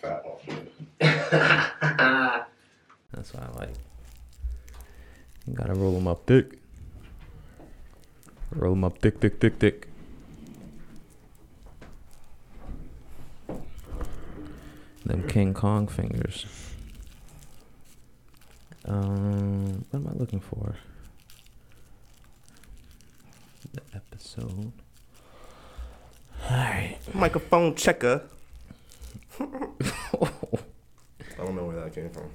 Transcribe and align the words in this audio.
fat 0.00 0.24
one. 0.24 0.68
That's 3.12 3.34
what 3.34 3.42
I 3.42 3.50
like. 3.58 3.74
You 5.46 5.54
gotta 5.54 5.74
roll 5.74 5.92
them 5.92 6.06
up 6.06 6.26
thick. 6.26 6.58
Roll 8.50 8.74
them 8.74 8.84
up 8.84 8.98
thick, 8.98 9.18
thick, 9.18 9.40
thick, 9.40 9.58
thick. 9.58 9.88
Them 15.04 15.26
King 15.26 15.54
Kong 15.54 15.86
fingers. 15.86 16.46
Um, 18.84 19.84
what 19.90 20.00
am 20.00 20.08
I 20.08 20.12
looking 20.18 20.40
for? 20.40 20.76
The 23.72 23.82
episode. 23.94 24.72
Alright. 26.50 26.98
Microphone 27.14 27.74
checker. 27.74 28.22
I 29.40 29.44
don't 31.44 31.54
know 31.54 31.64
where 31.64 31.80
that 31.80 31.94
came 31.94 32.10
from. 32.10 32.30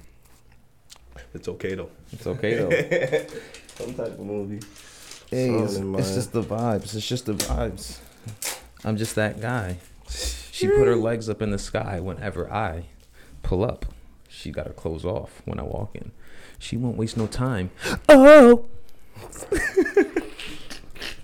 It's 1.34 1.48
okay 1.48 1.74
though. 1.74 1.90
It's 2.12 2.26
okay 2.26 2.54
though. 2.54 2.70
Some 3.84 3.94
type 3.94 4.18
of 4.18 4.20
movie. 4.20 4.60
Hey, 5.30 5.50
it's, 5.50 5.74
it's 5.74 6.14
just 6.14 6.32
the 6.32 6.42
vibes. 6.42 6.94
It's 6.94 7.06
just 7.08 7.26
the 7.26 7.34
vibes. 7.34 7.98
I'm 8.84 8.96
just 8.96 9.14
that 9.16 9.40
guy. 9.40 9.78
She 10.08 10.68
put 10.68 10.86
her 10.86 10.96
legs 10.96 11.28
up 11.28 11.42
in 11.42 11.50
the 11.50 11.58
sky 11.58 11.98
whenever 11.98 12.50
I 12.52 12.84
pull 13.42 13.64
up. 13.64 13.86
She 14.28 14.50
got 14.50 14.66
her 14.66 14.72
clothes 14.72 15.04
off 15.04 15.42
when 15.44 15.58
I 15.58 15.62
walk 15.62 15.94
in. 15.94 16.12
She 16.58 16.76
won't 16.76 16.96
waste 16.96 17.16
no 17.16 17.26
time. 17.26 17.70
Oh, 18.08 18.66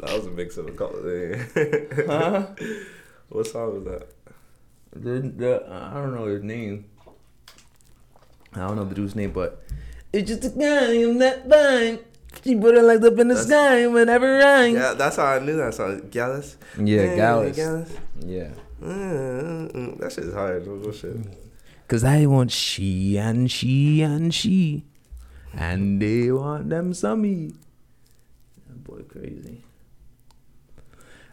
That 0.01 0.16
was 0.16 0.27
a 0.27 0.30
mix 0.30 0.57
of 0.57 0.66
a 0.66 0.73
couple. 0.73 1.02
huh? 2.07 2.47
what 3.29 3.47
song 3.47 3.74
was 3.74 3.85
that? 3.85 4.09
The, 4.93 5.21
the, 5.21 5.67
I 5.71 5.95
don't 5.95 6.15
know 6.15 6.27
his 6.27 6.43
name. 6.43 6.87
I 8.53 8.61
don't 8.67 8.77
know 8.77 8.85
the 8.85 8.95
dude's 8.95 9.15
name, 9.15 9.30
but 9.30 9.63
it's 10.13 10.29
just 10.29 10.45
a 10.45 10.49
guy 10.59 10.93
in 10.93 11.19
that 11.19 11.47
vine. 11.47 12.01
She 12.45 12.57
put 12.57 12.74
her 12.74 12.82
legs 12.82 13.05
up 13.05 13.19
in 13.19 13.29
the 13.29 13.35
That's- 13.35 13.47
sky 13.47 13.87
whenever 13.87 14.41
I. 14.43 14.66
Yeah, 14.66 14.95
that's 14.95 15.16
how 15.16 15.27
I 15.27 15.38
knew 15.38 15.57
that 15.57 15.74
song. 15.74 16.09
Gallus. 16.10 16.57
Yeah, 16.79 17.15
Gallus. 17.16 17.57
Gallus. 17.57 17.93
Yeah. 18.19 18.51
Mm, 18.82 19.99
That 19.99 20.13
shit 20.13 20.24
is 20.24 20.35
hard. 20.35 20.65
Shit? 20.95 21.16
Cause 21.87 22.02
I 22.04 22.25
want 22.27 22.51
she 22.52 23.19
and 23.19 23.51
she 23.51 24.01
and 24.02 24.32
she. 24.32 24.85
And 25.52 26.01
they 26.01 26.30
want 26.30 26.71
them 26.71 26.95
some 26.95 27.23
me. 27.23 27.52
That 28.69 28.85
boy 28.85 29.02
crazy. 29.02 29.65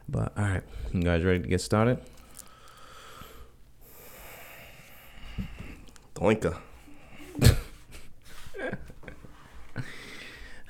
But 0.09 0.35
alright, 0.37 0.63
you 0.93 1.01
guys 1.03 1.23
ready 1.23 1.41
to 1.41 1.47
get 1.47 1.61
started? 1.61 1.99
Doinka. 6.17 6.57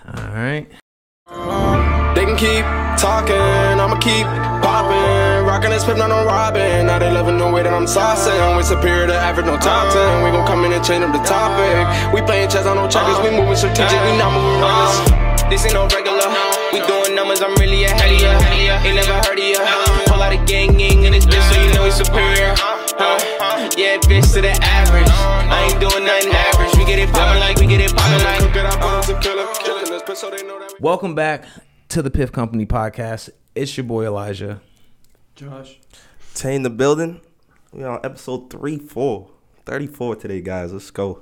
Alright. 0.05 0.67
They 2.15 2.25
can 2.25 2.35
keep 2.35 2.65
talking, 2.99 3.39
I'ma 3.79 3.95
keep 3.99 4.27
popping. 4.59 5.47
Rockin' 5.47 5.69
this 5.69 5.85
pip, 5.85 5.95
not 5.95 6.09
no 6.09 6.25
robbing. 6.25 6.87
Now 6.87 6.99
they 6.99 7.09
loving 7.09 7.37
the 7.37 7.49
way 7.49 7.63
that 7.63 7.73
I'm 7.73 7.85
saucing. 7.85 8.57
We 8.57 8.63
superior 8.63 9.07
to 9.07 9.15
average, 9.15 9.45
no 9.45 9.55
top 9.55 9.93
10. 9.93 10.25
We 10.25 10.31
gon' 10.31 10.45
come 10.45 10.65
in 10.65 10.73
and 10.73 10.83
change 10.83 11.05
up 11.05 11.13
the 11.13 11.23
topic. 11.23 12.13
We 12.13 12.19
playing 12.23 12.49
chess 12.49 12.65
on 12.65 12.75
no 12.75 12.89
checkers, 12.89 13.17
we 13.23 13.31
moving 13.31 13.55
strategic, 13.55 13.95
we 14.03 14.17
not 14.19 14.35
moving 14.35 14.59
reckless. 14.59 14.99
This 15.47 15.63
ain't 15.63 15.79
no 15.79 15.87
regular. 15.87 16.27
We 16.75 16.83
doing 16.83 17.15
numbers, 17.15 17.39
I'm 17.39 17.55
really 17.55 17.85
ahead 17.85 18.11
of 18.11 18.19
ya. 18.19 18.35
Ain't 18.83 18.99
never 18.99 19.15
heard 19.23 19.39
of 19.39 19.47
ya. 19.47 19.63
Pull 20.11 20.19
out 20.21 20.33
a 20.33 20.37
gang 20.43 20.75
gang 20.75 21.07
in 21.07 21.13
this 21.13 21.25
bitch, 21.25 21.39
so 21.47 21.55
you 21.55 21.71
know 21.71 21.85
we 21.87 21.91
superior. 21.91 22.76
Huh? 22.99 23.69
Yeah, 23.77 23.97
bitch 23.97 24.33
to 24.33 24.41
the 24.41 24.49
average. 24.49 25.07
I 25.07 25.69
ain't 25.69 25.79
doing 25.79 26.03
nothing 26.03 26.33
average. 26.33 26.75
We 26.77 26.85
get 26.85 26.97
it 26.97 27.13
poppin' 27.13 27.39
like, 27.39 27.57
we 27.57 27.67
get 27.67 27.79
it 27.79 27.95
poppin' 27.95 28.23
like. 28.23 28.41
Welcome 30.79 31.13
back 31.13 31.45
to 31.89 32.01
the 32.01 32.09
Piff 32.09 32.31
Company 32.31 32.65
podcast. 32.65 33.29
It's 33.53 33.77
your 33.77 33.83
boy 33.83 34.07
Elijah. 34.07 34.61
Josh. 35.35 35.79
Tay 36.33 36.55
in 36.55 36.63
the 36.63 36.71
building. 36.71 37.21
We 37.71 37.83
on 37.83 37.99
episode 38.03 38.49
3 38.49 38.79
4. 38.79 39.29
34 39.65 40.15
today, 40.15 40.41
guys. 40.41 40.73
Let's 40.73 40.89
go. 40.89 41.21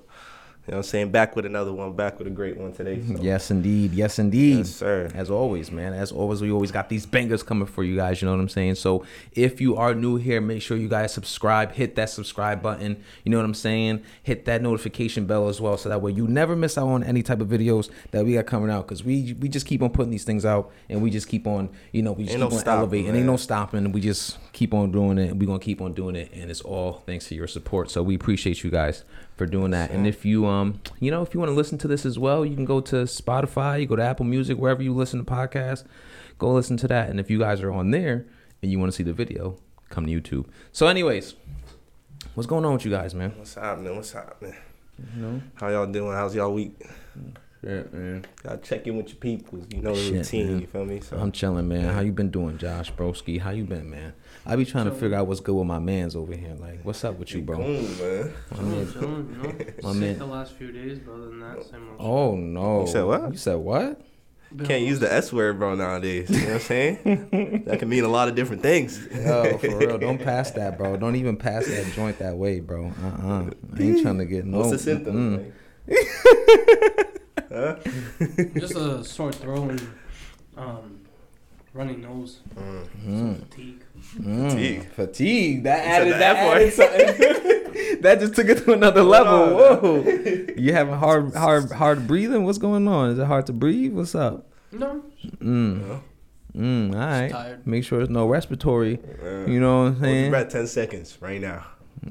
You 0.68 0.72
know 0.72 0.78
what 0.78 0.86
I'm 0.88 0.90
saying? 0.90 1.12
Back 1.12 1.36
with 1.36 1.46
another 1.46 1.72
one. 1.72 1.94
Back 1.94 2.18
with 2.18 2.28
a 2.28 2.32
great 2.32 2.58
one 2.58 2.74
today. 2.74 3.00
So. 3.08 3.22
Yes, 3.22 3.52
indeed. 3.52 3.94
Yes, 3.94 4.18
indeed. 4.18 4.58
Yes, 4.58 4.72
sir. 4.72 5.12
As 5.14 5.30
always, 5.30 5.70
man. 5.72 5.94
As 5.94 6.12
always, 6.12 6.42
we 6.42 6.52
always 6.52 6.72
got 6.72 6.90
these 6.90 7.06
bangers 7.06 7.44
coming 7.44 7.68
for 7.68 7.84
you 7.84 7.96
guys. 7.96 8.20
You 8.20 8.26
know 8.26 8.32
what 8.34 8.42
I'm 8.42 8.50
saying? 8.50 8.76
So 8.76 9.06
if 9.34 9.62
you 9.62 9.76
are 9.76 9.94
new 9.94 10.16
here, 10.16 10.42
make 10.42 10.64
sure 10.64 10.76
you 10.76 10.88
guys 10.88 11.14
subscribe. 11.14 11.74
Hit 11.74 11.96
that 11.98 12.10
subscribe 12.10 12.64
button. 12.64 13.04
You 13.24 13.32
know 13.32 13.38
what 13.38 13.46
I'm 13.46 13.54
saying? 13.54 14.02
Hit 14.24 14.46
that 14.46 14.64
notification 14.64 15.28
bell 15.28 15.50
as 15.50 15.62
well, 15.62 15.78
so 15.78 15.88
that 15.90 16.02
way 16.02 16.12
you 16.14 16.28
never 16.28 16.56
miss 16.56 16.80
out 16.80 16.88
on 16.88 17.04
any 17.04 17.22
type 17.22 17.42
of 17.42 17.48
videos 17.48 17.92
that 18.10 18.26
we 18.26 18.34
got 18.34 18.48
coming 18.48 18.72
out. 18.72 18.88
Because 18.88 19.04
we 19.04 19.36
we 19.40 19.48
just 19.48 19.68
keep 19.68 19.84
on 19.84 19.92
putting 19.92 20.10
these 20.10 20.24
things 20.24 20.46
out, 20.46 20.72
and 20.90 21.00
we 21.04 21.12
just 21.12 21.28
keep 21.28 21.46
on, 21.46 21.70
you 21.92 22.02
know, 22.02 22.14
we 22.14 22.24
just 22.24 22.34
Ain't 22.38 22.42
keep 22.42 22.50
no 22.50 22.56
on 22.56 22.60
stopping, 22.60 22.80
elevating. 22.80 23.06
man. 23.10 23.16
Ain't 23.18 23.26
no 23.28 23.38
stopping. 23.38 23.92
We 23.92 24.02
just 24.02 24.40
keep 24.52 24.74
on 24.74 24.92
doing 24.92 25.20
it. 25.20 25.36
We're 25.36 25.46
gonna 25.46 25.60
keep 25.60 25.80
on 25.80 25.94
doing 25.94 26.16
it, 26.16 26.32
and 26.34 26.50
it's 26.50 26.62
all 26.62 27.04
thanks 27.06 27.28
to 27.28 27.36
your 27.36 27.46
support. 27.48 27.92
So 27.92 28.02
we 28.02 28.16
appreciate 28.16 28.64
you 28.64 28.72
guys 28.72 29.04
for 29.36 29.46
doing 29.46 29.72
that. 29.72 29.92
And 29.92 30.08
if 30.08 30.26
you 30.26 30.46
um, 30.46 30.80
you 31.00 31.12
know, 31.12 31.22
if 31.22 31.34
you 31.34 31.40
want 31.40 31.50
to 31.50 31.56
listen 31.56 31.78
to 31.80 31.88
this 31.88 32.06
as 32.06 32.18
well, 32.18 32.46
you 32.46 32.56
can 32.56 32.66
go 32.66 32.82
to 32.82 32.98
Spotify, 33.04 33.82
you 33.82 33.86
go 33.86 33.96
to 33.96 34.04
Apple 34.04 34.26
Music, 34.26 34.58
wherever 34.58 34.82
you 34.82 34.94
listen 34.94 35.24
to 35.24 35.32
podcasts, 35.32 35.84
go 36.38 36.52
listen 36.54 36.78
to 36.78 36.88
that. 36.88 37.10
And 37.10 37.20
if 37.20 37.30
you 37.30 37.40
guys 37.40 37.62
are 37.62 37.72
on 37.72 37.92
there 37.92 38.26
and 38.62 38.72
you 38.72 38.80
want 38.80 38.92
to 38.92 38.96
see 38.96 39.04
the 39.04 39.14
video, 39.14 39.58
come 39.90 40.06
to 40.06 40.12
YouTube. 40.22 40.48
So, 40.72 40.88
anyways, 40.88 41.36
what's 42.34 42.48
going 42.48 42.66
on 42.66 42.74
with 42.74 42.86
you 42.86 42.92
guys, 42.92 43.14
man? 43.14 43.34
What's 43.38 43.56
happening? 43.56 43.96
What's 43.96 44.12
happening? 44.12 44.56
You 45.16 45.22
know, 45.22 45.42
How 45.56 45.68
y'all 45.70 45.88
doing? 45.88 46.14
How's 46.14 46.34
y'all 46.36 46.54
week? 46.54 46.82
Yeah, 47.64 47.84
man. 47.92 48.26
Gotta 48.44 48.58
check 48.58 48.86
in 48.88 48.98
with 48.98 49.08
your 49.10 49.18
people. 49.18 49.60
You 49.70 49.82
know 49.82 49.94
the 49.96 50.02
Shit, 50.02 50.14
routine. 50.14 50.48
man. 50.52 50.62
You 50.62 50.68
feel 50.68 50.86
me? 50.86 51.00
So 51.02 51.18
I'm 51.18 51.32
chilling, 51.32 51.68
man. 51.68 51.94
How 51.94 52.02
you 52.02 52.12
been 52.12 52.30
doing, 52.30 52.58
Josh 52.58 52.92
Broski? 52.94 53.40
How 53.42 53.50
you 53.52 53.64
been, 53.64 53.90
man? 53.90 54.14
I 54.46 54.56
be 54.56 54.66
trying 54.66 54.86
to 54.86 54.92
figure 54.92 55.18
out 55.18 55.26
what's 55.28 55.40
good 55.40 55.56
with 55.56 55.66
my 55.68 55.80
man's 55.80 56.16
over 56.16 56.36
here. 56.36 56.54
Like, 56.60 56.82
what's 56.84 57.04
up 57.04 57.18
with 57.18 57.34
you, 57.34 57.42
bro? 57.42 57.58
Cool, 57.58 57.66
man. 57.66 58.34
My 58.52 58.62
man- 58.62 58.92
Chilling, 58.94 59.30
you 59.30 59.38
know. 59.44 59.66
My 59.82 59.92
Sick 59.92 60.00
man- 60.02 60.20
the 60.20 60.26
last 60.26 60.54
few 60.54 60.72
days, 60.72 61.00
but 61.00 61.14
other 61.14 61.26
than 61.30 61.40
that, 61.40 61.64
same 61.66 61.90
old 61.90 61.98
Oh 62.00 62.36
no! 62.36 62.82
You 62.82 62.88
said 62.88 63.04
what? 63.04 63.32
You 63.32 63.38
said 63.38 63.56
what? 63.56 64.02
Been 64.56 64.68
Can't 64.68 64.84
use 64.84 65.00
the 65.00 65.12
S 65.12 65.34
word, 65.34 65.58
bro, 65.58 65.74
nowadays. 65.74 66.30
You 66.30 66.38
know 66.38 66.46
what 66.46 66.54
I'm 66.54 66.60
saying? 66.62 67.64
that 67.66 67.80
can 67.80 67.90
mean 67.90 68.04
a 68.04 68.08
lot 68.08 68.28
of 68.30 68.36
different 68.36 68.62
things. 68.62 69.06
Yo, 69.08 69.58
for 69.58 69.78
real, 69.80 69.98
don't 70.08 70.20
pass 70.22 70.52
that, 70.52 70.78
bro. 70.78 70.96
Don't 70.98 71.16
even 71.16 71.36
pass 71.36 71.66
that 71.66 71.92
joint 71.94 72.20
that 72.20 72.38
way, 72.38 72.60
bro. 72.60 72.94
Uh, 73.04 73.28
uh 73.28 73.50
I 73.78 73.82
ain't 73.82 74.02
trying 74.04 74.20
to 74.20 74.26
get 74.26 74.46
no. 74.46 74.60
What's 74.60 74.70
the 74.72 74.80
symptoms? 74.80 75.52
mm-mm. 75.90 77.02
Like? 77.56 78.54
Just 78.56 78.76
a 78.76 79.04
sore 79.04 79.32
throat 79.32 79.72
and 79.72 79.92
um, 80.58 81.00
running 81.74 82.02
nose, 82.02 82.40
Mm, 82.56 83.40
fatigue. 83.50 83.84
mm. 84.18 84.50
Fatigue. 84.52 84.90
Fatigue. 84.92 85.64
That 85.64 85.84
said 85.84 86.02
added 86.02 86.14
the 86.14 86.18
that 86.20 86.36
F 86.38 86.48
word. 86.48 86.56
added 86.58 86.74
something. 86.74 88.02
that 88.02 88.20
just 88.20 88.36
took 88.36 88.48
it 88.48 88.60
to 88.66 88.74
another 88.74 89.02
Hold 89.02 89.12
level. 89.12 89.34
on. 89.34 90.04
Whoa. 90.04 90.54
You 90.58 90.74
having 90.74 90.94
hard, 90.96 91.34
hard, 91.36 91.72
hard 91.72 92.08
breathing? 92.08 92.44
What's 92.46 92.58
going 92.58 92.88
on? 92.88 93.10
Is 93.12 93.20
it 93.20 93.26
hard 93.26 93.46
to 93.48 93.54
breathe? 93.54 93.94
What's 93.94 94.16
up? 94.16 94.48
No, 94.72 95.04
Mm. 95.40 96.02
Mm. 96.56 96.94
All 96.94 97.00
right. 97.00 97.32
tired. 97.32 97.68
Make 97.68 97.84
sure 97.84 97.98
there's 98.00 98.10
no 98.10 98.28
respiratory. 98.28 99.00
Uh, 99.22 99.46
You 99.46 99.60
know 99.60 99.84
what 99.84 99.88
I'm 99.88 99.94
Hold 99.96 100.04
your 100.06 100.14
saying? 100.14 100.32
breath 100.32 100.50
10 100.50 100.68
seconds 100.68 101.18
right 101.20 101.42
now. 101.42 101.66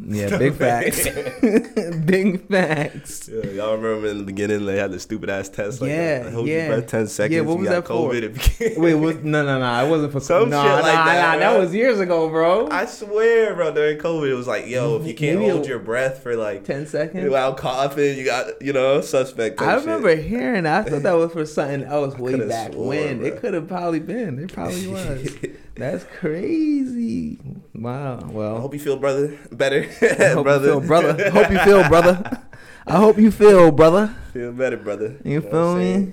Yeah, 0.07 0.37
big 0.39 0.55
facts. 0.55 1.07
big 2.05 2.49
facts. 2.49 3.29
Yeah, 3.33 3.51
y'all 3.51 3.77
remember 3.77 4.09
in 4.09 4.19
the 4.19 4.25
beginning 4.25 4.67
they 4.67 4.77
had 4.77 4.91
the 4.91 4.99
stupid 4.99 5.31
ass 5.31 5.49
test 5.49 5.81
like 5.81 5.91
Yeah, 5.91 6.25
that. 6.25 6.33
Hold 6.33 6.49
yeah. 6.49 6.67
your 6.67 6.77
breath 6.79 6.91
10 6.91 7.07
seconds. 7.07 7.35
Yeah, 7.35 7.41
what 7.43 7.53
you 7.55 7.59
was 7.61 7.69
got 7.69 7.85
that? 7.85 7.93
COVID 7.93 8.23
if 8.23 8.61
you 8.61 8.81
Wait, 8.83 8.95
what? 8.95 9.23
No, 9.23 9.45
no, 9.45 9.59
no. 9.61 9.87
It 9.87 9.89
wasn't 9.89 10.13
for 10.13 10.21
Some 10.21 10.51
nah, 10.51 10.63
shit 10.63 10.73
like 10.83 10.83
that, 10.95 11.33
Nah, 11.35 11.39
that 11.39 11.59
was 11.59 11.73
years 11.75 12.01
ago, 12.01 12.29
bro. 12.29 12.69
I 12.71 12.87
swear, 12.87 13.55
bro, 13.55 13.73
during 13.73 13.99
COVID, 13.99 14.31
it 14.31 14.35
was 14.35 14.49
like, 14.49 14.67
yo, 14.67 14.97
if 14.97 15.07
you 15.07 15.15
can't 15.15 15.39
Maybe 15.39 15.51
hold 15.53 15.65
a- 15.65 15.69
your 15.69 15.79
breath 15.79 16.23
for 16.23 16.35
like 16.37 16.65
Ten 16.65 16.87
seconds. 16.87 17.25
without 17.25 17.57
coughing, 17.57 18.19
you 18.19 18.25
got, 18.25 18.61
you 18.61 18.73
know, 18.73 19.01
suspect. 19.01 19.59
type 19.59 19.69
I 19.69 19.75
shit. 19.77 19.87
remember 19.87 20.17
hearing. 20.17 20.65
that. 20.65 20.87
I 20.87 20.91
thought 20.91 21.03
that 21.05 21.13
was 21.13 21.33
for 21.33 21.47
something 21.47 21.83
else 21.89 22.19
way 22.19 22.37
back 22.49 22.73
swore, 22.73 22.89
when. 22.89 23.19
bro. 23.19 23.27
It 23.29 23.41
could 23.41 23.55
have 23.55 23.69
probably 23.69 24.01
been. 24.01 24.41
It 24.41 24.53
probably 24.53 24.89
was. 24.89 25.37
That's 25.77 26.05
crazy. 26.19 27.39
Wow. 27.75 28.21
Well, 28.31 28.57
I 28.57 28.61
hope 28.61 28.75
you 28.75 28.81
feel 28.81 28.97
brother 28.97 29.37
better, 29.51 29.84
I 30.03 30.25
hope 30.33 30.45
brother. 30.45 30.67
you 30.67 30.81
feel, 30.81 30.87
brother. 30.87 31.31
Hope 31.31 31.51
you 31.51 31.59
feel, 31.59 31.89
brother. 31.89 32.41
I 32.87 32.97
hope 32.97 33.19
you 33.19 33.31
feel, 33.31 33.71
brother. 33.73 34.15
Feel 34.33 34.53
better, 34.53 34.77
brother. 34.77 35.17
You 35.25 35.41
know 35.41 35.51
feel 35.51 35.77
me? 35.77 36.13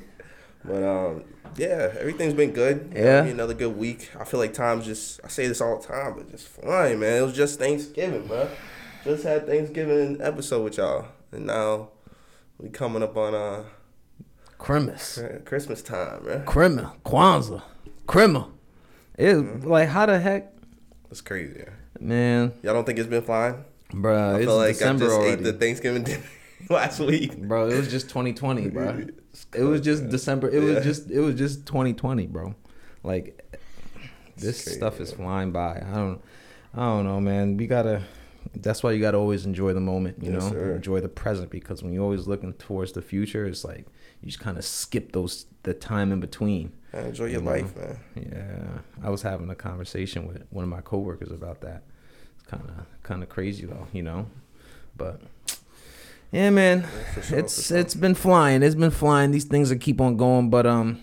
But 0.63 0.83
um, 0.83 1.23
yeah, 1.57 1.93
everything's 1.99 2.33
been 2.33 2.51
good. 2.51 2.93
Yeah. 2.95 3.23
Another 3.25 3.53
good 3.53 3.75
week. 3.77 4.09
I 4.19 4.23
feel 4.25 4.39
like 4.39 4.53
time's 4.53 4.85
just. 4.85 5.19
I 5.23 5.27
say 5.27 5.47
this 5.47 5.59
all 5.61 5.79
the 5.81 5.87
time, 5.87 6.13
but 6.15 6.29
just 6.31 6.47
flying, 6.47 6.99
man. 6.99 7.17
It 7.17 7.25
was 7.25 7.33
just 7.35 7.59
Thanksgiving, 7.59 8.27
bro. 8.27 8.47
Just 9.03 9.23
had 9.23 9.47
Thanksgiving 9.47 10.19
episode 10.21 10.63
with 10.63 10.77
y'all, 10.77 11.07
and 11.31 11.47
now 11.47 11.89
we 12.59 12.69
coming 12.69 13.01
up 13.03 13.17
on 13.17 13.33
uh 13.35 13.63
Christmas. 14.57 15.19
Christmas 15.45 15.81
time, 15.81 16.25
man. 16.25 16.45
Christmas. 16.45 16.85
Kwanzaa. 17.03 17.61
Christmas. 18.07 18.45
It 19.17 19.33
Mm-hmm. 19.35 19.67
like 19.67 19.89
how 19.89 20.05
the 20.05 20.19
heck, 20.19 20.53
It's 21.09 21.21
crazy. 21.21 21.55
Yeah. 21.59 21.69
Man. 22.01 22.53
Y'all 22.63 22.73
don't 22.73 22.85
think 22.85 22.99
it's 22.99 23.07
been 23.09 23.21
flying? 23.23 23.63
bro? 23.93 24.17
I 24.17 24.35
it's 24.37 24.45
feel 24.45 24.57
like 24.57 24.69
December 24.77 25.05
I 25.05 25.07
just 25.07 25.17
already. 25.19 25.31
ate 25.33 25.43
the 25.43 25.53
Thanksgiving 25.53 26.03
dinner 26.03 26.23
last 26.69 26.99
week. 26.99 27.37
bro. 27.37 27.67
It 27.69 27.77
was 27.77 27.89
just 27.89 28.09
2020, 28.09 28.69
bro. 28.69 29.05
It 29.53 29.63
was 29.63 29.81
just 29.81 30.09
December. 30.09 30.49
It 30.49 30.59
was 30.61 30.83
just 30.83 31.09
it 31.11 31.19
was 31.19 31.35
just 31.35 31.65
2020, 31.65 32.27
bro. 32.27 32.55
Like 33.03 33.37
this 34.37 34.63
crazy, 34.63 34.77
stuff 34.77 34.99
is 34.99 35.11
flying 35.13 35.51
by. 35.51 35.83
I 35.85 35.93
don't 35.95 36.21
I 36.73 36.79
don't 36.85 37.05
know, 37.05 37.19
man. 37.19 37.57
We 37.57 37.67
gotta. 37.67 38.03
That's 38.55 38.81
why 38.83 38.91
you 38.91 38.99
gotta 39.01 39.17
always 39.17 39.45
enjoy 39.45 39.73
the 39.73 39.79
moment. 39.81 40.17
You 40.23 40.31
Yes, 40.33 40.43
know, 40.43 40.49
sir. 40.49 40.75
enjoy 40.75 40.99
the 40.99 41.09
present 41.09 41.49
because 41.51 41.83
when 41.83 41.93
you're 41.93 42.03
always 42.03 42.27
looking 42.27 42.53
towards 42.53 42.91
the 42.93 43.01
future, 43.01 43.45
it's 43.45 43.63
like 43.63 43.85
you 44.21 44.27
just 44.27 44.39
kind 44.39 44.57
of 44.57 44.65
skip 44.65 45.11
those 45.13 45.45
the 45.63 45.73
time 45.73 46.11
in 46.11 46.19
between. 46.19 46.71
Man, 46.91 47.05
enjoy 47.07 47.25
your 47.25 47.39
You 47.39 47.45
know? 47.45 47.51
life, 47.51 47.75
man. 47.75 47.99
Yeah, 48.15 49.05
I 49.05 49.09
was 49.09 49.21
having 49.21 49.49
a 49.49 49.55
conversation 49.55 50.27
with 50.27 50.43
one 50.49 50.63
of 50.63 50.69
my 50.69 50.81
coworkers 50.81 51.31
about 51.31 51.61
that. 51.61 51.83
It's 52.41 52.49
kind 52.49 52.63
of 52.63 52.85
kind 53.03 53.23
of 53.23 53.29
crazy 53.29 53.65
though, 53.65 53.87
you 53.93 54.03
know. 54.03 54.27
But 54.95 55.21
yeah, 56.31 56.49
man, 56.49 56.87
sure, 57.21 57.39
it's 57.39 57.67
sure. 57.67 57.77
it's 57.77 57.95
been 57.95 58.15
flying. 58.15 58.63
It's 58.63 58.75
been 58.75 58.91
flying. 58.91 59.31
These 59.31 59.45
things 59.45 59.69
that 59.69 59.77
keep 59.77 59.99
on 59.99 60.17
going. 60.17 60.49
But 60.49 60.65
um, 60.65 61.01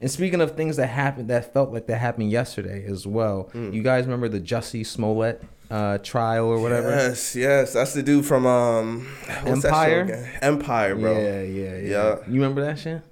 and 0.00 0.10
speaking 0.10 0.40
of 0.40 0.56
things 0.56 0.76
that 0.76 0.88
happened 0.88 1.28
that 1.28 1.52
felt 1.52 1.72
like 1.72 1.86
that 1.86 1.98
happened 1.98 2.30
yesterday 2.30 2.84
as 2.86 3.06
well. 3.06 3.50
Mm. 3.54 3.72
You 3.72 3.82
guys 3.82 4.04
remember 4.04 4.28
the 4.28 4.40
Jussie 4.40 4.86
Smollett 4.86 5.42
uh 5.70 5.98
trial 5.98 6.46
or 6.46 6.60
whatever? 6.60 6.90
Yes, 6.90 7.36
yes. 7.36 7.72
That's 7.74 7.94
the 7.94 8.02
dude 8.02 8.24
from 8.24 8.46
um 8.46 9.08
Empire? 9.28 9.56
That 9.56 9.62
show 9.62 10.00
again? 10.00 10.38
Empire, 10.42 10.94
bro. 10.96 11.12
Yeah, 11.12 11.42
yeah, 11.42 11.76
yeah, 11.76 11.78
Yeah. 11.78 12.16
You 12.26 12.34
remember 12.34 12.62
that 12.62 12.78
shit? 12.78 13.02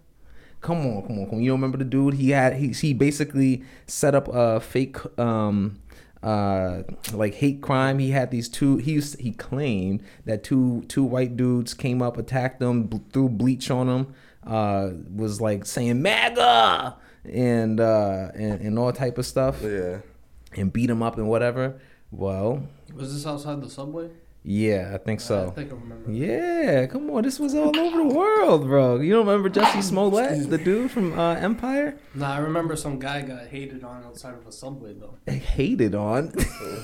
Come 0.60 0.78
on, 0.78 1.06
come 1.06 1.18
on, 1.18 1.26
come 1.26 1.34
on. 1.36 1.42
You 1.42 1.50
don't 1.50 1.58
remember 1.60 1.78
the 1.78 1.84
dude? 1.84 2.14
He 2.14 2.30
had 2.30 2.54
he 2.54 2.68
he 2.68 2.94
basically 2.94 3.62
set 3.86 4.14
up 4.14 4.28
a 4.28 4.60
fake 4.60 4.96
um 5.18 5.78
uh 6.26 6.82
like 7.12 7.34
hate 7.34 7.60
crime. 7.62 7.98
He 7.98 8.10
had 8.10 8.30
these 8.30 8.48
two 8.48 8.78
he 8.78 8.92
used, 8.92 9.20
he 9.20 9.30
claimed 9.32 10.02
that 10.24 10.42
two 10.42 10.82
two 10.88 11.04
white 11.04 11.36
dudes 11.36 11.72
came 11.74 12.02
up, 12.02 12.16
attacked 12.16 12.58
them, 12.60 12.84
bl- 12.84 12.96
threw 13.12 13.28
bleach 13.28 13.70
on 13.70 13.86
them. 13.86 14.14
uh 14.46 14.90
was 15.14 15.40
like 15.40 15.64
saying 15.66 16.02
MAGA 16.02 16.96
and 17.24 17.80
uh 17.80 18.28
and, 18.34 18.60
and 18.60 18.78
all 18.78 18.92
type 18.92 19.18
of 19.18 19.26
stuff 19.26 19.60
Yeah. 19.62 19.98
and 20.54 20.72
beat 20.72 20.90
him 20.90 21.02
up 21.02 21.16
and 21.18 21.28
whatever. 21.28 21.80
Well, 22.10 22.62
Was 22.94 23.12
this 23.14 23.26
outside 23.26 23.60
the 23.60 23.68
subway? 23.70 24.10
Yeah, 24.48 24.92
I 24.94 24.98
think 24.98 25.20
so. 25.20 25.48
I 25.48 25.50
think 25.50 25.72
I 25.72 25.74
remember. 25.74 26.08
Yeah, 26.08 26.86
come 26.86 27.10
on. 27.10 27.24
This 27.24 27.40
was 27.40 27.52
all 27.56 27.76
over 27.76 27.96
the 27.96 28.14
world, 28.14 28.62
bro. 28.62 29.00
You 29.00 29.12
don't 29.12 29.26
remember 29.26 29.50
Jussie 29.50 29.82
Smollett, 29.82 30.48
the 30.48 30.56
dude 30.56 30.92
from 30.92 31.18
uh, 31.18 31.34
Empire? 31.34 31.98
Nah, 32.14 32.34
I 32.34 32.38
remember 32.38 32.76
some 32.76 33.00
guy 33.00 33.22
got 33.22 33.48
hated 33.48 33.82
on 33.82 34.04
outside 34.04 34.34
of 34.34 34.46
a 34.46 34.52
subway 34.52 34.94
though. 34.94 35.18
Hated 35.32 35.96
on. 35.96 36.32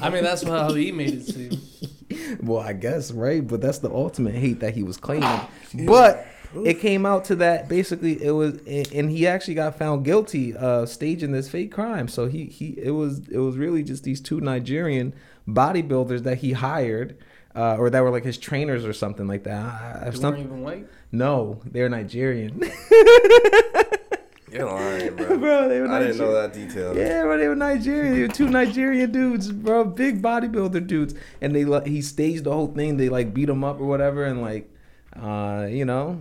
I 0.01 0.11
mean, 0.11 0.25
that's 0.25 0.43
how 0.43 0.75
he 0.75 0.91
made 0.91 1.15
it 1.15 1.23
seem. 1.23 2.39
well, 2.43 2.59
I 2.59 2.73
guess, 2.73 3.13
right? 3.13 3.47
But 3.47 3.61
that's 3.61 3.79
the 3.79 3.93
ultimate 3.93 4.35
hate 4.35 4.59
that 4.59 4.75
he 4.75 4.83
was 4.83 4.97
claiming. 4.97 5.41
But 5.87 6.27
it 6.65 6.81
came 6.81 7.07
out 7.07 7.25
to 7.27 7.37
that 7.37 7.67
basically 7.69 8.23
it 8.23 8.33
was 8.33 8.59
and 8.67 9.11
he 9.11 9.27
actually 9.27 9.55
got 9.55 9.79
found 9.79 10.05
guilty 10.05 10.55
of 10.55 10.89
staging 10.89 11.31
this 11.31 11.49
fake 11.49 11.71
crime. 11.71 12.09
So 12.09 12.27
he 12.27 12.47
he 12.47 12.75
it 12.77 12.91
was 12.91 13.29
it 13.29 13.39
was 13.39 13.57
really 13.57 13.85
just 13.85 14.03
these 14.03 14.21
two 14.21 14.41
Nigerian 14.41 15.15
bodybuilders 15.49 16.25
that 16.25 16.39
he 16.39 16.53
hired 16.53 17.17
uh, 17.55 17.77
or 17.77 17.91
that 17.91 18.03
were 18.03 18.11
like 18.11 18.25
his 18.25 18.39
trainers 18.39 18.85
or 18.85 18.93
something 18.93 19.27
like 19.27 19.45
that. 19.45 19.63
I- 19.65 20.03
I- 20.07 20.11
They 20.11 20.17
some- 20.17 20.35
weren't 20.35 20.47
even 20.47 20.63
white. 20.63 20.87
no, 21.11 21.61
they're 21.65 21.89
Nigerian. 21.89 22.63
You're 24.51 24.67
lying, 24.67 25.17
bro. 25.17 25.39
Bro, 25.39 25.69
they 25.71 25.81
were 25.81 25.89
I 25.89 25.99
didn't 26.01 26.19
know 26.19 26.27
Nigerian. 26.27 26.35
that 26.35 26.53
detail. 26.53 26.95
Yeah, 26.97 27.23
bro, 27.23 27.39
they 27.39 27.49
were 27.49 27.55
Nigerian. 27.57 28.15
They 28.15 28.21
were 28.23 28.29
two 28.29 28.51
Nigerian 28.51 29.11
dudes, 29.11 29.51
bro, 29.51 29.83
big 29.85 30.21
bodybuilder 30.21 30.87
dudes, 30.87 31.15
and 31.41 31.55
they 31.57 31.65
he 31.91 32.03
staged 32.03 32.45
the 32.45 32.53
whole 32.53 32.67
thing. 32.67 32.99
They 32.99 33.09
like 33.09 33.33
beat 33.33 33.49
him 33.49 33.65
up 33.65 33.81
or 33.81 33.87
whatever, 33.87 34.25
and 34.27 34.43
like, 34.43 34.69
uh, 35.19 35.67
you 35.71 35.87
know, 35.87 36.21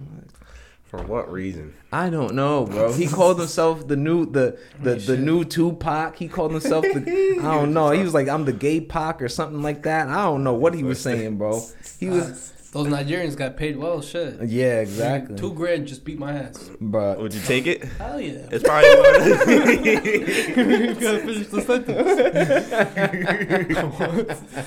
For 0.92 1.02
what 1.04 1.32
reason? 1.32 1.74
I 1.94 2.10
don't 2.10 2.36
know, 2.36 2.66
bro. 2.66 2.92
He 2.92 3.08
called 3.08 3.40
himself 3.40 3.88
the 3.88 3.96
new 3.96 4.26
the 4.26 4.60
the, 4.84 4.96
the 4.96 5.16
new 5.16 5.46
Tupac. 5.46 6.18
He 6.18 6.28
called 6.28 6.52
himself 6.52 6.84
the 6.84 7.38
I 7.42 7.56
don't 7.56 7.74
know. 7.74 7.92
He 7.92 8.04
was 8.04 8.14
like 8.14 8.28
I'm 8.28 8.44
the 8.44 8.52
gay 8.52 8.82
Pac 8.82 9.22
or 9.22 9.30
something 9.30 9.62
like 9.62 9.84
that. 9.84 10.10
I 10.10 10.26
don't 10.26 10.44
know 10.44 10.54
what 10.54 10.74
he 10.74 10.84
was 10.84 11.00
saying, 11.00 11.38
bro. 11.38 11.62
He 11.98 12.10
was 12.10 12.52
Those 12.72 12.88
Nigerians 12.88 13.36
got 13.36 13.58
paid 13.58 13.76
well. 13.76 14.02
Shit. 14.02 14.42
yeah, 14.44 14.80
exactly, 14.80 15.36
Two 15.38 15.52
grand 15.54 15.88
just 15.88 16.06
beat 16.06 16.18
my 16.18 16.32
ass. 16.32 16.70
bro. 16.80 17.20
Would 17.22 17.34
you 17.34 17.42
take 17.42 17.68
it? 17.68 17.84
Hell 17.84 18.20
yeah. 18.22 18.48
It's 18.50 18.64
probably 18.64 18.96
more 18.96 19.06
you 20.88 20.94
gotta 20.96 21.20
finish 21.20 21.48
the 21.48 21.62
sentence. 21.62 22.08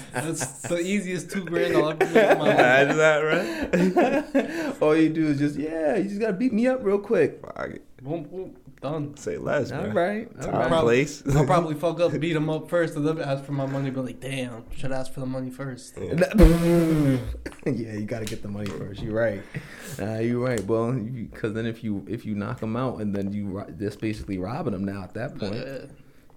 That's 0.12 0.62
the 0.62 0.80
easiest 0.80 1.30
two 1.30 1.44
grand 1.44 1.76
I'll 1.76 1.90
ever 1.90 2.04
make 2.04 2.16
in 2.30 2.38
my 2.38 2.44
life. 2.44 2.58
Imagine 2.58 2.96
that, 2.98 3.18
right? 3.20 4.76
All 4.82 4.94
you 4.96 5.08
do 5.08 5.26
is 5.28 5.38
just 5.38 5.56
yeah, 5.58 5.96
you 5.96 6.04
just 6.04 6.20
gotta 6.20 6.34
beat 6.34 6.52
me 6.52 6.66
up 6.66 6.80
real 6.84 6.98
quick. 6.98 7.40
Boom, 8.02 8.24
boom, 8.24 8.54
done. 8.84 9.16
say 9.16 9.36
less, 9.38 9.72
All 9.72 9.82
man. 9.82 9.94
right, 9.94 10.28
all 10.40 10.52
Time, 10.52 10.70
right. 10.72 10.80
Place. 10.82 11.22
I'll 11.34 11.44
probably 11.46 11.74
fuck 11.74 12.00
up, 12.00 12.18
beat 12.20 12.36
him 12.36 12.48
up 12.48 12.68
first, 12.70 12.94
and 12.96 13.06
then 13.06 13.20
ask 13.20 13.44
for 13.44 13.52
my 13.52 13.66
money. 13.66 13.90
But 13.90 14.04
like, 14.04 14.20
damn, 14.20 14.64
should 14.76 14.92
ask 14.92 15.12
for 15.12 15.20
the 15.20 15.26
money 15.26 15.50
first. 15.50 15.96
yeah, 15.98 17.18
you 17.64 18.04
gotta 18.06 18.24
get 18.24 18.42
the 18.42 18.48
money 18.48 18.70
first. 18.70 19.02
You're 19.02 19.14
right. 19.14 19.42
Uh, 20.00 20.18
you're 20.18 20.44
right. 20.44 20.64
Well, 20.64 20.92
because 20.92 21.52
then 21.54 21.66
if 21.66 21.82
you 21.82 22.04
if 22.08 22.24
you 22.24 22.34
knock 22.34 22.62
him 22.62 22.76
out 22.76 23.00
and 23.00 23.14
then 23.14 23.32
you 23.32 23.46
ro- 23.48 23.66
that's 23.68 23.96
basically 23.96 24.38
robbing 24.38 24.74
him 24.74 24.84
now 24.84 25.02
at 25.02 25.14
that 25.14 25.38
point. 25.38 25.54
Uh, 25.54 25.86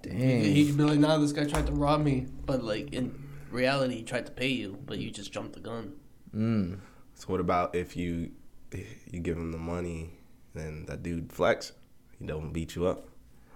Dang. 0.02 0.42
He'd 0.44 0.78
be 0.78 0.84
like, 0.84 1.00
nah, 1.00 1.18
this 1.18 1.32
guy 1.32 1.46
tried 1.46 1.66
to 1.68 1.72
rob 1.74 2.02
me, 2.04 2.28
but 2.46 2.64
like 2.64 2.94
in 2.94 3.18
reality, 3.52 3.96
he 3.98 4.04
tried 4.04 4.26
to 4.28 4.32
pay 4.32 4.50
you, 4.50 4.78
but 4.86 5.00
you 5.00 5.10
just 5.12 5.32
jumped 5.32 5.54
the 5.54 5.60
gun. 5.60 5.94
Mm. 6.36 6.80
So 7.16 7.26
what 7.28 7.40
about 7.40 7.76
if 7.76 7.98
you 7.98 8.32
you 9.12 9.20
give 9.20 9.38
him 9.38 9.52
the 9.52 9.58
money, 9.58 10.12
then 10.54 10.86
that 10.86 11.02
dude 11.04 11.32
flex, 11.32 11.72
he 12.20 12.26
don't 12.26 12.52
beat 12.54 12.76
you 12.76 12.88
up, 12.88 13.06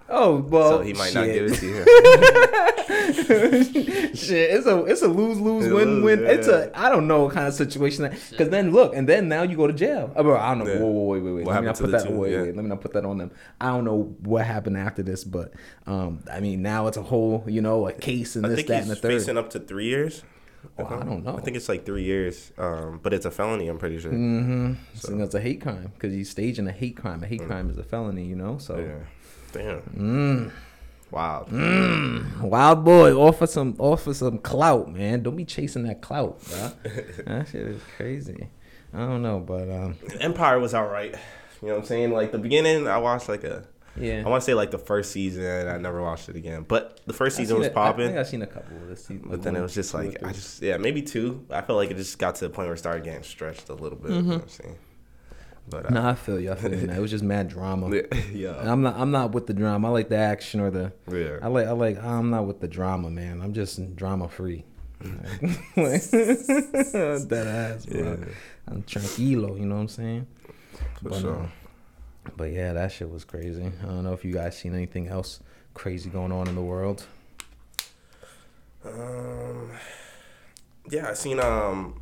Oh 0.10 0.38
well. 0.38 0.70
so 0.70 0.82
he 0.82 0.94
might 0.94 1.14
not 1.14 1.26
give 1.26 1.46
it 1.52 1.56
to 1.60 1.66
you. 1.68 1.86
shit, 4.14 4.52
it's 4.52 4.66
a 4.68 4.84
it's 4.86 5.02
a 5.02 5.08
lose 5.08 5.40
lose 5.40 5.72
win 5.72 6.04
win. 6.04 6.22
yeah. 6.22 6.30
It's 6.32 6.48
a 6.48 6.72
I 6.78 6.90
don't 6.90 7.08
know 7.08 7.24
what 7.24 7.34
kind 7.34 7.48
of 7.48 7.54
situation 7.54 8.04
that 8.04 8.18
because 8.30 8.50
then 8.50 8.72
look 8.72 8.96
and 8.96 9.08
then 9.08 9.28
now 9.30 9.44
you 9.44 9.56
go 9.56 9.68
to 9.68 9.74
jail. 9.74 10.12
Uh, 10.16 10.24
bro, 10.24 10.38
I 10.38 10.54
don't 10.56 10.66
know. 10.66 10.74
Yeah. 10.74 10.80
Whoa, 10.80 10.88
whoa, 10.90 11.04
wait, 11.14 11.22
wait, 11.24 11.32
wait. 11.34 11.46
What 11.46 11.54
Let 11.56 11.62
me 11.62 11.68
happened 11.68 11.92
not 11.92 12.00
put 12.00 12.04
that. 12.04 12.10
two? 12.10 12.20
Wait, 12.20 12.32
Yeah. 12.32 12.42
wait. 12.42 12.56
Let 12.56 12.64
me 12.64 12.70
not 12.70 12.82
put 12.82 12.94
that 12.94 13.06
on 13.06 13.18
them. 13.18 13.32
I 13.60 13.68
don't 13.70 13.86
know 13.86 14.16
what 14.22 14.46
happened 14.46 14.78
after 14.78 15.02
this, 15.04 15.24
but 15.24 15.54
um, 15.88 16.24
I 16.32 16.40
mean 16.40 16.62
now 16.62 16.88
it's 16.88 16.98
a 16.98 17.04
whole 17.04 17.44
you 17.48 17.62
know 17.62 17.88
a 17.88 17.94
case 17.94 18.36
and 18.36 18.46
I 18.46 18.50
this 18.50 18.58
think 18.58 18.68
that 18.70 18.76
he's 18.80 18.90
and 18.90 18.92
the 18.92 18.96
third. 19.02 19.12
facing 19.14 19.38
up 19.38 19.50
to 19.52 19.60
three 19.60 19.86
years. 19.86 20.24
Oh, 20.78 20.86
I 20.86 21.04
don't 21.04 21.24
know. 21.24 21.36
I 21.38 21.42
think 21.42 21.58
it's 21.58 21.68
like 21.70 21.86
three 21.86 22.04
years, 22.04 22.52
um, 22.58 23.00
but 23.02 23.14
it's 23.14 23.26
a 23.26 23.32
felony. 23.32 23.68
I'm 23.68 23.78
pretty 23.80 24.00
sure. 24.00 24.12
Mm-hmm. 24.12 24.74
So 24.96 25.16
that's 25.16 25.34
a 25.36 25.42
hate 25.42 25.62
crime 25.62 25.92
because 25.96 26.14
he's 26.14 26.30
staging 26.30 26.68
a 26.68 26.72
hate 26.72 26.96
crime. 26.98 27.24
A 27.24 27.28
hate 27.28 27.46
crime 27.46 27.70
is 27.70 27.78
a 27.78 27.84
felony, 27.84 28.26
you 28.26 28.36
know. 28.36 28.58
So, 28.58 28.76
Mm. 28.76 28.88
Yeah. 28.88 29.04
Damn. 29.54 29.82
mm, 29.82 30.52
Wow. 31.12 31.46
wild 32.42 32.86
boy, 32.86 33.12
offer 33.14 33.46
some, 33.48 33.76
offer 33.80 34.14
some 34.14 34.38
clout, 34.38 34.92
man. 34.94 35.24
Don't 35.24 35.36
be 35.36 35.46
chasing 35.46 35.84
that 35.84 36.02
clout, 36.02 36.40
bro. 36.50 36.72
that 37.26 37.48
shit 37.50 37.68
is 37.68 37.82
crazy. 37.98 38.48
I 38.94 39.00
don't 39.00 39.22
know, 39.22 39.40
but 39.40 39.70
um, 39.70 39.96
Empire 40.20 40.60
was 40.60 40.74
alright. 40.74 41.16
You 41.62 41.68
know 41.68 41.74
what 41.76 41.82
I'm 41.82 41.86
saying? 41.88 42.12
Like 42.12 42.32
the 42.32 42.38
beginning, 42.38 42.88
I 42.88 42.98
watched 42.98 43.28
like 43.30 43.44
a. 43.44 43.64
yeah. 43.98 44.24
I 44.26 44.30
want 44.30 44.42
to 44.42 44.46
say 44.46 44.54
like 44.54 44.72
the 44.72 44.78
first 44.78 45.12
season. 45.12 45.68
I 45.68 45.78
never 45.78 46.02
watched 46.02 46.30
it 46.30 46.36
again, 46.36 46.64
but 46.68 47.00
the 47.06 47.14
first 47.14 47.36
season 47.38 47.58
was 47.58 47.68
it- 47.68 47.72
I 47.72 47.74
think 47.92 47.98
popping. 47.98 48.18
I've 48.18 48.28
seen 48.28 48.42
a 48.42 48.48
couple 48.48 48.78
of 48.78 48.88
this 48.88 49.06
season. 49.06 49.28
But 49.30 49.42
then 49.44 49.56
it 49.56 49.62
was 49.62 49.74
just 49.74 49.94
like 49.94 50.24
I 50.24 50.32
just 50.32 50.62
yeah 50.62 50.78
maybe 50.78 51.02
two. 51.02 51.46
I 51.50 51.62
felt 51.62 51.78
like 51.78 51.92
it 51.92 51.98
just 51.98 52.18
got 52.20 52.36
to 52.36 52.46
the 52.46 52.50
point 52.50 52.68
where 52.68 52.76
it 52.76 52.80
started 52.80 53.04
getting 53.04 53.24
stretched 53.24 53.70
a 53.70 53.74
little 53.74 53.98
bit. 53.98 54.12
You 54.12 54.22
know 54.22 54.34
what 54.36 54.42
I'm 54.44 54.50
saying? 54.50 54.78
But 55.70 55.86
uh, 55.86 55.90
Nah, 55.90 56.10
I 56.10 56.16
feel 56.16 56.40
you. 56.40 56.52
I 56.52 56.56
feel 56.56 56.74
you. 56.74 56.88
Now. 56.88 56.96
It 56.96 57.00
was 57.00 57.12
just 57.12 57.24
mad 57.24 57.48
drama. 57.48 57.90
yeah, 58.34 58.58
I'm 58.60 58.82
not. 58.82 58.96
I'm 58.98 59.12
not 59.12 59.32
with 59.32 59.46
the 59.48 59.54
drama. 59.54 59.88
I 59.90 59.92
like 59.92 60.10
the 60.10 60.18
action 60.18 60.60
or 60.60 60.72
the. 60.72 60.92
Yeah. 61.12 61.38
I 61.42 61.48
like. 61.48 61.68
I 61.68 61.72
like. 61.72 62.04
I'm 62.04 62.30
not 62.32 62.48
with 62.48 62.60
the 62.62 62.68
drama, 62.68 63.10
man. 63.12 63.42
I'm 63.42 63.54
just 63.54 63.96
drama 63.96 64.28
free. 64.28 64.66
that 65.76 67.46
ass, 67.76 67.86
bro. 67.86 68.00
Yeah. 68.20 68.26
I'm 68.68 68.84
tranquilo. 68.84 69.60
You 69.60 69.66
know 69.66 69.76
what 69.76 69.82
I'm 69.82 69.88
saying? 69.88 70.28
For 71.02 71.10
But, 71.10 71.20
sure. 71.22 71.36
um, 71.36 71.52
But 72.38 72.52
yeah, 72.52 72.74
that 72.74 72.92
shit 72.92 73.10
was 73.10 73.26
crazy. 73.26 73.72
I 73.82 73.86
don't 73.86 74.04
know 74.04 74.14
if 74.14 74.24
you 74.24 74.34
guys 74.34 74.58
seen 74.58 74.74
anything 74.76 75.08
else 75.08 75.40
crazy 75.74 76.10
going 76.10 76.32
on 76.32 76.48
in 76.48 76.56
the 76.56 76.62
world. 76.62 77.06
Um, 78.86 79.72
yeah, 80.90 81.10
I 81.10 81.14
seen 81.14 81.40
um. 81.40 82.02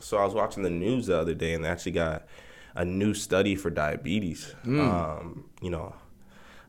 So 0.00 0.16
I 0.16 0.24
was 0.24 0.34
watching 0.34 0.62
the 0.62 0.70
news 0.70 1.06
the 1.06 1.18
other 1.18 1.34
day, 1.34 1.54
and 1.54 1.64
they 1.64 1.68
actually 1.68 1.92
got 1.92 2.26
a 2.74 2.84
new 2.84 3.14
study 3.14 3.56
for 3.56 3.68
diabetes. 3.70 4.54
Mm. 4.64 4.80
Um, 4.80 5.44
you 5.60 5.70
know, 5.70 5.94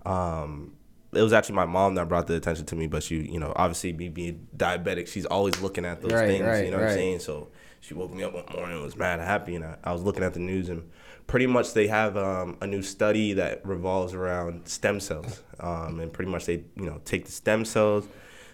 um, 0.05 0.74
it 1.13 1.22
was 1.22 1.31
actually 1.34 1.55
my 1.55 1.65
mom 1.65 1.96
that 1.96 2.10
brought 2.10 2.25
the 2.27 2.36
attention 2.36 2.65
to 2.67 2.75
me, 2.75 2.88
but 2.88 3.03
she, 3.03 3.17
you 3.22 3.39
know, 3.39 3.53
obviously 3.55 3.93
me 3.93 4.10
being 4.10 4.48
diabetic, 4.58 5.08
she's 5.08 5.25
always 5.27 5.62
looking 5.62 5.86
at 5.86 6.01
those 6.01 6.12
Right, 6.13 6.27
things. 6.27 6.46
right, 6.46 6.65
you 6.65 6.72
know 6.72 6.77
what. 6.79 6.89
I'm 6.89 6.93
saying? 6.96 7.19
So 7.19 7.50
she 7.81 7.93
woke 7.93 8.12
me 8.13 8.24
up 8.24 8.34
one 8.34 8.46
morning 8.51 8.77
and 8.77 8.84
was 8.84 8.96
mad 8.96 9.19
happy, 9.19 9.55
and 9.55 9.63
I, 9.65 9.77
I 9.84 9.93
was 9.93 10.01
looking 10.01 10.24
at 10.24 10.34
the 10.34 10.39
news, 10.39 10.69
and 10.69 10.89
pretty 11.29 11.45
much 11.45 11.74
they 11.74 11.88
have 11.88 12.17
um, 12.17 12.57
a 12.59 12.65
new 12.67 12.81
study 12.81 13.33
that 13.33 13.65
revolves 13.65 14.15
around 14.15 14.67
stem 14.67 15.00
cells, 15.00 15.43
um, 15.59 16.00
and 16.00 16.12
pretty 16.12 16.31
much 16.31 16.45
they, 16.45 16.63
you 16.75 16.86
know, 16.86 17.00
take 17.05 17.25
the 17.25 17.31
stem 17.31 17.63
cells 17.63 18.07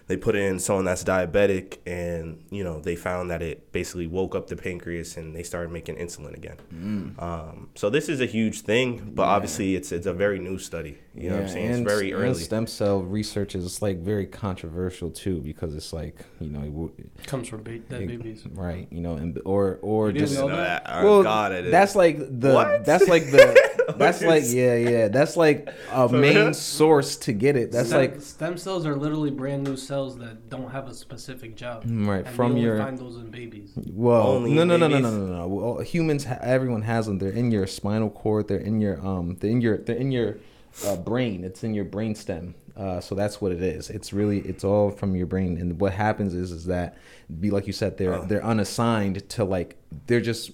they 0.08 0.16
put 0.16 0.36
in 0.36 0.60
someone 0.60 0.84
that's 0.84 1.02
diabetic, 1.02 1.78
and 1.86 2.44
you 2.50 2.62
know 2.62 2.80
they 2.80 2.94
found 2.96 3.30
that 3.30 3.42
it 3.42 3.72
basically 3.72 4.06
woke 4.06 4.34
up 4.36 4.46
the 4.46 4.56
pancreas, 4.56 5.16
and 5.16 5.34
they 5.34 5.42
started 5.42 5.72
making 5.72 5.96
insulin 5.96 6.34
again. 6.34 6.56
Mm. 6.72 7.20
Um, 7.22 7.70
so 7.74 7.90
this 7.90 8.08
is 8.08 8.20
a 8.20 8.26
huge 8.26 8.60
thing, 8.60 9.12
but 9.14 9.24
obviously 9.24 9.74
it's 9.74 9.90
it's 9.92 10.06
a 10.06 10.12
very 10.14 10.38
new 10.38 10.58
study. 10.58 10.98
You 11.14 11.30
know 11.30 11.36
what 11.36 11.42
I'm 11.44 11.48
saying? 11.48 11.70
It's 11.70 11.80
very 11.80 12.12
and 12.12 12.22
early. 12.22 12.34
stem 12.40 12.66
cell 12.66 13.00
research 13.02 13.54
is 13.54 13.80
like 13.82 13.98
very 13.98 14.26
controversial 14.26 15.10
too 15.10 15.40
because 15.40 15.74
it's 15.74 15.92
like 15.92 16.16
you 16.40 16.50
know, 16.50 16.60
it 16.60 16.70
w- 16.70 16.92
Comes 17.26 17.48
from 17.48 17.62
ba- 17.62 17.78
dead 17.78 18.06
babies. 18.06 18.44
right? 18.52 18.86
You 18.90 19.00
know, 19.00 19.14
and 19.16 19.40
or 19.44 19.78
or 19.82 20.10
You 20.10 20.20
just 20.20 20.34
know 20.38 20.48
that? 20.48 20.84
that- 20.84 21.02
oh, 21.02 21.04
well, 21.04 21.22
God, 21.22 21.52
it 21.52 21.64
is. 21.66 21.70
that's 21.72 21.96
like 21.96 22.18
the 22.18 22.52
What? 22.52 22.84
that's 22.84 23.08
like 23.08 23.24
the 23.30 23.75
that's 23.96 24.22
like 24.22 24.44
yeah 24.46 24.74
yeah 24.76 25.08
that's 25.08 25.36
like 25.36 25.68
a 25.92 26.08
main 26.26 26.54
source 26.54 27.16
to 27.16 27.32
get 27.32 27.56
it. 27.56 27.72
That's 27.72 27.88
stem, 27.88 28.00
like 28.00 28.20
stem 28.20 28.56
cells 28.58 28.86
are 28.86 28.96
literally 28.96 29.30
brand 29.30 29.64
new 29.64 29.76
cells 29.76 30.18
that 30.18 30.48
don't 30.48 30.70
have 30.70 30.88
a 30.88 30.94
specific 30.94 31.56
job. 31.56 31.84
Right 31.86 32.26
And 32.26 32.34
from 32.34 32.46
we 32.54 32.60
only 32.60 32.62
your 32.62 32.78
find 32.78 32.98
those 32.98 33.16
in 33.16 33.30
babies. 33.30 33.72
Well, 33.76 34.28
Only 34.28 34.52
no, 34.52 34.64
no, 34.64 34.76
no, 34.76 34.88
no, 34.88 34.98
no, 34.98 35.10
no, 35.10 35.26
no. 35.26 35.48
Well, 35.48 35.78
humans, 35.80 36.24
ha- 36.24 36.38
everyone 36.40 36.82
has 36.82 37.06
them. 37.06 37.18
They're 37.18 37.30
in 37.30 37.50
your 37.50 37.66
spinal 37.66 38.10
cord. 38.10 38.48
They're 38.48 38.58
in 38.58 38.80
your 38.80 39.04
um. 39.06 39.36
They're 39.40 39.50
in 39.50 39.60
your. 39.60 39.78
They're 39.78 39.96
in 39.96 40.10
your 40.12 40.38
uh, 40.84 40.96
brain. 40.96 41.44
It's 41.44 41.62
in 41.64 41.74
your 41.74 41.84
brain 41.84 42.14
stem. 42.14 42.54
Uh, 42.76 43.00
so 43.00 43.14
that's 43.14 43.40
what 43.40 43.52
it 43.52 43.62
is. 43.62 43.88
It's 43.88 44.12
really. 44.12 44.40
It's 44.40 44.64
all 44.64 44.90
from 44.90 45.16
your 45.16 45.26
brain. 45.26 45.56
And 45.58 45.80
what 45.80 45.92
happens 45.94 46.34
is, 46.34 46.50
is 46.52 46.66
that, 46.66 46.96
be 47.40 47.50
like 47.50 47.66
you 47.66 47.72
said, 47.72 47.96
they're 47.98 48.14
Oh. 48.14 48.24
they're 48.26 48.44
unassigned 48.44 49.28
to 49.30 49.44
like. 49.44 49.76
They're 50.06 50.20
just 50.20 50.50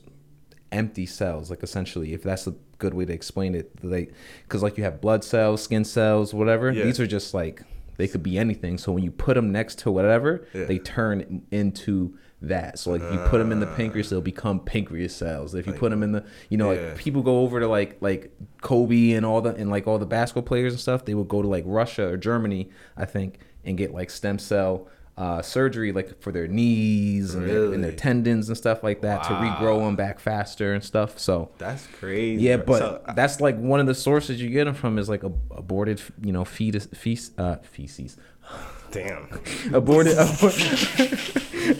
empty 0.70 1.06
cells. 1.06 1.50
Like 1.50 1.62
essentially, 1.62 2.12
if 2.14 2.22
that's 2.22 2.46
a 2.46 2.54
good 2.84 2.94
way 2.94 3.04
to 3.04 3.12
explain 3.12 3.54
it, 3.54 3.66
they 3.82 4.08
because 4.44 4.62
like 4.62 4.76
you 4.78 4.84
have 4.84 5.00
blood 5.00 5.22
cells, 5.24 5.62
skin 5.62 5.84
cells, 5.84 6.34
whatever. 6.34 6.70
Yeah. 6.70 6.84
These 6.84 7.00
are 7.00 7.06
just 7.06 7.32
like 7.34 7.62
they 7.96 8.08
could 8.08 8.22
be 8.22 8.38
anything. 8.38 8.78
So 8.78 8.90
when 8.92 9.04
you 9.04 9.10
put 9.10 9.34
them 9.34 9.52
next 9.52 9.78
to 9.80 9.90
whatever, 9.90 10.46
Yeah. 10.54 10.64
they 10.64 10.78
turn 10.78 11.42
into 11.50 12.16
that. 12.40 12.78
So 12.78 12.90
like 12.90 13.02
if 13.02 13.12
you 13.12 13.18
put 13.32 13.38
them 13.38 13.52
in 13.52 13.60
the 13.60 13.66
pancreas, 13.78 14.08
ah. 14.08 14.10
they'll 14.10 14.20
become 14.34 14.58
pancreas 14.60 15.14
cells. 15.14 15.54
If 15.54 15.66
you 15.66 15.72
put 15.74 15.90
them 15.90 16.02
in 16.02 16.10
the, 16.12 16.24
you 16.48 16.58
know, 16.58 16.72
Yeah. 16.72 16.88
like 16.88 16.96
people 16.96 17.22
go 17.22 17.36
over 17.44 17.60
to 17.60 17.68
like 17.68 17.98
like 18.00 18.32
Kobe 18.62 19.12
and 19.12 19.24
all 19.24 19.40
the 19.40 19.54
and 19.54 19.70
like 19.70 19.86
all 19.86 19.98
the 19.98 20.06
basketball 20.18 20.42
players 20.42 20.72
and 20.72 20.80
stuff, 20.80 21.04
they 21.04 21.14
would 21.14 21.28
go 21.28 21.40
to 21.42 21.48
like 21.48 21.64
Russia 21.66 22.04
or 22.12 22.16
Germany, 22.16 22.68
I 22.96 23.04
think, 23.04 23.38
and 23.64 23.78
get 23.78 23.94
like 23.94 24.10
stem 24.10 24.38
cell 24.38 24.88
uh, 25.16 25.42
surgery 25.42 25.92
like 25.92 26.20
for 26.22 26.32
their 26.32 26.48
knees 26.48 27.34
and, 27.34 27.48
their, 27.48 27.72
and 27.74 27.84
their 27.84 27.92
tendons 27.92 28.48
and 28.48 28.56
stuff 28.56 28.82
like 28.82 29.02
that 29.02 29.22
to 29.24 29.28
regrow 29.30 29.78
them 29.80 29.94
back 29.94 30.18
faster 30.18 30.72
and 30.72 30.82
stuff. 30.82 31.18
So 31.18 31.50
That's 31.58 31.86
crazy. 31.98 32.42
yeah, 32.42 32.56
but 32.56 32.78
So, 32.78 33.02
that's 33.14 33.40
like 33.40 33.58
one 33.58 33.78
of 33.80 33.86
the 33.86 33.94
sources 33.94 34.40
you 34.40 34.48
get 34.48 34.64
them 34.64 34.74
from 34.74 34.98
is 34.98 35.08
like 35.10 35.22
a, 35.22 35.32
aborted, 35.50 36.00
you 36.22 36.32
know, 36.32 36.44
fetus, 36.46 36.86
feces, 36.94 37.32
uh, 37.38 37.56
feces, 37.62 38.16
damn. 38.90 39.28
aborted, 39.74 40.16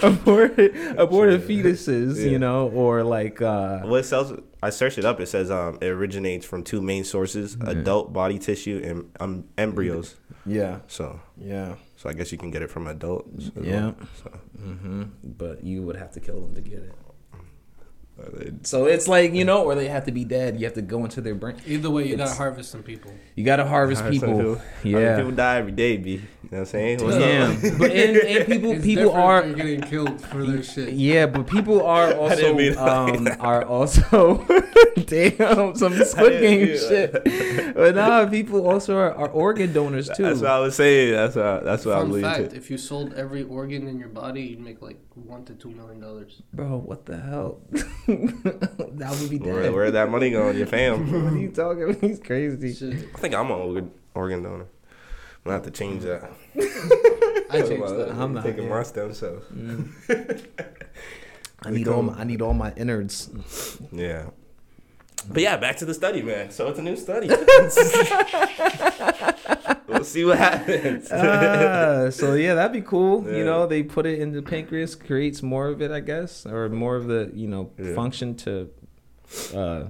aborted, 0.03 0.77
aborted 0.99 1.43
fetuses, 1.43 2.17
Yeah. 2.17 2.31
you 2.31 2.39
know, 2.39 2.69
or 2.69 3.03
like, 3.03 3.41
uh, 3.43 3.81
What 3.81 4.01
it 4.01 4.05
sells? 4.05 4.33
I 4.63 4.71
searched 4.71 4.99
it 4.99 5.05
up. 5.05 5.21
It 5.21 5.27
says 5.27 5.51
um, 5.51 5.79
it 5.81 5.87
originates 5.89 6.47
from 6.47 6.63
two 6.63 6.81
main 6.81 7.03
sources: 7.05 7.57
adult 7.63 8.13
body 8.13 8.39
tissue 8.39 8.81
and 8.85 9.11
um, 9.19 9.45
embryos. 9.59 10.15
yeah, 10.47 10.79
So, 10.87 11.21
yeah, 11.37 11.75
so 12.03 12.09
I 12.11 12.15
guess 12.15 12.33
you 12.33 12.39
can 12.39 12.51
get 12.51 12.63
it 12.63 12.71
from 12.71 12.89
adults. 12.89 13.51
as 13.57 13.65
Yeah. 13.65 13.81
well. 13.81 13.95
So, 14.23 14.31
hmm 14.59 15.03
but 15.23 15.63
you 15.63 15.83
would 15.83 15.97
have 15.97 16.11
to 16.13 16.21
kill 16.21 16.41
them 16.41 16.55
to 16.57 16.61
get 16.61 16.81
it. 16.89 16.93
uh, 18.21 18.51
So 18.63 18.87
it's 18.87 19.07
like 19.09 19.33
you 19.33 19.45
know, 19.45 19.63
or 19.65 19.75
they 19.75 19.89
have 19.89 20.05
to 20.07 20.13
be 20.13 20.25
dead. 20.25 20.59
You 20.59 20.67
have 20.67 20.75
to 20.75 20.83
go 20.83 21.05
into 21.05 21.21
their 21.21 21.35
brain. 21.35 21.57
Either 21.67 21.91
way, 21.91 22.03
you 22.09 22.15
It's- 22.15 22.29
gotta 22.29 22.37
harvest 22.39 22.71
some 22.71 22.83
people. 22.83 23.13
You 23.37 23.45
got 23.45 23.57
to 23.57 23.65
harvest 23.65 24.03
Some 24.03 24.11
people. 24.11 24.29
I 24.31 24.43
mean, 24.43 24.59
Yeah, 24.85 25.17
people 25.17 25.31
die 25.33 25.57
every 25.59 25.73
day, 25.73 25.97
b. 25.97 26.11
You 26.11 26.19
know 26.19 26.25
what 26.51 26.59
I'm 26.59 26.65
saying? 26.67 27.03
What's 27.03 27.17
up? 27.17 27.79
but 27.79 27.91
and, 27.93 28.17
and 28.19 28.47
people, 28.53 28.73
It's 28.73 28.85
people 28.85 29.13
are 29.13 29.43
getting 29.53 29.81
killed 29.83 30.21
for 30.21 30.45
their 30.45 30.63
shit. 30.63 30.93
Yeah, 30.93 31.27
but 31.27 31.47
people 31.47 31.83
are 31.87 32.13
also 32.23 32.37
didn't 32.37 32.57
mean 32.57 32.73
it 32.73 32.77
like 32.77 33.39
um 33.41 33.41
are 33.41 33.65
also 33.65 34.45
damn 35.07 35.75
some 35.75 35.95
Squid 36.05 36.41
Game 36.41 36.67
mean 36.67 36.79
shit. 36.79 37.13
but 37.75 37.95
nah, 37.95 38.27
people 38.27 38.69
also 38.69 38.97
are, 38.97 39.15
are 39.15 39.29
organ 39.29 39.73
donors 39.73 40.09
too. 40.09 40.23
That's 40.23 40.41
what 40.41 40.51
I 40.51 40.59
was 40.59 40.77
saying. 40.77 41.13
That's 41.13 41.37
what. 41.37 41.65
That's 41.65 41.87
what 41.87 41.97
I 41.97 42.01
Fun 42.01 42.09
believe 42.09 42.25
fact: 42.25 42.51
too. 42.51 42.57
if 42.57 42.71
you 42.71 42.79
sold 42.79 43.15
every 43.15 43.43
organ 43.43 43.89
in 43.89 43.99
your 43.99 44.09
body, 44.09 44.43
you'd 44.43 44.61
make 44.61 44.83
like 44.83 44.99
one 45.15 45.45
to 45.47 45.55
two 45.55 45.71
million 45.71 46.01
dollars. 46.01 46.43
Bro, 46.53 46.79
what 46.79 47.07
the 47.07 47.21
hell? 47.21 47.61
that 47.71 49.17
would 49.21 49.31
be 49.31 49.39
Where, 49.39 49.63
dead. 49.63 49.73
where 49.73 49.91
that 49.91 50.11
money 50.11 50.31
going? 50.31 50.57
Your 50.57 50.67
fam. 50.67 51.25
what 51.25 51.33
are 51.33 51.39
you 51.39 51.51
talking? 51.51 51.85
about? 51.85 52.01
He's 52.01 52.21
crazy. 52.21 52.75
Shit, 52.75 53.09
I 53.15 53.19
think 53.19 53.35
I'm 53.35 53.51
an 53.51 53.59
organ 53.59 53.91
organ 54.15 54.43
donor. 54.43 54.65
I'm 54.65 55.45
gonna 55.45 55.57
have 55.57 55.65
to 55.65 55.71
change 55.71 56.03
that. 56.03 56.31
I 57.51 57.63
changed 57.63 57.89
that. 57.89 58.13
I'm 58.17 58.35
not, 58.35 58.45
taking 58.45 58.65
yeah. 58.65 58.71
my 58.71 58.83
stem 58.83 59.13
cells. 59.13 59.43
I 61.65 61.71
need 61.71 61.89
all 61.89 62.03
my 62.03 62.15
I 62.15 62.25
need 62.25 62.43
all 62.43 62.55
my 62.55 62.73
innards. 62.77 63.31
Yeah. 63.91 64.31
But 65.31 65.43
yeah, 65.43 65.57
back 65.57 65.77
to 65.79 65.85
the 65.85 65.95
study, 65.95 66.23
man. 66.23 66.51
So 66.51 66.69
it's 66.69 66.79
a 66.79 66.83
new 66.83 66.97
study. 66.97 67.29
we'll 69.89 70.05
see 70.05 70.25
what 70.25 70.39
happens. 70.39 71.09
Ah, 71.23 72.09
so 72.11 72.35
yeah, 72.35 72.55
that'd 72.55 72.73
be 72.73 72.81
cool. 72.81 73.25
Yeah. 73.27 73.39
You 73.39 73.45
know, 73.45 73.67
they 73.67 73.83
put 73.83 74.07
it 74.07 74.19
in 74.19 74.33
the 74.33 74.43
pancreas, 74.43 74.95
creates 74.95 75.43
more 75.43 75.69
of 75.69 75.83
it, 75.83 75.91
I 75.91 76.01
guess, 76.01 76.47
or 76.47 76.69
more 76.69 76.97
of 76.97 77.07
the 77.07 77.31
you 77.35 77.49
know 77.49 77.71
Yeah. 77.79 77.95
function 77.95 78.35
to, 78.37 78.71
uh, 79.55 79.85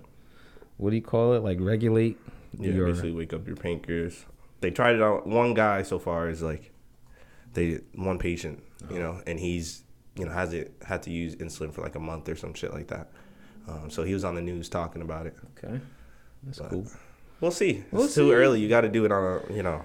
what 0.77 0.91
do 0.91 0.97
you 0.97 1.03
call 1.03 1.35
it? 1.35 1.43
Like 1.43 1.59
regulate 1.61 2.19
yeah, 2.59 2.73
your. 2.73 2.87
basically 2.89 3.13
wake 3.13 3.33
up 3.33 3.47
your 3.47 3.57
pancreas. 3.57 4.25
They 4.61 4.71
tried 4.71 4.97
it 4.97 5.03
on 5.03 5.29
one 5.31 5.55
guy 5.55 5.83
so 5.83 5.99
far 5.99 6.29
is 6.29 6.43
like 6.43 6.71
they 7.55 7.81
one 7.95 8.19
patient, 8.19 8.63
you 8.91 8.99
know, 8.99 9.21
and 9.27 9.39
he's 9.39 9.85
you 10.17 10.27
know 10.27 10.33
has 10.33 10.53
it 10.53 10.75
had 10.85 11.03
to 11.05 11.11
use 11.11 11.37
insulin 11.37 11.73
for 11.73 11.83
like 11.83 11.95
a 11.95 12.01
month 12.01 12.29
or 12.29 12.37
some 12.37 12.55
shit 12.55 12.73
like 12.73 12.89
that. 12.89 13.11
Um, 13.69 13.91
so 13.91 14.03
he 14.03 14.13
was 14.15 14.25
on 14.25 14.35
the 14.35 14.43
news 14.43 14.69
talking 14.69 15.03
about 15.03 15.27
it. 15.27 15.37
Okay, 15.59 15.81
that's 16.43 16.59
But- 16.59 16.71
cool. 16.71 16.87
We'll 17.41 17.51
see. 17.51 17.83
We'll 17.91 18.05
it's 18.05 18.15
too 18.15 18.31
early. 18.31 18.61
You 18.61 18.69
got 18.69 18.83
to 18.83 18.89
do 18.89 19.05
it 19.05 19.11
on 19.11 19.25
a 19.49 19.53
you 19.53 19.63
know 19.65 19.83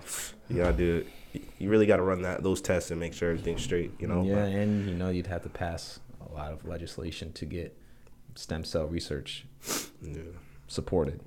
you 0.49 0.57
got 0.57 0.71
to 0.71 0.77
do 0.77 1.05
it. 1.33 1.43
You 1.57 1.69
really 1.69 1.85
got 1.87 1.97
to 1.97 2.03
run 2.03 2.21
that 2.21 2.43
those 2.43 2.61
tests 2.61 2.91
and 2.91 2.99
make 2.99 3.13
sure 3.13 3.31
everything's 3.31 3.63
straight. 3.63 3.91
You 3.99 4.07
know. 4.07 4.23
yeah, 4.23 4.35
But- 4.35 4.49
and 4.51 4.87
you 4.89 4.95
know 4.95 5.09
you'd 5.09 5.27
have 5.27 5.41
to 5.43 5.49
pass 5.49 5.99
a 6.29 6.31
lot 6.33 6.51
of 6.51 6.65
legislation 6.67 7.33
to 7.33 7.45
get 7.45 7.75
stem 8.35 8.63
cell 8.63 8.85
research 8.85 9.45
yeah. 10.03 10.21
supported. 10.67 11.19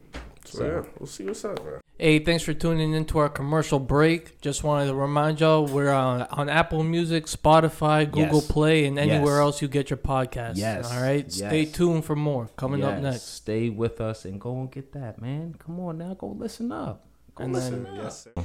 So 0.50 0.64
yeah, 0.66 0.82
we'll 0.98 1.06
see 1.06 1.24
what's 1.24 1.44
up, 1.44 1.62
bro. 1.62 1.78
Hey, 1.98 2.18
thanks 2.18 2.42
for 2.44 2.54
tuning 2.54 2.92
in 2.94 3.04
to 3.06 3.18
our 3.18 3.28
commercial 3.28 3.78
break. 3.78 4.40
Just 4.40 4.64
wanted 4.64 4.86
to 4.86 4.94
remind 4.94 5.38
y'all 5.40 5.66
we're 5.66 5.90
on, 5.92 6.22
on 6.30 6.48
Apple 6.48 6.82
Music, 6.82 7.26
Spotify, 7.26 8.04
Google 8.10 8.38
Yes. 8.40 8.46
Play, 8.50 8.86
and 8.86 8.98
anywhere 8.98 9.36
Yes. 9.36 9.40
else 9.42 9.62
you 9.62 9.68
get 9.68 9.90
your 9.90 9.96
podcasts. 9.98 10.56
Yes. 10.56 10.90
All 10.90 11.02
right. 11.02 11.30
Stay 11.30 11.66
tuned 11.66 12.04
for 12.04 12.16
more 12.16 12.48
coming 12.56 12.82
up 12.82 12.98
next. 13.00 13.22
Stay 13.34 13.68
with 13.68 14.00
us 14.00 14.24
and 14.24 14.40
go 14.40 14.58
and 14.60 14.70
get 14.70 14.92
that, 14.92 15.20
man. 15.20 15.54
Come 15.58 15.78
on 15.80 15.98
now, 15.98 16.14
go 16.14 16.28
listen 16.28 16.72
up. 16.72 17.06
Go 17.34 17.44
And 17.44 17.52
listen 17.52 17.84
then- 17.84 17.92
up. 17.98 18.02
Yes, 18.04 18.22
sir. 18.34 18.44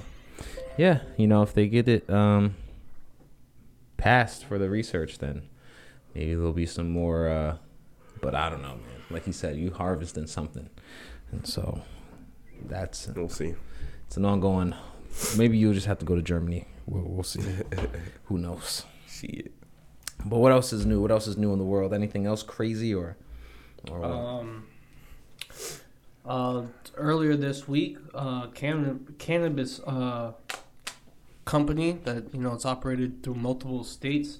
Yeah, 0.78 1.00
you 1.18 1.28
know, 1.28 1.42
if 1.44 1.54
they 1.54 1.68
get 1.68 1.88
it 1.88 2.10
um 2.10 2.56
passed 3.98 4.44
for 4.46 4.58
the 4.60 4.70
research, 4.70 5.20
then 5.20 5.44
maybe 6.14 6.36
there'll 6.36 6.52
be 6.54 6.66
some 6.66 6.90
more. 6.92 7.30
uh 7.30 7.58
But 8.22 8.36
I 8.36 8.50
don't 8.50 8.62
know, 8.62 8.76
man. 8.76 8.80
Like 9.10 9.24
he 9.26 9.32
said, 9.32 9.56
you 9.56 9.72
harvesting 9.72 10.28
something, 10.28 10.70
and 11.32 11.48
so 11.48 11.82
that's 12.68 13.08
We'll 13.08 13.30
see. 13.30 13.54
it's 14.08 14.18
an 14.18 14.26
ongoing. 14.26 14.74
Maybe 15.38 15.58
you'll 15.58 15.74
just 15.74 15.88
have 15.88 16.00
to 16.00 16.06
go 16.06 16.16
to 16.16 16.22
Germany. 16.22 16.66
We'll, 16.86 17.04
we'll 17.04 17.24
see. 17.24 17.42
Who 18.26 18.38
knows? 18.38 18.84
See 19.08 19.28
it. 19.28 19.52
But 20.26 20.38
what 20.40 20.52
else 20.52 20.74
is 20.74 20.86
new? 20.86 21.02
What 21.02 21.12
else 21.12 21.28
is 21.28 21.38
new 21.38 21.52
in 21.54 21.60
the 21.60 21.66
world? 21.66 21.94
Anything 21.94 22.26
else 22.26 22.44
crazy 22.44 22.94
or? 22.94 23.18
or 23.92 24.00
what? 24.00 24.10
Um, 24.12 24.68
uh, 26.26 26.64
earlier 26.96 27.36
this 27.36 27.68
week, 27.68 27.98
uh, 28.14 28.48
can- 28.48 29.16
cannabis 29.20 29.80
uh, 29.82 30.32
company 31.46 31.94
that 32.04 32.34
you 32.34 32.42
know 32.42 32.54
it's 32.54 32.66
operated 32.66 33.22
through 33.24 33.36
multiple 33.36 33.84
states. 33.84 34.40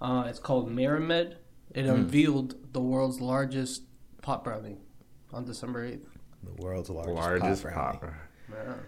Uh, 0.00 0.24
it's 0.28 0.38
called 0.38 0.70
MariMed. 0.70 1.34
It 1.74 1.84
Hmm. 1.86 1.90
unveiled 1.94 2.72
the 2.72 2.80
world's 2.80 3.20
largest 3.20 3.82
pot 4.22 4.44
brownie 4.44 4.78
on 5.32 5.44
December 5.44 5.84
eighth. 5.84 6.06
The 6.54 6.62
world's 6.62 6.90
largest, 6.90 7.16
Largest 7.16 7.62
pot 7.64 7.74
pop. 8.00 8.12
brownie. 8.48 8.80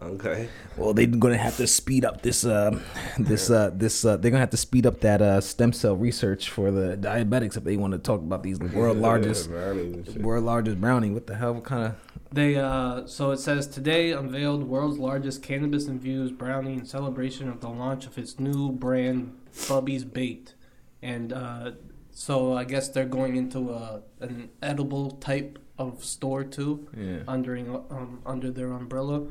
Okay. 0.00 0.48
Well, 0.76 0.94
they're 0.94 1.06
gonna 1.08 1.36
have 1.36 1.56
to 1.56 1.66
speed 1.66 2.04
up 2.04 2.22
this, 2.22 2.44
uh, 2.44 2.78
this, 3.18 3.50
uh, 3.50 3.70
this. 3.74 4.04
Uh, 4.04 4.16
they're 4.16 4.30
gonna 4.30 4.40
have 4.40 4.50
to 4.50 4.56
speed 4.56 4.86
up 4.86 5.00
that 5.00 5.20
uh, 5.20 5.40
stem 5.40 5.72
cell 5.72 5.96
research 5.96 6.50
for 6.50 6.70
the 6.70 6.96
diabetics 6.96 7.56
if 7.56 7.64
they 7.64 7.76
want 7.76 7.94
to 7.94 7.98
talk 7.98 8.20
about 8.20 8.44
these 8.44 8.58
world 8.76 8.98
largest, 8.98 9.50
Yeah, 9.50 9.56
brownies 9.56 10.14
world 10.16 10.44
largest 10.44 10.80
brownie. 10.80 11.10
What 11.10 11.26
the 11.26 11.34
hell? 11.34 11.54
What 11.54 11.64
kind 11.64 11.86
of? 11.86 11.94
They 12.30 12.54
uh, 12.56 13.06
so 13.06 13.32
it 13.32 13.38
says 13.38 13.66
today 13.66 14.12
unveiled 14.12 14.62
world's 14.68 14.98
largest 14.98 15.42
cannabis 15.42 15.86
infused 15.88 16.38
brownie 16.38 16.74
in 16.74 16.84
celebration 16.84 17.48
of 17.48 17.60
the 17.60 17.68
launch 17.70 18.06
of 18.06 18.18
its 18.18 18.38
new 18.38 18.70
brand 18.70 19.36
Bubby's 19.68 20.04
Baked, 20.04 20.54
and 21.02 21.32
uh, 21.32 21.72
so 22.12 22.52
I 22.56 22.62
guess 22.64 22.88
they're 22.88 23.04
going 23.06 23.34
into 23.34 23.70
a 23.72 24.02
an 24.20 24.50
edible 24.62 25.10
type 25.12 25.58
of 25.78 26.04
store 26.04 26.44
too, 26.44 26.88
Yeah. 26.96 27.18
under 27.28 27.56
um, 27.90 28.20
under 28.26 28.50
their 28.50 28.72
umbrella, 28.72 29.26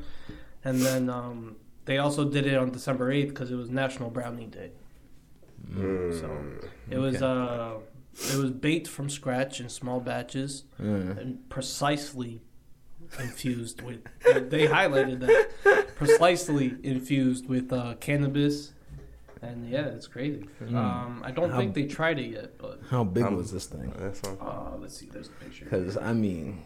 and 0.64 0.80
then 0.80 1.08
um, 1.10 1.56
they 1.84 1.98
also 1.98 2.28
did 2.28 2.46
it 2.46 2.56
on 2.56 2.70
December 2.70 3.10
eighth 3.12 3.28
because 3.28 3.50
it 3.50 3.56
was 3.56 3.68
National 3.70 4.10
Brownie 4.10 4.46
Day. 4.46 4.70
Mm. 5.70 6.18
So 6.20 6.30
it 6.90 6.98
was 6.98 7.20
uh, 7.22 7.74
it 8.14 8.36
was 8.36 8.50
baked 8.50 8.88
from 8.88 9.08
scratch 9.10 9.60
in 9.60 9.68
small 9.68 10.00
batches 10.00 10.64
Mm. 10.80 11.18
and 11.18 11.48
precisely 11.50 12.40
infused 13.18 13.82
with. 13.82 14.00
they 14.50 14.66
highlighted 14.66 15.20
that 15.20 15.94
precisely 15.96 16.74
infused 16.82 17.48
with 17.48 17.72
uh, 17.72 17.94
cannabis, 18.00 18.72
and 19.42 19.68
yeah, 19.68 19.86
it's 19.86 20.06
crazy. 20.06 20.44
Um, 20.74 21.22
I 21.24 21.30
don't 21.30 21.50
How- 21.50 21.58
think 21.58 21.74
they 21.74 21.84
tried 21.86 22.18
it 22.18 22.30
yet, 22.32 22.58
but 22.58 22.80
How 22.90 23.04
big 23.04 23.24
Um, 23.24 23.36
was 23.36 23.50
this 23.52 23.66
thing? 23.66 23.92
Uh, 23.92 24.76
let's 24.78 24.96
see. 24.96 25.06
There's 25.12 25.28
a 25.28 25.44
picture. 25.44 25.64
Because 25.64 25.96
I 25.96 26.12
mean, 26.12 26.64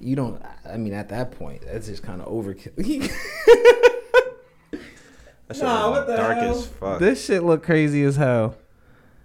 you 0.00 0.16
don't. 0.16 0.40
I 0.64 0.76
mean, 0.76 0.92
at 0.94 1.08
that 1.10 1.32
point, 1.32 1.62
that's 1.62 1.86
just 1.86 2.02
kind 2.02 2.20
of 2.22 2.28
overkill. 2.28 3.10
That 5.48 5.54
shit 5.56 5.64
Nah, 5.64 5.90
what 5.90 6.06
the 6.06 6.16
dark 6.16 6.36
hell? 6.36 6.58
as 6.58 6.66
fuck. 6.66 6.98
this 7.00 7.24
shit 7.24 7.42
look 7.42 7.62
crazy 7.62 8.02
as 8.04 8.16
hell. 8.16 8.54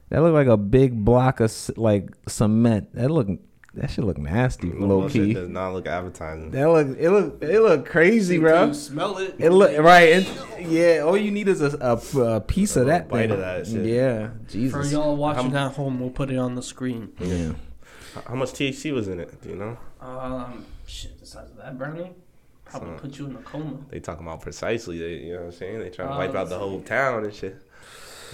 That 0.10 0.22
looked 0.22 0.36
like 0.36 0.48
a 0.48 0.56
big 0.56 1.04
block 1.04 1.42
of 1.42 1.52
like 1.76 2.12
cement. 2.30 2.96
That 2.96 3.12
look. 3.12 3.28
That 3.76 3.90
should 3.90 4.04
look 4.04 4.20
nasty, 4.20 4.72
low 4.72 5.02
Bullshit 5.02 5.26
key. 5.30 5.34
does 5.34 5.50
not 5.50 5.74
look 5.74 5.88
appetizing. 5.88 6.52
That 6.52 6.70
look. 6.70 6.96
It 7.00 7.10
look. 7.10 7.42
It 7.42 7.60
look 7.60 7.86
crazy, 7.88 8.38
bro. 8.38 8.66
You 8.68 8.74
smell 8.76 9.18
it. 9.18 9.36
It 9.40 9.50
look 9.50 9.76
right. 9.80 10.10
It, 10.10 10.28
yeah. 10.70 11.00
All 11.00 11.18
you 11.18 11.32
need 11.32 11.48
is 11.48 11.60
a, 11.60 11.76
a, 11.82 12.20
a 12.36 12.42
piece 12.42 12.76
of 12.76 12.86
that 12.86 13.10
bite 13.10 13.22
thing. 13.24 13.32
of 13.32 13.40
that 13.40 13.66
shit. 13.66 13.84
Yeah. 13.86 14.30
Jesus. 14.48 14.90
For 14.90 14.96
y'all 14.96 15.16
watching 15.16 15.56
at 15.56 15.72
home, 15.74 16.00
we'll 16.00 16.12
put 16.12 16.30
it 16.30 16.38
on 16.38 16.54
the 16.54 16.62
screen. 16.62 17.14
Yeah. 17.20 17.54
How 18.28 18.36
much 18.36 18.52
THC 18.52 18.94
was 18.94 19.08
in 19.08 19.20
it? 19.20 19.42
Do 19.42 19.50
you 19.50 19.56
know? 19.56 19.76
Um, 20.00 20.66
shit, 20.86 21.20
the 21.20 21.26
size 21.26 21.50
of 21.50 21.58
that 21.58 21.76
brownie 21.76 22.12
probably 22.66 22.90
Son. 22.90 23.00
put 23.00 23.18
you 23.18 23.26
in 23.26 23.36
a 23.36 23.40
coma. 23.40 23.78
They 23.90 24.00
talking 24.00 24.24
about 24.28 24.42
precisely. 24.42 25.00
They, 25.00 25.14
you 25.26 25.34
know 25.34 25.40
what 25.40 25.46
I'm 25.48 25.52
saying? 25.54 25.80
They 25.80 25.90
trying 25.90 26.10
to 26.10 26.14
Uh, 26.14 26.18
wipe 26.20 26.36
out 26.36 26.50
the 26.50 26.60
whole 26.60 26.80
town 26.82 27.24
and 27.24 27.34
shit. 27.34 27.60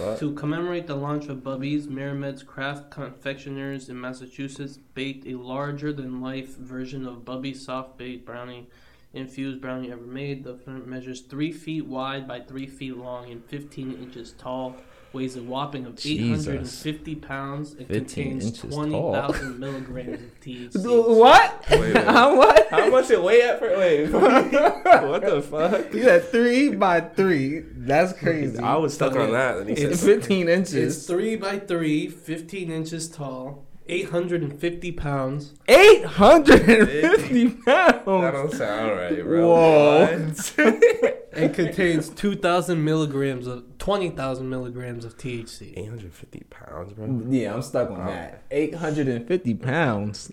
To 0.00 0.32
commemorate 0.32 0.86
the 0.86 0.94
launch 0.94 1.26
of 1.26 1.44
Bubby's, 1.44 1.86
MariMed's 1.86 2.42
Craft 2.42 2.90
Confectioners 2.90 3.90
in 3.90 4.00
Massachusetts 4.00 4.78
baked 4.94 5.26
a 5.26 5.34
larger 5.34 5.92
than 5.92 6.22
life 6.22 6.56
version 6.56 7.06
of 7.06 7.26
Bubby's 7.26 7.62
soft 7.62 7.98
baked 7.98 8.24
brownie, 8.24 8.70
infused 9.12 9.60
brownie 9.60 9.92
ever 9.92 10.06
made. 10.06 10.42
The 10.42 10.56
measures 10.86 11.20
3 11.20 11.52
feet 11.52 11.84
wide 11.84 12.26
by 12.26 12.40
3 12.40 12.66
feet 12.66 12.96
long 12.96 13.30
and 13.30 13.44
15 13.44 13.92
inches 13.92 14.32
tall, 14.32 14.76
weighs 15.12 15.36
a 15.36 15.42
whopping 15.42 15.86
of 15.86 15.96
Jesus. 15.96 16.46
850 16.46 17.14
pounds, 17.16 17.72
and 17.74 17.88
contains 17.88 18.58
20,000 18.60 19.58
milligrams 19.58 20.22
of 20.22 20.40
THC. 20.40 21.16
What? 21.20 21.64
Wait 21.70 21.78
a 21.78 21.82
minute. 21.82 22.04
How 22.06 22.34
much? 22.34 22.68
How 22.70 22.90
much 22.90 23.10
it 23.10 23.22
weigh 23.22 23.42
at 23.42 23.58
for? 23.58 23.68
Wait, 23.68 24.06
what 24.10 25.22
the 25.22 25.42
fuck? 25.42 25.92
You 25.92 26.04
said 26.04 26.24
three 26.24 26.74
by 26.74 27.00
three. 27.00 27.60
That's 27.60 28.12
crazy. 28.12 28.58
I 28.58 28.76
was 28.76 28.94
stuck 28.94 29.16
on 29.16 29.32
that. 29.32 29.58
And 29.58 29.70
he 29.70 29.76
said, 29.76 29.92
It's 29.92 30.04
15 30.04 30.48
It's 30.48 30.72
inches. 30.72 31.06
3 31.06 31.36
by 31.36 31.58
3, 31.58 32.08
15 32.08 32.70
inches 32.70 33.08
tall, 33.08 33.66
850 33.88 34.92
pounds. 34.92 35.54
850 35.68 37.50
pounds? 37.50 37.64
that 37.64 38.04
don't 38.04 38.52
sound 38.52 38.90
right, 38.92 39.22
bro. 39.22 39.48
Whoa. 39.48 41.16
What? 41.32 41.42
and 41.42 41.54
contains 41.54 42.08
2,000 42.08 42.84
milligrams 42.84 43.46
of 43.46 43.78
20,000 43.78 44.48
milligrams 44.48 45.04
of 45.04 45.16
THC. 45.16 45.72
850 45.78 46.44
pounds, 46.50 46.92
bro. 46.94 47.06
Mm, 47.06 47.26
yeah, 47.30 47.54
I'm 47.54 47.62
stuck 47.62 47.90
on 47.90 48.06
that. 48.06 48.42
850 48.50 49.54
pounds. 49.54 50.32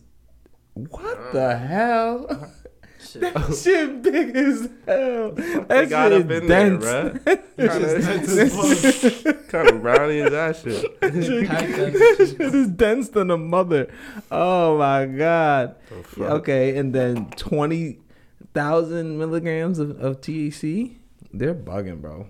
What 0.73 1.33
the 1.33 1.57
hell? 1.57 2.51
Shit. 2.99 3.21
That 3.21 3.55
shit 3.55 4.01
big 4.01 4.35
as 4.35 4.69
hell. 4.87 5.31
They 5.31 5.43
That 5.67 5.89
got 5.89 6.11
shit 6.11 6.25
up 6.25 6.31
in 6.31 6.47
dense. 6.47 6.83
there, 6.83 7.09
bro. 7.55 7.67
What 9.33 9.47
kind 9.49 9.69
of 9.69 9.81
brownie 9.83 10.17
is 10.17 10.31
that 10.31 10.55
shit? 10.57 10.99
Pack 10.99 11.11
that 11.13 12.15
shit. 12.17 12.29
shit 12.37 12.41
is 12.55 12.67
dense 12.69 13.09
than 13.09 13.29
a 13.29 13.37
mother. 13.37 13.87
Oh 14.31 14.79
my 14.79 15.05
god. 15.05 15.75
The 15.89 16.03
fuck? 16.03 16.29
Okay, 16.39 16.75
and 16.75 16.93
then 16.93 17.29
20,000 18.61 19.17
milligrams 19.17 19.77
of, 19.79 19.99
of 20.01 20.19
THC? 20.21 20.95
They're 21.31 21.53
bugging, 21.53 22.01
bro. 22.01 22.27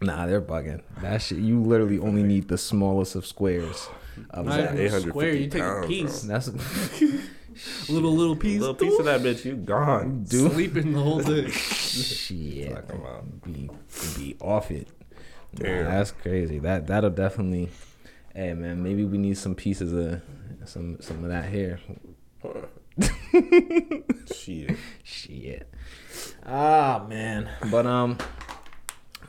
Nah, 0.00 0.26
they're 0.26 0.42
bugging. 0.42 0.82
That 1.00 1.22
shit, 1.22 1.38
you 1.38 1.62
literally 1.62 1.98
only 1.98 2.22
need 2.22 2.48
the 2.48 2.58
smallest 2.58 3.14
of 3.14 3.24
squares. 3.26 3.88
Of 4.30 4.46
Not 4.46 4.56
that. 4.58 4.74
even 4.74 4.94
a 4.94 5.00
square, 5.00 5.34
you 5.34 5.48
take 5.48 5.62
a 5.62 5.64
pounds, 5.64 5.86
piece. 5.86 6.20
That's 6.22 6.48
Little, 7.88 8.12
little 8.12 8.32
A 8.32 8.36
piece. 8.36 8.60
little 8.60 8.74
piece 8.74 8.98
of 8.98 9.04
that 9.06 9.20
bitch, 9.22 9.44
you 9.44 9.54
gone. 9.56 10.24
Dude. 10.24 10.52
Sleeping 10.54 10.92
the 10.92 11.00
whole 11.00 11.20
day. 11.20 11.48
shit. 11.50 12.72
Fuck 12.74 12.90
'em 12.90 13.06
out. 13.06 13.42
Be 13.44 13.70
be 14.16 14.36
off 14.40 14.70
it. 14.72 14.88
Nah, 15.58 15.84
that's 15.84 16.10
crazy. 16.10 16.58
That 16.58 16.88
that'll 16.88 17.10
definitely. 17.10 17.70
Hey 18.34 18.54
man, 18.54 18.82
maybe 18.82 19.04
we 19.04 19.18
need 19.18 19.38
some 19.38 19.54
pieces 19.54 19.92
of 19.92 20.20
some 20.68 21.00
some 21.00 21.22
of 21.22 21.30
that 21.30 21.48
here. 21.48 21.78
Shit. 24.34 24.76
Shit. 25.02 25.72
Ah 26.46 27.04
man, 27.08 27.48
but 27.70 27.86
um, 27.86 28.18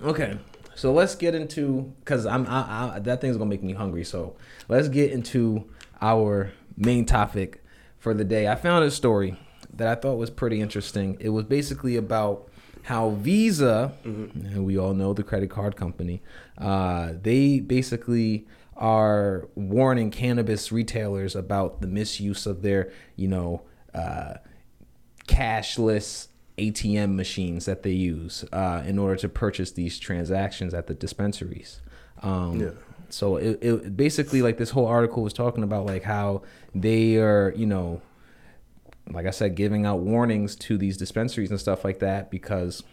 okay. 0.03 0.37
So 0.75 0.91
let's 0.91 1.15
get 1.15 1.33
into 1.33 1.93
because 1.99 2.25
I'm 2.25 2.45
I, 2.47 2.95
I, 2.95 2.99
that 2.99 3.21
thing's 3.21 3.37
gonna 3.37 3.49
make 3.49 3.63
me 3.63 3.73
hungry. 3.73 4.03
So 4.03 4.35
let's 4.67 4.89
get 4.89 5.11
into 5.11 5.69
our 6.01 6.51
main 6.77 7.05
topic 7.05 7.63
for 7.97 8.13
the 8.13 8.23
day. 8.23 8.47
I 8.47 8.55
found 8.55 8.83
a 8.83 8.91
story 8.91 9.39
that 9.73 9.87
I 9.87 9.95
thought 9.95 10.15
was 10.15 10.29
pretty 10.29 10.61
interesting. 10.61 11.17
It 11.19 11.29
was 11.29 11.45
basically 11.45 11.95
about 11.95 12.49
how 12.83 13.09
Visa, 13.11 13.93
and 14.03 14.63
we 14.63 14.77
all 14.77 14.93
know 14.93 15.13
the 15.13 15.23
credit 15.23 15.49
card 15.49 15.75
company, 15.75 16.21
uh, 16.59 17.13
they 17.19 17.59
basically 17.59 18.45
are 18.75 19.47
warning 19.55 20.11
cannabis 20.11 20.71
retailers 20.71 21.35
about 21.35 21.81
the 21.81 21.87
misuse 21.87 22.45
of 22.45 22.61
their, 22.61 22.91
you 23.15 23.27
know, 23.27 23.61
uh, 23.93 24.35
cashless 25.27 26.27
ATM 26.57 27.15
machines 27.15 27.65
that 27.65 27.83
they 27.83 27.91
use 27.91 28.45
uh, 28.51 28.83
in 28.85 28.97
order 28.99 29.15
to 29.15 29.29
purchase 29.29 29.71
these 29.71 29.99
transactions 29.99 30.73
at 30.73 30.87
the 30.87 30.93
dispensaries. 30.93 31.81
Um, 32.21 32.59
Yeah. 32.59 32.69
So 33.09 33.37
it, 33.37 33.59
it 33.61 33.95
basically 33.95 34.41
like 34.41 34.57
this 34.57 34.71
whole 34.71 34.87
article 34.87 35.23
was 35.23 35.31
talking 35.31 35.63
about 35.63 35.85
like 35.85 36.03
how 36.03 36.41
they 36.73 37.17
are, 37.17 37.53
you 37.55 37.65
know, 37.65 38.01
like 39.09 39.27
I 39.27 39.29
said, 39.29 39.55
giving 39.55 39.85
out 39.85 39.99
warnings 39.99 40.55
to 40.57 40.77
these 40.77 40.97
dispensaries 40.97 41.51
and 41.51 41.59
stuff 41.59 41.85
like 41.85 41.99
that 41.99 42.31
because 42.31 42.83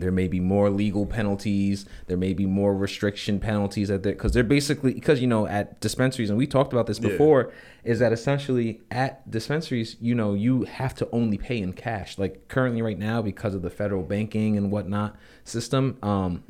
there 0.00 0.12
may 0.12 0.28
be 0.28 0.40
more 0.40 0.70
legal 0.70 1.06
penalties. 1.06 1.86
There 2.06 2.16
may 2.16 2.32
be 2.34 2.46
more 2.46 2.74
restriction 2.74 3.38
penalties 3.40 3.90
at 3.90 4.02
because 4.02 4.32
they're 4.32 4.42
basically 4.42 4.94
because 4.94 5.20
you 5.20 5.26
know 5.26 5.46
at 5.46 5.80
dispensaries 5.80 6.30
and 6.30 6.38
we 6.38 6.46
talked 6.46 6.72
about 6.72 6.86
this 6.86 6.98
Yeah. 6.98 7.08
before 7.10 7.52
is 7.84 7.98
that 8.00 8.12
essentially 8.12 8.80
at 8.90 9.28
dispensaries 9.30 9.96
you 10.00 10.14
know 10.14 10.34
you 10.34 10.64
have 10.64 10.94
to 10.96 11.08
only 11.12 11.38
pay 11.38 11.58
in 11.58 11.72
cash. 11.72 12.18
Like 12.18 12.48
currently 12.48 12.82
right 12.82 12.98
now 12.98 13.22
because 13.22 13.54
of 13.54 13.62
the 13.62 13.70
federal 13.70 14.02
banking 14.02 14.56
and 14.56 14.70
whatnot 14.70 15.16
system 15.44 15.96
um 16.02 16.42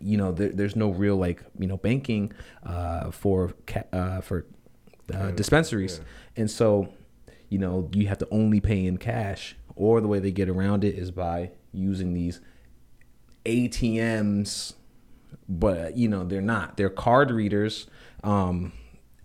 you 0.00 0.16
know 0.16 0.32
there, 0.32 0.50
there's 0.50 0.76
no 0.76 0.90
real 0.90 1.16
like 1.16 1.42
you 1.58 1.66
know 1.66 1.76
banking 1.76 2.32
uh 2.64 3.10
for 3.10 3.52
ca- 3.66 3.84
uh 3.92 4.20
for 4.20 4.46
uh, 5.12 5.30
dispensaries. 5.32 6.00
and 6.36 6.48
so 6.50 6.88
you 7.48 7.58
know 7.58 7.88
you 7.92 8.06
have 8.06 8.18
to 8.18 8.28
only 8.30 8.60
pay 8.60 8.86
in 8.86 8.96
cash 8.96 9.56
or 9.74 10.00
the 10.00 10.06
way 10.06 10.20
they 10.20 10.30
get 10.30 10.48
around 10.48 10.84
it 10.84 10.94
is 10.94 11.10
by 11.10 11.50
using 11.72 12.14
these 12.14 12.40
ATMs 13.46 14.74
but 15.48 15.96
you 15.96 16.08
know 16.08 16.24
they're 16.24 16.40
not 16.40 16.76
they're 16.76 16.90
card 16.90 17.30
readers 17.30 17.86
um 18.22 18.72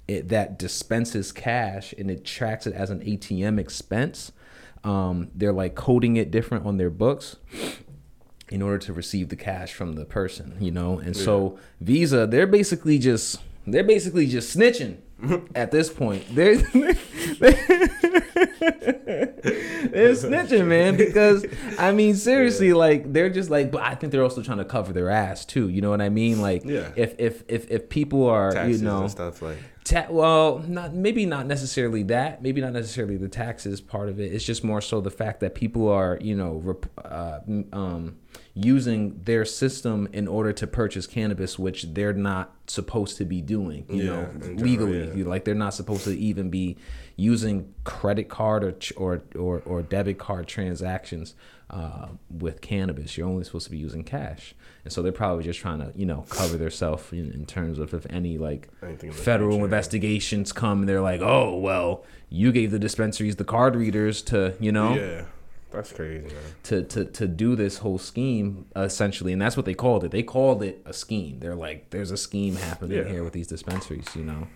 it, 0.07 0.29
that 0.29 0.57
dispenses 0.57 1.31
cash 1.31 1.93
and 1.97 2.09
it 2.09 2.23
tracks 2.23 2.65
it 2.65 2.73
as 2.73 2.89
an 2.89 2.99
ATM 3.01 3.59
expense 3.59 4.31
um 4.83 5.29
they're 5.35 5.53
like 5.53 5.75
coding 5.75 6.15
it 6.15 6.31
different 6.31 6.65
on 6.65 6.77
their 6.77 6.89
books 6.89 7.37
in 8.49 8.61
order 8.61 8.77
to 8.77 8.93
receive 8.93 9.29
the 9.29 9.35
cash 9.35 9.73
from 9.73 9.93
the 9.93 10.05
person, 10.05 10.55
you 10.59 10.71
know. 10.71 10.99
And 10.99 11.15
so 11.15 11.57
Visa, 11.81 12.27
they're 12.27 12.47
basically 12.47 12.99
just 12.99 13.41
they're 13.65 13.83
basically 13.83 14.27
just 14.27 14.55
snitching 14.55 14.97
at 15.55 15.71
this 15.71 15.89
point. 15.89 16.23
They're 16.33 16.57
they're 17.39 17.87
snitching, 19.45 20.67
man, 20.67 20.97
because 20.97 21.45
I 21.77 21.91
mean 21.91 22.15
seriously, 22.15 22.73
like 22.73 23.11
they're 23.11 23.29
just 23.29 23.49
like 23.49 23.71
but 23.71 23.81
I 23.81 23.95
think 23.95 24.11
they're 24.11 24.23
also 24.23 24.41
trying 24.41 24.57
to 24.59 24.65
cover 24.65 24.93
their 24.93 25.09
ass 25.09 25.45
too. 25.45 25.69
You 25.69 25.81
know 25.81 25.89
what 25.89 26.01
I 26.01 26.09
mean? 26.09 26.41
Like 26.41 26.63
Yeah. 26.65 26.91
if 26.95 27.15
if 27.19 27.43
if 27.47 27.69
if 27.71 27.89
people 27.89 28.27
are 28.27 28.51
Taxes 28.51 28.81
you 28.81 28.87
know 28.87 29.07
stuff 29.07 29.41
like. 29.41 29.57
Ta- 29.83 30.07
well, 30.09 30.63
not 30.67 30.95
maybe 30.95 31.27
not 31.27 31.45
necessarily 31.45 32.01
that. 32.03 32.41
Maybe 32.41 32.59
not 32.59 32.73
necessarily 32.73 33.17
the 33.17 33.29
taxes 33.29 33.81
part 33.81 34.09
of 34.09 34.19
it. 34.19 34.33
It's 34.33 34.43
just 34.43 34.63
more 34.63 34.81
so 34.81 34.99
the 34.99 35.11
fact 35.11 35.41
that 35.41 35.53
people 35.53 35.89
are, 35.89 36.17
you 36.19 36.35
know, 36.35 36.53
rep- 36.63 36.87
uh, 37.05 37.37
um, 37.71 38.15
using 38.55 39.21
their 39.25 39.45
system 39.45 40.09
in 40.11 40.27
order 40.27 40.51
to 40.53 40.65
purchase 40.65 41.05
cannabis, 41.05 41.59
which 41.59 41.83
they're 41.93 42.13
not 42.13 42.55
supposed 42.65 43.17
to 43.17 43.25
be 43.25 43.41
doing. 43.41 43.85
You 43.87 43.95
Yeah, 44.05 44.09
know, 44.09 44.21
in 44.21 44.41
general, 44.41 44.57
legally, 44.63 45.19
yeah. 45.19 45.25
Like 45.27 45.45
they're 45.45 45.53
not 45.53 45.75
supposed 45.75 46.05
to 46.05 46.17
even 46.17 46.49
be 46.49 46.77
using 47.15 47.73
credit 47.83 48.29
card 48.29 48.63
or 48.63 48.75
or 48.97 49.21
or, 49.37 49.61
or 49.65 49.81
debit 49.81 50.17
card 50.17 50.47
transactions 50.47 51.33
uh, 51.69 52.07
with 52.29 52.61
cannabis. 52.61 53.17
You're 53.17 53.27
only 53.27 53.43
supposed 53.43 53.65
to 53.65 53.71
be 53.71 53.77
using 53.77 54.03
cash, 54.03 54.53
and 54.83 54.91
so 54.93 55.01
they're 55.01 55.11
probably 55.11 55.43
just 55.43 55.59
trying 55.59 55.79
to 55.79 55.91
you 55.95 56.05
know 56.05 56.25
cover 56.29 56.57
themselves 56.57 57.11
in, 57.11 57.31
in 57.31 57.45
terms 57.45 57.79
of 57.79 57.93
if 57.93 58.05
any 58.09 58.37
like 58.37 58.69
Anything 58.83 59.09
in 59.11 59.15
the 59.15 59.21
federal 59.21 59.63
investigations 59.63 60.51
come 60.51 60.79
and 60.81 60.89
they're 60.89 61.01
like, 61.01 61.21
oh 61.21 61.57
well, 61.57 62.03
you 62.29 62.51
gave 62.51 62.71
the 62.71 62.79
dispensaries 62.79 63.37
the 63.37 63.43
card 63.45 63.75
readers 63.75 64.21
to 64.23 64.55
you 64.59 64.71
know 64.71 64.93
Yeah, 64.95 65.25
that's 65.71 65.91
crazy, 65.91 66.27
man. 66.27 66.35
to, 66.63 66.83
to 66.83 67.05
to 67.05 67.27
do 67.27 67.55
this 67.55 67.77
whole 67.79 67.97
scheme 67.97 68.65
essentially. 68.75 69.31
And 69.33 69.41
that's 69.41 69.55
what 69.57 69.65
they 69.65 69.73
called 69.73 70.03
it. 70.03 70.11
They 70.11 70.23
called 70.23 70.61
it 70.63 70.81
a 70.85 70.93
scheme. 70.93 71.39
They're 71.39 71.55
like 71.55 71.89
there's 71.91 72.11
a 72.11 72.17
scheme 72.17 72.55
happening 72.57 72.97
Yeah. 72.97 73.05
here 73.09 73.23
with 73.23 73.33
these 73.33 73.47
dispensaries 73.47 74.05
you 74.15 74.23
know 74.23 74.47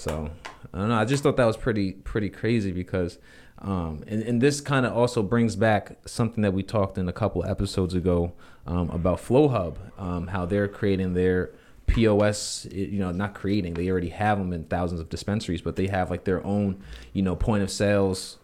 so 0.00 0.30
i 0.72 0.78
don't 0.78 0.88
know 0.88 0.96
i 0.96 1.04
just 1.04 1.22
thought 1.22 1.36
that 1.36 1.46
was 1.46 1.56
pretty 1.56 1.92
pretty 1.92 2.28
crazy 2.28 2.72
because 2.72 3.18
um 3.58 4.02
and, 4.06 4.22
and 4.22 4.40
this 4.40 4.60
kind 4.60 4.86
of 4.86 4.96
also 4.96 5.22
brings 5.22 5.56
back 5.56 5.98
something 6.06 6.42
that 6.42 6.52
we 6.52 6.62
talked 6.62 6.96
in 6.98 7.08
a 7.08 7.12
couple 7.12 7.44
episodes 7.44 7.94
ago 7.94 8.32
um, 8.66 8.90
about 8.90 9.18
Flowhub 9.18 9.76
um, 9.98 10.28
how 10.28 10.46
they're 10.46 10.68
creating 10.68 11.14
their 11.14 11.50
POS, 11.86 12.66
you 12.70 13.00
know, 13.00 13.10
not 13.10 13.34
creating. 13.34 13.74
They 13.74 13.90
already 13.90 14.10
have 14.10 14.38
them 14.38 14.52
in 14.52 14.64
thousands 14.64 15.00
of 15.00 15.08
dispensaries, 15.08 15.60
but 15.60 15.76
they 15.76 15.88
have 15.88 16.10
like 16.10 16.24
their 16.24 16.44
own, 16.46 16.82
you 17.12 17.22
know, 17.22 17.34
point 17.34 17.62
of 17.62 17.70
sales 17.70 18.38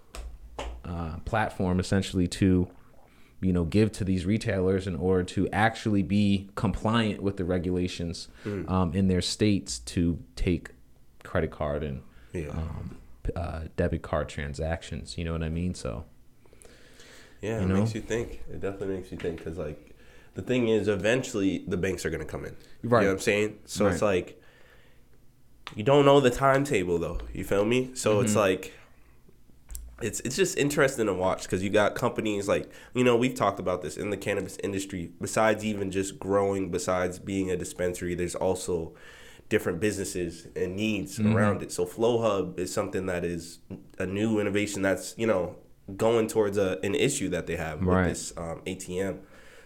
uh, 0.84 1.16
platform 1.24 1.80
essentially 1.80 2.28
to 2.28 2.68
you 3.40 3.52
know 3.52 3.64
give 3.64 3.92
to 3.92 4.04
these 4.04 4.24
retailers 4.24 4.86
in 4.86 4.96
order 4.96 5.22
to 5.22 5.48
actually 5.50 6.02
be 6.02 6.48
compliant 6.54 7.22
with 7.22 7.36
the 7.36 7.44
regulations 7.44 8.28
um, 8.68 8.94
in 8.94 9.08
their 9.08 9.20
states 9.20 9.78
to 9.80 10.18
take 10.36 10.70
credit 11.26 11.50
card 11.50 11.82
and 11.82 12.02
Yeah. 12.32 12.48
um, 12.50 12.96
uh, 13.34 13.60
debit 13.76 14.02
card 14.02 14.28
transactions 14.28 15.18
you 15.18 15.24
know 15.24 15.32
what 15.32 15.42
i 15.42 15.48
mean 15.48 15.74
so 15.74 16.04
Yeah, 17.42 17.58
You 17.60 17.64
it 17.64 17.68
know? 17.68 17.80
makes 17.80 17.94
you 17.94 18.00
think. 18.00 18.40
It 18.50 18.60
definitely 18.60 18.96
makes 18.96 19.12
you 19.12 19.18
think 19.18 19.36
because, 19.38 19.58
like, 19.58 19.94
the 20.34 20.42
thing 20.42 20.68
is, 20.68 20.88
eventually 20.88 21.64
the 21.68 21.76
banks 21.76 22.04
are 22.06 22.10
going 22.10 22.24
to 22.26 22.32
come 22.34 22.44
in. 22.46 22.56
Right. 22.82 23.00
You 23.02 23.06
know 23.08 23.12
what 23.12 23.18
I'm 23.18 23.18
saying? 23.30 23.58
So 23.66 23.86
it's 23.88 24.00
like, 24.02 24.40
you 25.74 25.82
don't 25.84 26.04
know 26.06 26.18
the 26.20 26.30
timetable, 26.30 26.98
though. 26.98 27.18
You 27.34 27.44
feel 27.44 27.64
me? 27.64 27.90
So 27.94 28.20
it's 28.20 28.30
Mm-hmm. 28.32 28.38
like, 28.40 28.72
it's 30.02 30.20
it's 30.20 30.36
just 30.36 30.56
interesting 30.58 31.06
to 31.06 31.14
watch 31.14 31.42
because 31.44 31.62
you 31.62 31.70
got 31.70 31.94
companies 31.94 32.46
like 32.46 32.70
you 32.94 33.02
know 33.02 33.16
we've 33.16 33.34
talked 33.34 33.58
about 33.58 33.80
this 33.80 33.96
in 33.96 34.10
the 34.10 34.16
cannabis 34.16 34.56
industry. 34.62 35.10
Besides 35.20 35.64
even 35.64 35.90
just 35.90 36.18
growing, 36.18 36.70
besides 36.70 37.18
being 37.18 37.50
a 37.50 37.56
dispensary, 37.56 38.14
there's 38.14 38.34
also 38.34 38.92
different 39.48 39.80
businesses 39.80 40.46
and 40.56 40.76
needs 40.76 41.18
Mm-hmm. 41.18 41.36
around 41.36 41.62
it. 41.62 41.72
So 41.72 41.86
Flowhub 41.86 42.58
is 42.58 42.72
something 42.72 43.06
that 43.06 43.24
is 43.24 43.58
a 43.98 44.06
new 44.06 44.40
innovation 44.40 44.82
that's 44.82 45.14
you 45.16 45.26
know 45.26 45.56
going 45.96 46.26
towards 46.26 46.58
a, 46.58 46.78
an 46.82 46.94
issue 46.94 47.28
that 47.28 47.46
they 47.46 47.56
have 47.56 47.80
Right. 47.82 48.06
with 48.06 48.08
this 48.10 48.32
um, 48.36 48.60
ATM. 48.66 49.18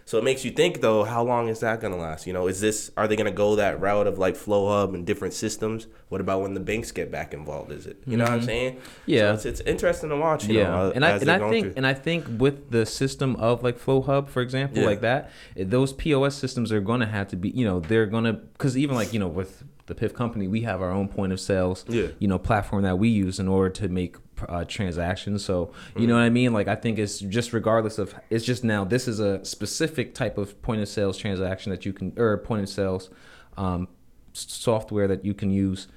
So 0.05 0.17
it 0.17 0.23
makes 0.23 0.43
you 0.43 0.51
think 0.51 0.81
though, 0.81 1.03
how 1.03 1.23
long 1.23 1.47
is 1.47 1.59
that 1.61 1.79
gonna 1.81 1.97
last? 1.97 2.27
You 2.27 2.33
know, 2.33 2.47
is 2.47 2.59
this 2.59 2.91
are 2.97 3.07
they 3.07 3.15
gonna 3.15 3.31
go 3.31 3.55
that 3.55 3.79
route 3.79 4.07
of 4.07 4.17
like 4.19 4.35
Flowhub 4.35 4.93
and 4.93 5.05
different 5.05 5.33
systems? 5.33 5.87
What 6.09 6.19
about 6.21 6.41
when 6.41 6.53
the 6.53 6.59
banks 6.59 6.91
get 6.91 7.09
back 7.11 7.33
involved? 7.33 7.71
Is 7.71 7.85
it 7.85 7.97
you 8.05 8.17
know 8.17 8.25
what 8.25 8.33
I'm 8.33 8.41
saying? 8.41 8.73
Mm-hmm. 8.75 8.81
Yeah. 9.05 9.19
so 9.37 9.49
it's, 9.49 9.59
it's 9.59 9.61
interesting 9.61 10.09
to 10.09 10.17
watch. 10.17 10.45
You 10.45 10.59
yeah 10.59 10.63
know, 10.69 10.87
uh, 10.87 10.91
and 10.95 11.05
i 11.05 11.11
and 11.11 11.31
i 11.31 11.39
think 11.49 11.65
through. 11.67 11.73
and 11.77 11.87
i 11.87 11.93
think 11.93 12.25
with 12.39 12.71
the 12.71 12.85
system 12.85 13.35
of 13.37 13.63
like 13.63 13.77
Flowhub 13.79 14.27
for 14.27 14.41
example 14.41 14.79
Yeah. 14.79 14.85
like 14.85 15.01
that 15.01 15.29
eh, 15.55 15.63
those 15.65 15.93
pos 15.93 16.35
systems 16.35 16.71
are 16.71 16.81
going 16.81 16.99
to 16.99 17.05
have 17.05 17.27
to 17.29 17.35
be 17.35 17.49
you 17.49 17.63
know 17.65 17.79
they're 17.79 18.05
going 18.07 18.25
to 18.25 18.33
because 18.33 18.77
even 18.77 18.95
like 18.95 19.13
you 19.13 19.19
know 19.19 19.27
with 19.27 19.63
the 19.87 19.95
Piff 19.95 20.13
Company 20.13 20.47
we 20.47 20.61
have 20.61 20.81
our 20.81 20.91
own 20.91 21.07
point 21.07 21.31
of 21.33 21.39
sales 21.39 21.85
Yeah. 21.87 22.07
you 22.19 22.27
know 22.27 22.37
platform 22.39 22.83
that 22.83 22.97
we 22.99 23.09
use 23.09 23.39
in 23.39 23.47
order 23.47 23.69
to 23.71 23.87
make 23.87 24.15
uh, 24.49 24.65
transactions. 24.65 25.43
So 25.45 25.71
you 25.95 26.05
Mm. 26.05 26.07
know 26.09 26.15
what 26.15 26.21
i 26.21 26.29
mean? 26.29 26.53
Like 26.53 26.67
i 26.67 26.75
think 26.75 26.99
it's 26.99 27.19
just 27.19 27.53
regardless 27.53 27.97
of 27.97 28.13
it's 28.29 28.45
just 28.45 28.63
now 28.63 28.83
this 28.85 29.07
is 29.07 29.19
a 29.19 29.43
specific 29.45 30.13
type 30.13 30.37
of 30.37 30.61
point 30.61 30.81
of 30.81 30.87
sales 30.87 31.17
transaction 31.17 31.71
that 31.71 31.85
you 31.85 31.93
can 31.93 32.13
or 32.17 32.37
point 32.37 32.61
of 32.63 32.69
sales 32.69 33.09
um, 33.57 33.87
software 34.33 35.07
that 35.07 35.25
you 35.25 35.33
can 35.33 35.51
use 35.51 35.87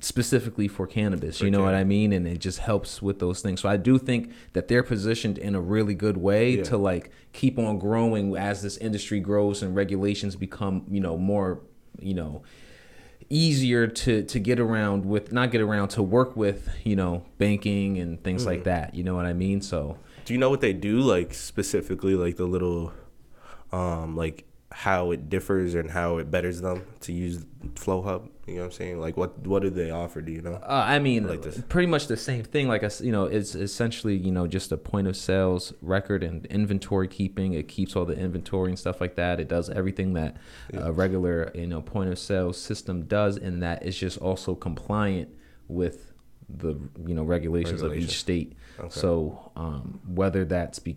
specifically 0.00 0.68
for 0.68 0.86
cannabis 0.86 1.40
you 1.40 1.50
know 1.50 1.62
what 1.62 1.74
i 1.74 1.84
mean? 1.84 2.12
And 2.12 2.26
it 2.26 2.38
just 2.38 2.58
helps 2.58 3.00
with 3.00 3.20
those 3.20 3.40
things. 3.40 3.60
So 3.60 3.68
i 3.68 3.76
do 3.76 3.98
think 3.98 4.32
that 4.52 4.68
they're 4.68 4.82
positioned 4.82 5.38
in 5.38 5.54
a 5.54 5.60
really 5.60 5.94
good 5.94 6.16
way 6.18 6.56
Yeah. 6.58 6.62
to 6.64 6.76
like 6.76 7.10
keep 7.32 7.58
on 7.58 7.78
growing 7.78 8.36
as 8.36 8.60
this 8.62 8.76
industry 8.78 9.20
grows 9.20 9.62
and 9.62 9.74
regulations 9.74 10.36
become 10.36 10.84
you 10.90 11.00
know 11.00 11.16
more 11.16 11.60
you 12.00 12.14
know 12.14 12.42
easier 13.30 13.86
to 13.86 14.22
to 14.24 14.38
get 14.38 14.58
around 14.60 15.04
with 15.04 15.32
not 15.32 15.50
get 15.50 15.60
around 15.60 15.88
to 15.88 16.02
work 16.02 16.36
with 16.36 16.68
you 16.84 16.96
know 16.96 17.22
banking 17.38 17.98
and 17.98 18.22
things 18.22 18.42
Mm-hmm. 18.42 18.50
like 18.50 18.64
that 18.64 18.94
you 18.94 19.02
know 19.04 19.14
what 19.14 19.26
i 19.26 19.32
mean 19.32 19.60
so 19.62 19.96
Do 20.24 20.32
you 20.34 20.38
know 20.38 20.48
what 20.50 20.60
they 20.62 20.72
do, 20.72 21.00
like 21.00 21.34
specifically, 21.34 22.14
like 22.14 22.36
the 22.36 22.46
little, 22.46 22.92
um, 23.72 24.16
like 24.16 24.46
how 24.76 25.12
it 25.12 25.30
differs 25.30 25.74
and 25.74 25.88
how 25.88 26.18
it 26.18 26.32
betters 26.32 26.60
them 26.60 26.84
to 27.00 27.12
use 27.12 27.44
Flowhub? 27.74 28.28
You 28.46 28.56
know 28.56 28.60
what 28.62 28.66
I'm 28.66 28.72
saying? 28.72 29.00
Like, 29.00 29.16
what 29.16 29.46
what 29.46 29.62
do 29.62 29.70
they 29.70 29.90
offer? 29.90 30.20
Do 30.20 30.32
you 30.32 30.42
know? 30.42 30.54
Uh, 30.56 30.84
I 30.86 30.98
mean, 30.98 31.28
Like 31.28 31.42
this. 31.42 31.62
pretty 31.68 31.86
much 31.86 32.08
the 32.08 32.16
same 32.16 32.42
thing. 32.42 32.66
Like 32.66 32.82
I, 32.82 32.90
you 33.00 33.12
know, 33.12 33.24
it's 33.24 33.54
essentially 33.54 34.16
you 34.16 34.32
know 34.32 34.46
just 34.48 34.72
a 34.72 34.76
point 34.76 35.06
of 35.06 35.16
sales 35.16 35.72
record 35.80 36.24
and 36.24 36.44
inventory 36.46 37.06
keeping. 37.06 37.54
It 37.54 37.68
keeps 37.68 37.94
all 37.94 38.04
the 38.04 38.18
inventory 38.18 38.70
and 38.70 38.78
stuff 38.78 39.00
like 39.00 39.14
that. 39.14 39.38
It 39.38 39.48
does 39.48 39.70
everything 39.70 40.14
that 40.14 40.36
a 40.74 40.92
regular 40.92 41.52
you 41.54 41.68
know 41.68 41.80
point 41.80 42.10
of 42.10 42.18
sales 42.18 42.60
system 42.60 43.04
does, 43.04 43.36
and 43.38 43.62
that 43.62 43.86
it's 43.86 43.96
just 43.96 44.18
also 44.18 44.54
compliant 44.56 45.28
with 45.68 46.12
the 46.48 46.74
you 47.06 47.14
know 47.14 47.22
regulations 47.22 47.80
of 47.80 47.94
each 47.94 48.18
state. 48.18 48.54
Okay. 48.78 48.90
So 48.90 49.52
um, 49.56 50.00
whether 50.06 50.44
that's 50.44 50.80
be 50.80 50.96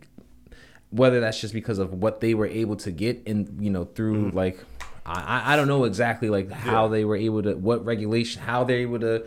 whether 0.90 1.20
that's 1.20 1.40
just 1.42 1.54
because 1.54 1.80
of 1.80 1.94
what 1.94 2.22
they 2.22 2.34
were 2.34 2.48
able 2.48 2.76
to 2.78 2.92
get 2.92 3.22
in 3.26 3.58
you 3.60 3.70
know 3.70 3.86
through 3.86 4.32
like 4.32 4.64
I, 5.06 5.54
I- 5.54 5.56
don't 5.56 5.68
know 5.70 5.86
exactly 5.86 6.30
like 6.30 6.52
how. 6.52 6.86
Yeah. 6.86 6.92
they 6.92 7.06
were 7.06 7.16
able 7.16 7.44
to 7.44 7.56
what 7.56 7.86
regulation 7.86 8.42
how 8.42 8.64
they're 8.64 8.80
able 8.80 9.00
to 9.00 9.26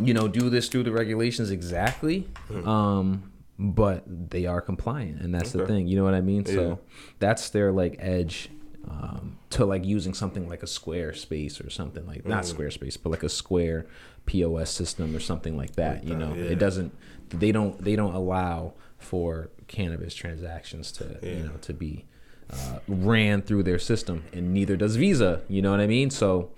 you 0.00 0.14
know 0.14 0.28
do 0.28 0.48
this 0.48 0.68
through 0.68 0.84
the 0.84 0.92
regulations 0.92 1.50
exactly 1.50 2.28
um 2.64 3.32
but 3.58 4.04
they 4.30 4.46
are 4.46 4.60
compliant 4.60 5.20
and 5.20 5.34
that's 5.34 5.50
the 5.52 5.60
Hmm. 5.60 5.66
Thing 5.66 5.88
you 5.88 5.96
know 5.96 6.04
what 6.04 6.14
i 6.14 6.20
mean 6.20 6.44
Yeah. 6.46 6.52
so 6.54 6.78
that's 7.18 7.50
their 7.50 7.72
like 7.72 7.96
edge 7.98 8.50
um, 8.88 9.36
to 9.50 9.66
like 9.66 9.84
using 9.84 10.14
something 10.14 10.48
like 10.48 10.62
a 10.62 10.66
Squarespace 10.66 11.62
or 11.64 11.68
something 11.68 12.06
like 12.06 12.24
not 12.24 12.44
Mm. 12.44 12.54
Squarespace, 12.54 12.96
but 13.02 13.10
like 13.10 13.22
a 13.22 13.28
Square 13.28 13.84
POS 14.24 14.70
system 14.70 15.14
or 15.14 15.20
something 15.20 15.58
like 15.58 15.74
that. 15.76 16.04
you 16.04 16.10
that, 16.14 16.18
know, 16.18 16.34
yeah. 16.34 16.44
it 16.52 16.58
doesn't. 16.58 16.94
They 17.28 17.52
don't. 17.52 17.82
They 17.84 17.96
don't 17.96 18.14
allow 18.14 18.72
for 18.96 19.50
cannabis 19.68 20.14
transactions 20.14 20.90
to 20.92 21.18
you 21.22 21.44
know 21.44 21.56
to 21.60 21.72
be 21.72 22.06
uh, 22.50 22.78
ran 22.88 23.42
through 23.42 23.62
their 23.62 23.78
system, 23.78 24.24
and 24.32 24.52
neither 24.52 24.76
does 24.76 24.96
Visa. 24.96 25.42
You 25.48 25.62
know 25.62 25.70
what 25.70 25.80
I 25.80 25.86
mean? 25.86 26.10
So 26.10 26.50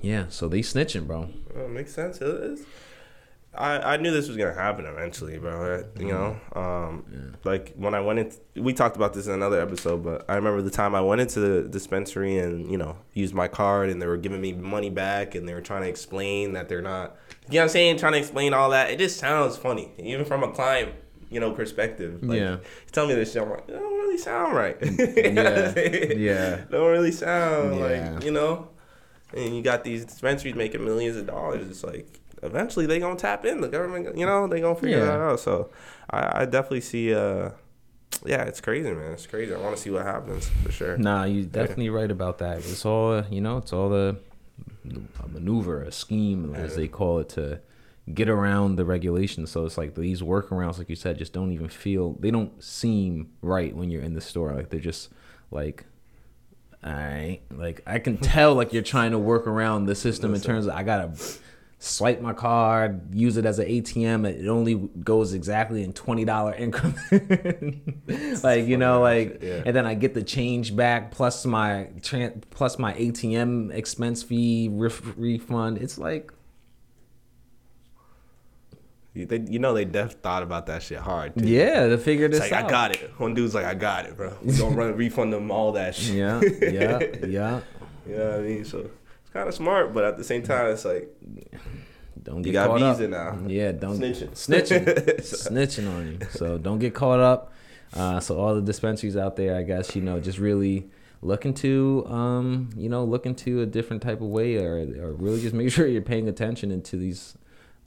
yeah, 0.00 0.26
so 0.28 0.48
they 0.48 0.60
snitching, 0.60 1.06
bro. 1.06 1.28
Well, 1.54 1.68
makes 1.68 1.92
sense. 1.92 2.20
It 2.20 2.28
is. 2.28 2.64
I, 3.54 3.94
I 3.94 3.96
knew 3.96 4.12
this 4.12 4.28
was 4.28 4.36
gonna 4.36 4.54
happen 4.54 4.84
eventually, 4.84 5.36
bro. 5.38 5.84
You 5.98 6.06
know, 6.06 6.40
um, 6.54 7.34
like 7.44 7.74
when 7.76 7.94
I 7.94 8.00
went 8.00 8.18
in, 8.20 8.62
we 8.62 8.72
talked 8.72 8.94
about 8.94 9.14
this 9.14 9.26
in 9.26 9.32
another 9.32 9.60
episode, 9.60 10.04
but 10.04 10.24
I 10.28 10.36
remember 10.36 10.62
the 10.62 10.70
time 10.70 10.94
I 10.94 11.00
went 11.00 11.20
into 11.20 11.40
the 11.40 11.68
dispensary 11.68 12.38
and 12.38 12.70
you 12.70 12.78
know 12.78 12.96
used 13.14 13.34
my 13.34 13.48
card, 13.48 13.90
and 13.90 14.00
they 14.00 14.06
were 14.06 14.16
giving 14.16 14.40
me 14.40 14.52
money 14.52 14.90
back, 14.90 15.34
and 15.34 15.48
they 15.48 15.54
were 15.54 15.60
trying 15.60 15.82
to 15.82 15.88
explain 15.88 16.52
that 16.52 16.68
they're 16.68 16.82
not. 16.82 17.16
You 17.48 17.54
know 17.54 17.60
what 17.60 17.62
I'm 17.64 17.68
saying? 17.70 17.96
Trying 17.98 18.12
to 18.12 18.18
explain 18.18 18.52
all 18.54 18.70
that. 18.70 18.90
It 18.90 18.98
just 18.98 19.18
sounds 19.18 19.56
funny, 19.56 19.92
even 19.98 20.24
from 20.24 20.44
a 20.44 20.52
client, 20.52 20.92
you 21.30 21.40
know, 21.40 21.50
perspective. 21.52 22.22
Like, 22.22 22.38
Yeah. 22.38 22.52
you 22.52 22.58
tell 22.92 23.06
me 23.06 23.14
this 23.14 23.32
shit, 23.32 23.42
I'm 23.42 23.50
like, 23.50 23.68
it 23.68 23.72
don't 23.72 23.98
really 23.98 24.18
sound 24.18 24.54
right. 24.56 24.76
You 24.80 25.32
know 25.32 25.44
what 25.44 25.76
I'm 25.76 25.76
Yeah. 25.76 26.14
Yeah. 26.16 26.60
don't 26.70 26.90
really 26.90 27.12
sound 27.12 27.76
Yeah. 27.78 28.14
like 28.14 28.24
you 28.24 28.30
know. 28.30 28.68
And 29.34 29.54
you 29.54 29.62
got 29.62 29.84
these 29.84 30.04
dispensaries 30.06 30.54
making 30.54 30.84
millions 30.84 31.16
of 31.16 31.26
dollars. 31.26 31.68
It's 31.68 31.84
like 31.84 32.20
eventually 32.42 32.86
they 32.86 32.98
gonna 32.98 33.16
tap 33.16 33.44
in. 33.44 33.60
The 33.60 33.68
government, 33.68 34.16
you 34.16 34.24
know, 34.24 34.46
they 34.46 34.60
gonna 34.60 34.74
figure 34.74 34.98
Yeah. 34.98 35.04
that 35.04 35.20
out. 35.20 35.40
So 35.40 35.70
I, 36.10 36.42
I 36.42 36.44
definitely 36.46 36.80
see. 36.80 37.12
uh 37.14 37.50
Yeah, 38.24 38.42
it's 38.44 38.60
crazy, 38.60 38.90
man. 38.90 39.12
It's 39.12 39.26
crazy. 39.26 39.54
I 39.54 39.58
want 39.58 39.76
to 39.76 39.82
see 39.82 39.90
what 39.90 40.02
happens 40.04 40.48
for 40.64 40.72
sure. 40.72 40.96
Nah, 40.96 41.24
you 41.24 41.44
definitely 41.44 41.90
right 41.90 42.10
about 42.10 42.38
that. 42.38 42.58
It's 42.58 42.84
all 42.86 43.22
you 43.30 43.40
know. 43.42 43.58
It's 43.58 43.72
all 43.72 43.90
the 43.90 44.16
a 45.22 45.28
maneuver, 45.28 45.82
a 45.82 45.92
scheme, 45.92 46.54
as 46.54 46.74
they 46.74 46.88
call 46.88 47.18
it, 47.18 47.28
to 47.30 47.60
get 48.14 48.28
around 48.28 48.76
the 48.76 48.84
regulations. 48.84 49.50
So 49.50 49.64
it's 49.66 49.76
like 49.78 49.94
these 49.94 50.20
workarounds, 50.22 50.78
like 50.78 50.88
you 50.88 50.96
said, 50.96 51.18
just 51.18 51.32
don't 51.32 51.52
even 51.52 51.68
feel. 51.68 52.14
They 52.20 52.30
don't 52.30 52.62
seem 52.62 53.30
right 53.42 53.74
when 53.74 53.90
you're 53.90 54.02
in 54.02 54.14
the 54.14 54.20
store. 54.20 54.52
Like 54.54 54.70
they're 54.70 54.80
just 54.80 55.10
like. 55.50 55.84
All 56.84 56.92
right, 56.92 57.40
like 57.50 57.82
I 57.88 57.98
can 57.98 58.18
tell, 58.18 58.54
like 58.54 58.72
you're 58.72 58.84
trying 58.84 59.10
to 59.10 59.18
work 59.18 59.48
around 59.48 59.86
the 59.86 59.96
system 59.96 60.32
in 60.32 60.40
terms 60.40 60.66
of 60.66 60.74
I 60.76 60.84
gotta 60.84 61.10
swipe 61.80 62.20
my 62.20 62.32
card, 62.32 63.12
use 63.12 63.36
it 63.36 63.44
as 63.44 63.58
an 63.58 63.66
ATM. 63.66 64.24
It 64.28 64.46
only 64.46 64.76
goes 65.02 65.34
exactly 65.34 65.82
in 65.82 65.92
twenty 65.92 66.24
dollar 66.24 66.54
increment. 66.54 67.82
like 68.44 68.66
you 68.66 68.76
know, 68.76 69.00
like 69.00 69.40
Yeah. 69.42 69.62
and 69.66 69.74
then 69.74 69.86
I 69.86 69.94
get 69.94 70.14
the 70.14 70.22
change 70.22 70.76
back 70.76 71.10
plus 71.10 71.44
my 71.44 71.88
tran- 72.00 72.42
plus 72.50 72.78
my 72.78 72.94
ATM 72.94 73.72
expense 73.74 74.22
fee 74.22 74.68
ref- 74.72 75.14
refund. 75.16 75.78
It's 75.78 75.98
like 75.98 76.32
they, 79.24 79.40
you 79.48 79.58
know 79.58 79.74
they 79.74 79.84
def 79.84 80.12
thought 80.14 80.42
about 80.42 80.66
that 80.66 80.82
shit 80.82 80.98
hard. 80.98 81.36
Too. 81.36 81.46
Yeah, 81.46 81.86
to 81.88 81.98
figure 81.98 82.28
this 82.28 82.40
It's 82.42 82.50
like 82.50 82.64
out. 82.64 82.68
I 82.68 82.70
got 82.70 82.90
it. 82.96 83.10
One 83.18 83.34
dude's 83.34 83.54
like, 83.54 83.64
I 83.64 83.74
got 83.74 84.06
it, 84.06 84.16
bro. 84.16 84.36
We 84.42 84.56
gonna 84.56 84.76
run 84.76 84.96
refund 84.96 85.32
them 85.32 85.50
all 85.50 85.72
that 85.72 85.94
shit. 85.94 86.16
Yeah, 86.16 86.40
yeah, 86.62 86.98
yeah. 87.26 87.60
You 88.06 88.16
know 88.16 88.30
what 88.30 88.38
I 88.40 88.42
mean? 88.42 88.64
So 88.64 88.78
it's 89.22 89.30
kind 89.32 89.48
of 89.48 89.54
smart, 89.54 89.92
but 89.94 90.04
at 90.04 90.16
the 90.16 90.24
same 90.24 90.42
time, 90.42 90.70
it's 90.72 90.84
like 90.84 91.08
Don't 92.22 92.42
get 92.42 92.46
you 92.48 92.52
got 92.52 92.68
caught 92.68 92.96
visa 92.96 93.04
up. 93.04 93.38
now. 93.40 93.48
Yeah, 93.48 93.72
don't 93.72 93.98
Snitching. 93.98 94.30
snitching, 94.30 94.84
snitching 95.20 95.88
on 95.94 96.12
you. 96.12 96.18
So 96.30 96.58
don't 96.58 96.78
get 96.78 96.94
caught 96.94 97.20
up. 97.20 97.52
Uh, 97.94 98.20
so 98.20 98.38
all 98.38 98.54
the 98.54 98.60
dispensaries 98.62 99.16
out 99.16 99.36
there, 99.36 99.56
I 99.56 99.62
guess 99.62 99.94
you 99.96 100.02
know, 100.02 100.20
just 100.20 100.38
really 100.38 100.90
look 101.22 101.44
into, 101.44 102.04
um, 102.06 102.70
you 102.76 102.88
know, 102.88 103.02
look 103.04 103.26
into 103.26 103.60
a 103.62 103.66
different 103.66 104.02
type 104.02 104.20
of 104.20 104.28
way, 104.28 104.56
or 104.56 104.76
or 104.78 105.12
really 105.12 105.40
just 105.40 105.54
make 105.54 105.70
sure 105.76 105.86
you're 105.86 106.02
paying 106.02 106.28
attention 106.28 106.70
into 106.70 106.96
these. 106.96 107.36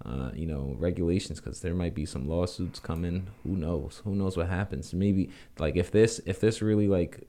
Uh, 0.04 0.32
you 0.34 0.48
know 0.48 0.76
regulations 0.80 1.40
because 1.40 1.62
there 1.62 1.76
might 1.76 1.94
be 1.94 2.06
some 2.08 2.28
lawsuits 2.28 2.80
coming 2.80 3.28
who 3.44 3.56
knows 3.56 4.02
who 4.04 4.16
knows 4.16 4.36
what 4.36 4.48
happens 4.48 4.96
maybe 4.96 5.30
like 5.60 5.76
if 5.76 5.92
this 5.92 6.20
if 6.26 6.40
this 6.40 6.60
really 6.60 6.88
like 6.88 7.28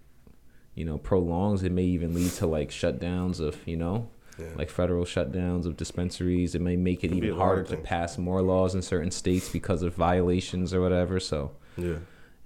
you 0.75 0.83
know 0.85 0.97
prolongs 0.97 1.63
it 1.65 1.71
may 1.73 1.85
even 1.85 2.15
lead 2.15 2.31
to 2.31 2.47
like 2.47 2.71
shutdowns 2.71 3.41
of 3.41 3.59
you 3.67 3.77
know 3.77 4.09
Yeah. 4.39 4.47
like 4.57 4.71
federal 4.71 5.05
shutdowns 5.05 5.67
of 5.67 5.77
dispensaries 5.77 6.55
it 6.55 6.63
may 6.63 6.77
make 6.77 7.05
it 7.05 7.11
be 7.11 7.19
even 7.19 7.37
harder 7.37 7.65
to 7.65 7.77
pass 7.77 8.17
more 8.17 8.41
laws 8.41 8.75
in 8.75 8.81
certain 8.81 9.11
states 9.11 9.51
because 9.51 9.83
of 9.83 9.95
violations 9.95 10.73
or 10.73 10.81
whatever 10.81 11.21
so 11.21 11.51
Yeah. 11.77 11.99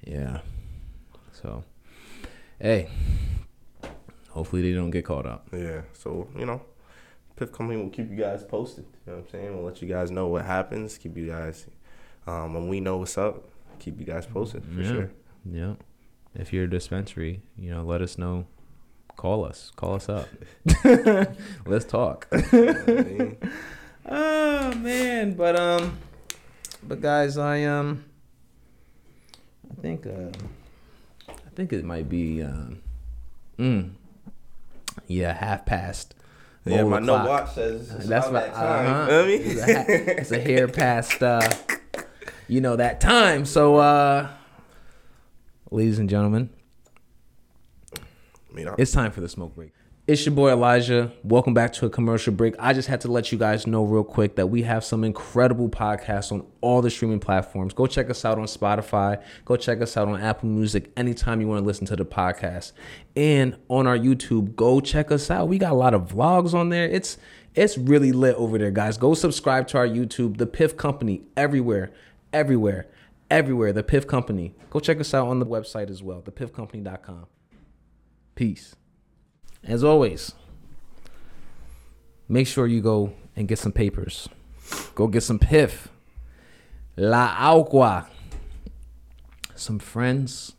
yeah 0.02 0.40
so 1.40 1.62
hey 2.58 2.88
hopefully 4.30 4.62
they 4.62 4.72
don't 4.74 4.90
get 4.90 5.04
caught 5.04 5.26
up 5.26 5.48
Yeah. 5.52 5.82
So, 5.92 6.26
you 6.36 6.46
know, 6.46 6.60
Piff 7.36 7.52
Company 7.52 7.80
will 7.80 7.90
keep 7.90 8.10
you 8.10 8.16
guys 8.16 8.42
posted. 8.44 8.84
You 9.06 9.12
know 9.12 9.18
what 9.18 9.24
I'm 9.26 9.30
saying? 9.30 9.56
We'll 9.56 9.64
let 9.66 9.82
you 9.82 9.88
guys 9.88 10.10
know 10.10 10.26
what 10.26 10.44
happens. 10.44 10.96
Keep 10.98 11.16
you 11.18 11.26
guys, 11.26 11.66
um, 12.26 12.54
when 12.54 12.68
we 12.68 12.80
know 12.80 12.96
what's 12.98 13.18
up, 13.18 13.44
keep 13.78 13.98
you 14.00 14.06
guys 14.06 14.24
posted 14.26 14.64
for 14.64 14.80
yeah 14.80 14.88
sure. 14.88 15.10
yeah 15.44 15.74
if 16.34 16.50
you're 16.50 16.64
a 16.64 16.70
dispensary 16.70 17.42
you 17.58 17.70
know 17.70 17.82
let 17.84 18.00
us 18.00 18.16
know 18.16 18.46
call 19.16 19.44
us 19.44 19.70
call 19.76 19.94
us 19.94 20.08
up 20.08 20.26
let's 21.66 21.84
talk 21.84 22.26
You 22.32 22.38
know 22.64 22.72
what 22.72 22.88
I 22.88 23.02
mean? 23.02 23.36
Oh 24.08 24.72
man, 24.76 25.32
but 25.34 25.58
um, 25.58 25.98
but 26.82 27.00
guys, 27.00 27.36
I 27.36 27.64
um, 27.64 28.04
I 29.70 29.80
think 29.82 30.06
uh, 30.06 30.30
I 31.28 31.50
think 31.56 31.72
it 31.72 31.84
might 31.84 32.08
be 32.08 32.40
um, 32.40 32.80
mm, 33.58 33.90
yeah, 35.08 35.32
half 35.32 35.66
past. 35.66 36.14
Yeah, 36.66 36.82
my 36.84 36.98
no 36.98 37.14
o'clock. 37.14 37.28
watch 37.28 37.54
says 37.54 37.90
it's 37.92 38.06
That's 38.06 38.26
about 38.26 38.42
right. 38.42 38.52
that 38.52 38.54
time. 38.54 38.86
Uh-huh. 38.86 39.02
You 39.02 39.08
know 39.10 39.16
what 39.16 39.24
I 39.24 39.28
mean? 39.28 39.40
It's 39.42 39.62
a, 39.62 40.20
it's 40.20 40.30
a 40.32 40.40
hair 40.40 40.68
past, 40.68 41.22
uh, 41.22 41.48
you 42.48 42.60
know, 42.60 42.76
that 42.76 43.00
time. 43.00 43.44
So, 43.44 43.76
uh, 43.76 44.28
ladies 45.70 45.98
and 46.00 46.10
gentlemen, 46.10 46.50
I 47.94 48.52
mean, 48.52 48.68
it's 48.78 48.90
time 48.92 49.12
for 49.12 49.20
the 49.20 49.28
smoke 49.28 49.54
break. 49.54 49.72
It's 50.08 50.24
your 50.24 50.36
boy 50.36 50.52
Elijah. 50.52 51.10
Welcome 51.24 51.52
back 51.52 51.72
to 51.72 51.86
a 51.86 51.90
commercial 51.90 52.32
break. 52.32 52.54
I 52.60 52.72
just 52.72 52.86
had 52.86 53.00
to 53.00 53.10
let 53.10 53.32
you 53.32 53.38
guys 53.38 53.66
know 53.66 53.82
real 53.82 54.04
quick 54.04 54.36
that 54.36 54.46
we 54.46 54.62
have 54.62 54.84
some 54.84 55.02
incredible 55.02 55.68
podcasts 55.68 56.30
on 56.30 56.46
all 56.60 56.80
the 56.80 56.90
streaming 56.90 57.18
platforms. 57.18 57.74
Go 57.74 57.88
check 57.88 58.08
us 58.08 58.24
out 58.24 58.38
on 58.38 58.44
Spotify. 58.44 59.20
Go 59.44 59.56
check 59.56 59.80
us 59.80 59.96
out 59.96 60.06
on 60.06 60.20
Apple 60.20 60.48
Music 60.48 60.92
anytime 60.96 61.40
you 61.40 61.48
want 61.48 61.60
to 61.60 61.66
listen 61.66 61.86
to 61.86 61.96
the 61.96 62.04
podcast. 62.04 62.70
And 63.16 63.56
on 63.66 63.88
our 63.88 63.98
YouTube, 63.98 64.54
go 64.54 64.78
check 64.78 65.10
us 65.10 65.28
out. 65.28 65.48
We 65.48 65.58
got 65.58 65.72
a 65.72 65.74
lot 65.74 65.92
of 65.92 66.02
vlogs 66.02 66.54
on 66.54 66.68
there. 66.68 66.88
It's 66.88 67.18
it's 67.56 67.76
really 67.76 68.12
lit 68.12 68.36
over 68.36 68.58
there, 68.58 68.70
guys. 68.70 68.98
Go 68.98 69.12
subscribe 69.14 69.66
to 69.68 69.78
our 69.78 69.88
YouTube, 69.88 70.36
The 70.36 70.46
Piff 70.46 70.76
Company, 70.76 71.22
everywhere, 71.36 71.90
everywhere, 72.32 72.86
everywhere. 73.28 73.72
The 73.72 73.82
Piff 73.82 74.06
Company. 74.06 74.54
Go 74.70 74.78
check 74.78 75.00
us 75.00 75.12
out 75.12 75.26
on 75.26 75.40
the 75.40 75.46
website 75.46 75.90
as 75.90 76.00
well, 76.00 76.22
thepiffcompany.com. 76.22 77.26
Peace. 78.36 78.76
As 79.64 79.82
always, 79.82 80.32
make 82.28 82.46
sure 82.46 82.66
you 82.66 82.80
go 82.80 83.12
and 83.34 83.48
get 83.48 83.58
some 83.58 83.72
papers. 83.72 84.28
Go 84.94 85.06
get 85.06 85.22
some 85.22 85.38
piff. 85.38 85.88
La 86.96 87.34
agua. 87.38 88.08
Some 89.54 89.78
friends, 89.78 90.54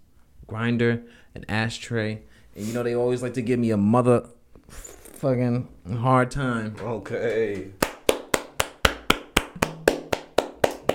grinder, 0.45 1.03
an 1.35 1.45
ashtray. 1.49 2.21
And 2.55 2.65
you 2.65 2.73
know 2.73 2.83
they 2.83 2.95
always 2.95 3.21
like 3.21 3.33
to 3.35 3.41
give 3.41 3.59
me 3.59 3.71
a 3.71 3.77
mother 3.77 4.27
fucking 4.69 5.67
hard 5.99 6.31
time. 6.31 6.75
okay. 6.81 7.71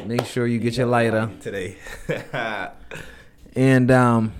Make 0.04 0.24
sure 0.26 0.46
you 0.48 0.58
get 0.58 0.76
your 0.76 0.86
lighter 0.86 1.30
today. 1.40 1.76
and 3.56 3.90
um 3.90 4.32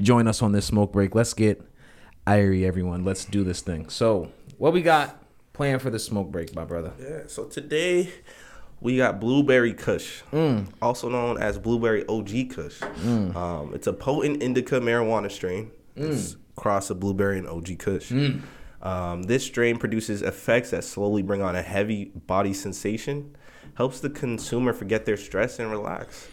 join 0.00 0.26
us 0.26 0.42
on 0.42 0.52
this 0.52 0.66
smoke 0.66 0.92
break. 0.92 1.14
Let's 1.14 1.34
get 1.34 1.67
irie 2.28 2.64
everyone. 2.66 3.04
Let's 3.04 3.24
do 3.24 3.44
this 3.44 3.60
thing. 3.60 3.88
So, 3.88 4.30
what 4.58 4.72
we 4.72 4.82
got 4.82 5.22
planned 5.52 5.82
for 5.82 5.90
the 5.90 5.98
smoke 5.98 6.30
break, 6.30 6.54
my 6.54 6.64
brother? 6.64 6.92
yeah. 7.00 7.22
So 7.26 7.44
today 7.44 8.10
we 8.80 8.96
got 8.96 9.18
blueberry 9.20 9.72
Kush, 9.74 10.22
Mm. 10.32 10.66
also 10.80 11.08
known 11.08 11.38
as 11.38 11.58
blueberry 11.58 12.04
OG 12.08 12.44
Kush. 12.50 12.80
Um, 12.82 13.72
it's 13.74 13.86
a 13.86 13.92
potent 13.92 14.42
indica 14.42 14.78
marijuana 14.80 15.30
strain. 15.30 15.70
Mm. 15.96 16.12
It's 16.12 16.36
cross 16.54 16.90
of 16.90 17.00
blueberry 17.00 17.38
and 17.38 17.48
OG 17.48 17.76
Kush. 17.76 18.12
Um, 18.80 19.24
this 19.24 19.44
strain 19.44 19.78
produces 19.78 20.22
effects 20.22 20.70
that 20.70 20.84
slowly 20.84 21.22
bring 21.22 21.42
on 21.42 21.56
a 21.56 21.62
heavy 21.62 22.12
body 22.14 22.52
sensation, 22.54 23.34
helps 23.74 23.98
the 24.00 24.10
consumer 24.10 24.72
forget 24.72 25.04
their 25.06 25.16
stress 25.16 25.58
and 25.58 25.70
relax. 25.70 26.28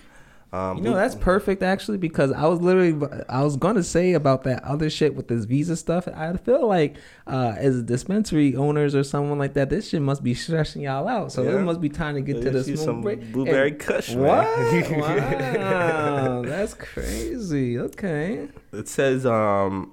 Um, 0.53 0.77
You 0.77 0.83
know 0.83 0.93
that's 0.93 1.15
perfect 1.15 1.61
actually 1.63 1.97
because 1.97 2.31
I 2.31 2.45
was 2.47 2.61
literally 2.61 2.95
I 3.27 3.43
was 3.43 3.57
gonna 3.57 3.83
say 3.83 4.13
about 4.13 4.43
that 4.43 4.63
other 4.63 4.89
shit 4.89 5.13
with 5.13 5.27
this 5.27 5.43
visa 5.43 5.75
stuff. 5.75 6.07
I 6.07 6.37
feel 6.37 6.65
like 6.67 6.95
uh, 7.27 7.55
as 7.57 7.81
dispensary 7.83 8.55
owners 8.55 8.95
or 8.95 9.03
someone 9.03 9.37
like 9.37 9.53
that, 9.55 9.69
this 9.69 9.89
shit 9.89 10.01
must 10.01 10.23
be 10.23 10.33
stressing 10.33 10.83
y'all 10.83 11.07
out. 11.09 11.31
So 11.33 11.43
Yeah. 11.43 11.59
it 11.59 11.63
must 11.63 11.81
be 11.81 11.89
time 11.89 12.15
to 12.15 12.21
get 12.21 12.41
to 12.43 12.51
use 12.51 12.81
some 12.81 13.01
break. 13.01 13.33
blueberry 13.33 13.71
And- 13.71 13.79
Kush, 13.79 14.15
man. 14.15 14.21
What? 14.23 14.91
wow, 15.59 16.41
that's 16.43 16.73
crazy. 16.73 17.77
Okay. 17.77 18.47
It 18.71 18.87
says 18.87 19.25
um, 19.25 19.91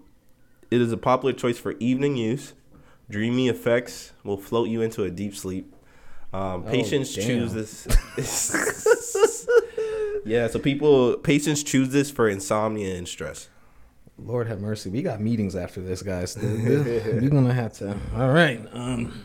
it 0.71 0.81
is 0.81 0.93
a 0.93 0.97
popular 0.97 1.33
choice 1.33 1.59
for 1.59 1.73
evening 1.81 2.17
use. 2.17 2.53
Dreamy 3.11 3.49
effects 3.49 4.13
will 4.23 4.39
float 4.39 4.69
you 4.69 4.81
into 4.81 5.03
a 5.03 5.11
deep 5.11 5.35
sleep. 5.35 5.75
Um, 6.33 6.63
patients 6.63 7.15
damn. 7.15 7.27
choose 7.27 7.53
this. 7.53 7.87
yeah, 10.25 10.47
so 10.49 10.59
people 10.59 11.17
patients 11.17 11.63
choose 11.63 11.91
this 11.91 12.11
for 12.11 12.29
insomnia 12.29 12.95
and 12.97 13.07
stress. 13.09 13.49
Lord 14.19 14.47
have 14.47 14.61
mercy. 14.61 14.91
We 14.91 15.03
got 15.03 15.21
meetings 15.21 15.57
after 15.57 15.81
this, 15.81 16.03
guys. 16.03 16.37
We're 16.41 17.29
gonna 17.29 17.53
have 17.55 17.73
to. 17.75 17.97
All 18.17 18.31
right. 18.31 18.61
Um, 18.73 19.25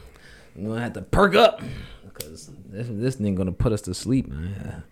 we're 0.55 0.69
gonna 0.69 0.81
have 0.81 0.93
to 0.93 1.01
perk 1.01 1.35
up 1.35 1.61
because 2.05 2.49
this 2.65 2.87
this 2.89 3.15
thing 3.15 3.35
gonna 3.35 3.51
put 3.51 3.71
us 3.73 3.81
to 3.81 3.93
sleep, 3.93 4.27
man. 4.27 4.83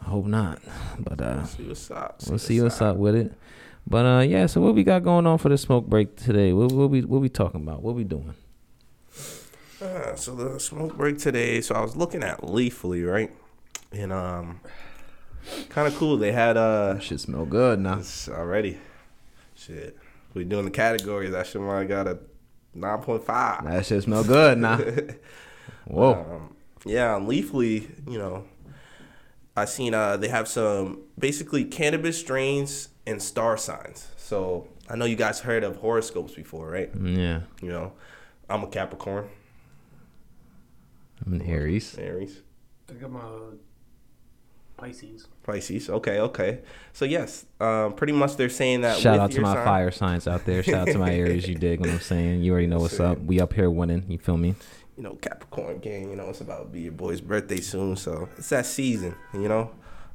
I 0.00 0.04
hope 0.04 0.26
not, 0.26 0.60
but 0.98 1.20
uh, 1.20 1.44
See 1.44 1.64
what's 1.64 1.90
up. 1.90 2.20
we'll 2.28 2.38
see 2.38 2.60
what's 2.60 2.80
up 2.80 2.96
with 2.96 3.14
it. 3.14 3.32
But 3.86 4.06
uh, 4.06 4.20
yeah. 4.20 4.46
So 4.46 4.60
what 4.60 4.74
we 4.74 4.84
got 4.84 5.02
going 5.02 5.26
on 5.26 5.38
for 5.38 5.48
the 5.48 5.58
smoke 5.58 5.86
break 5.86 6.16
today? 6.16 6.52
What 6.52 6.70
what 6.72 6.90
we 6.90 7.02
what 7.02 7.20
we 7.20 7.28
talking 7.28 7.62
about? 7.62 7.82
What 7.82 7.94
we 7.94 8.04
doing? 8.04 8.34
Uh, 9.80 10.14
so 10.14 10.34
the 10.36 10.60
smoke 10.60 10.96
break 10.96 11.18
today. 11.18 11.60
So 11.60 11.74
I 11.74 11.80
was 11.80 11.96
looking 11.96 12.22
at 12.22 12.40
Leafly, 12.42 13.10
right? 13.10 13.32
And 13.90 14.12
um, 14.12 14.60
kind 15.68 15.88
of 15.88 15.96
cool. 15.96 16.16
They 16.16 16.32
had 16.32 16.56
uh, 16.56 16.98
Shit 16.98 17.20
smell 17.20 17.44
good 17.44 17.80
now. 17.80 17.98
It's 17.98 18.28
already. 18.28 18.78
Shit. 19.54 19.96
We 20.34 20.44
doing 20.44 20.64
the 20.64 20.70
categories. 20.70 21.32
That 21.32 21.46
shit 21.46 21.60
might 21.60 21.80
have 21.80 21.88
got 21.88 22.08
a 22.08 22.18
nine 22.74 23.00
point 23.00 23.24
five. 23.24 23.64
That 23.64 23.84
shit 23.84 24.02
smell 24.02 24.24
good 24.24 24.58
now. 24.58 24.78
Whoa. 25.86 26.12
Um, 26.14 26.56
yeah, 26.84 27.14
on 27.14 27.26
Leafly, 27.26 27.88
you 28.08 28.18
know, 28.18 28.44
I 29.56 29.66
seen 29.66 29.94
uh 29.94 30.16
they 30.16 30.28
have 30.28 30.48
some 30.48 31.02
basically 31.18 31.64
cannabis 31.64 32.18
strains 32.18 32.88
and 33.06 33.22
star 33.22 33.56
signs. 33.56 34.08
So 34.16 34.68
I 34.88 34.96
know 34.96 35.04
you 35.04 35.16
guys 35.16 35.40
heard 35.40 35.64
of 35.64 35.76
horoscopes 35.76 36.34
before, 36.34 36.68
right? 36.70 36.90
Yeah. 37.00 37.42
You 37.60 37.68
know, 37.68 37.92
I'm 38.48 38.64
a 38.64 38.68
Capricorn, 38.68 39.28
I'm 41.24 41.34
an 41.34 41.42
Aries. 41.42 41.96
Aries, 41.98 42.40
I 42.88 42.92
think 42.92 43.04
I'm 43.04 43.16
a 43.16 43.52
Pisces. 44.82 45.28
Pisces. 45.44 45.88
Okay, 45.90 46.18
okay. 46.18 46.60
So 46.92 47.04
yes, 47.04 47.46
um, 47.60 47.94
pretty 47.94 48.12
much 48.12 48.36
they're 48.36 48.48
saying 48.48 48.80
that. 48.80 48.98
Shout 48.98 49.14
with 49.14 49.20
out 49.22 49.30
to 49.30 49.36
your 49.36 49.42
my 49.42 49.54
sign- 49.54 49.64
fire 49.64 49.90
signs 49.92 50.26
out 50.26 50.44
there. 50.44 50.62
Shout 50.62 50.88
out 50.88 50.92
to 50.92 50.98
my 50.98 51.12
Aries. 51.14 51.46
You 51.46 51.54
dig 51.54 51.80
what 51.80 51.88
I'm 51.90 52.00
saying? 52.00 52.42
You 52.42 52.52
already 52.52 52.66
know 52.66 52.78
what's 52.80 52.98
up. 52.98 53.18
We 53.20 53.40
up 53.40 53.52
here 53.52 53.70
winning. 53.70 54.04
You 54.08 54.18
feel 54.18 54.36
me? 54.36 54.54
you 54.96 55.02
know, 55.02 55.14
Capricorn 55.14 55.78
gang, 55.78 56.10
you 56.10 56.16
know, 56.16 56.28
it's 56.28 56.42
about 56.42 56.58
to 56.64 56.68
be 56.68 56.82
your 56.82 56.92
boy's 56.92 57.20
birthday 57.20 57.60
soon, 57.60 57.96
so 57.96 58.28
it's 58.36 58.50
that 58.50 58.66
season, 58.66 59.14
you 59.32 59.48
know. 59.48 59.70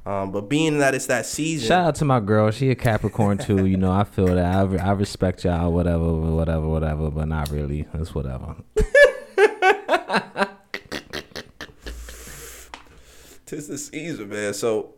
Um, 0.06 0.30
but 0.30 0.42
being 0.42 0.78
that 0.78 0.94
it's 0.94 1.06
that 1.06 1.26
season, 1.26 1.66
Shout 1.66 1.84
out 1.84 1.94
to 1.96 2.04
my 2.04 2.20
girl. 2.20 2.50
She 2.52 2.70
a 2.70 2.74
Capricorn 2.76 3.38
too. 3.46 3.66
You 3.66 3.76
know, 3.76 3.90
I 3.90 4.04
feel 4.04 4.26
that. 4.26 4.54
I, 4.54 4.62
re- 4.62 4.78
I 4.78 4.92
respect 4.92 5.44
y'all, 5.44 5.72
whatever, 5.72 6.12
whatever, 6.12 6.68
whatever, 6.68 7.10
but 7.10 7.26
not 7.26 7.50
really. 7.50 7.86
It's 7.94 8.14
whatever. 8.14 8.54
Tis 13.48 13.66
the 13.66 13.78
season, 13.78 14.28
man. 14.28 14.52
So 14.52 14.94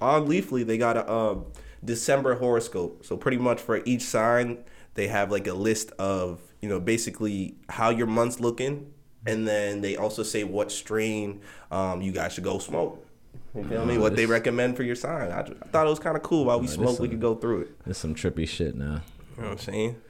on 0.00 0.26
Leafly, 0.28 0.64
they 0.64 0.78
got 0.78 0.96
a 0.96 1.12
um, 1.12 1.46
December 1.84 2.36
horoscope. 2.36 3.04
So 3.04 3.16
pretty 3.16 3.36
much 3.38 3.60
for 3.60 3.82
each 3.84 4.02
sign, 4.02 4.64
they 4.94 5.08
have 5.08 5.30
like 5.30 5.48
a 5.48 5.54
list 5.54 5.90
of 5.98 6.40
you 6.60 6.68
know 6.68 6.78
basically 6.78 7.56
how 7.68 7.90
your 7.90 8.06
month's 8.06 8.38
looking, 8.38 8.92
and 9.26 9.46
then 9.46 9.80
they 9.80 9.96
also 9.96 10.22
say 10.22 10.44
what 10.44 10.70
strain 10.70 11.40
um, 11.72 12.00
you 12.00 12.12
guys 12.12 12.32
should 12.32 12.44
go 12.44 12.58
smoke. 12.58 13.04
You 13.56 13.64
feel 13.64 13.84
me? 13.84 13.98
What 13.98 14.14
they 14.14 14.26
recommend 14.26 14.76
for 14.76 14.84
your 14.84 14.96
sign. 14.96 15.32
I, 15.32 15.40
I 15.40 15.68
thought 15.70 15.86
it 15.86 15.90
was 15.90 15.98
kind 15.98 16.16
of 16.16 16.22
cool. 16.22 16.44
While 16.44 16.60
we 16.60 16.66
this 16.66 16.76
smoke, 16.76 17.00
we 17.00 17.08
could 17.08 17.20
go 17.20 17.34
through 17.34 17.62
it. 17.62 17.84
This 17.84 17.98
some 17.98 18.14
trippy 18.14 18.48
shit 18.48 18.76
now. 18.76 19.02
You 19.36 19.42
know 19.42 19.48
what 19.48 19.52
I'm 19.52 19.58
saying? 19.58 20.00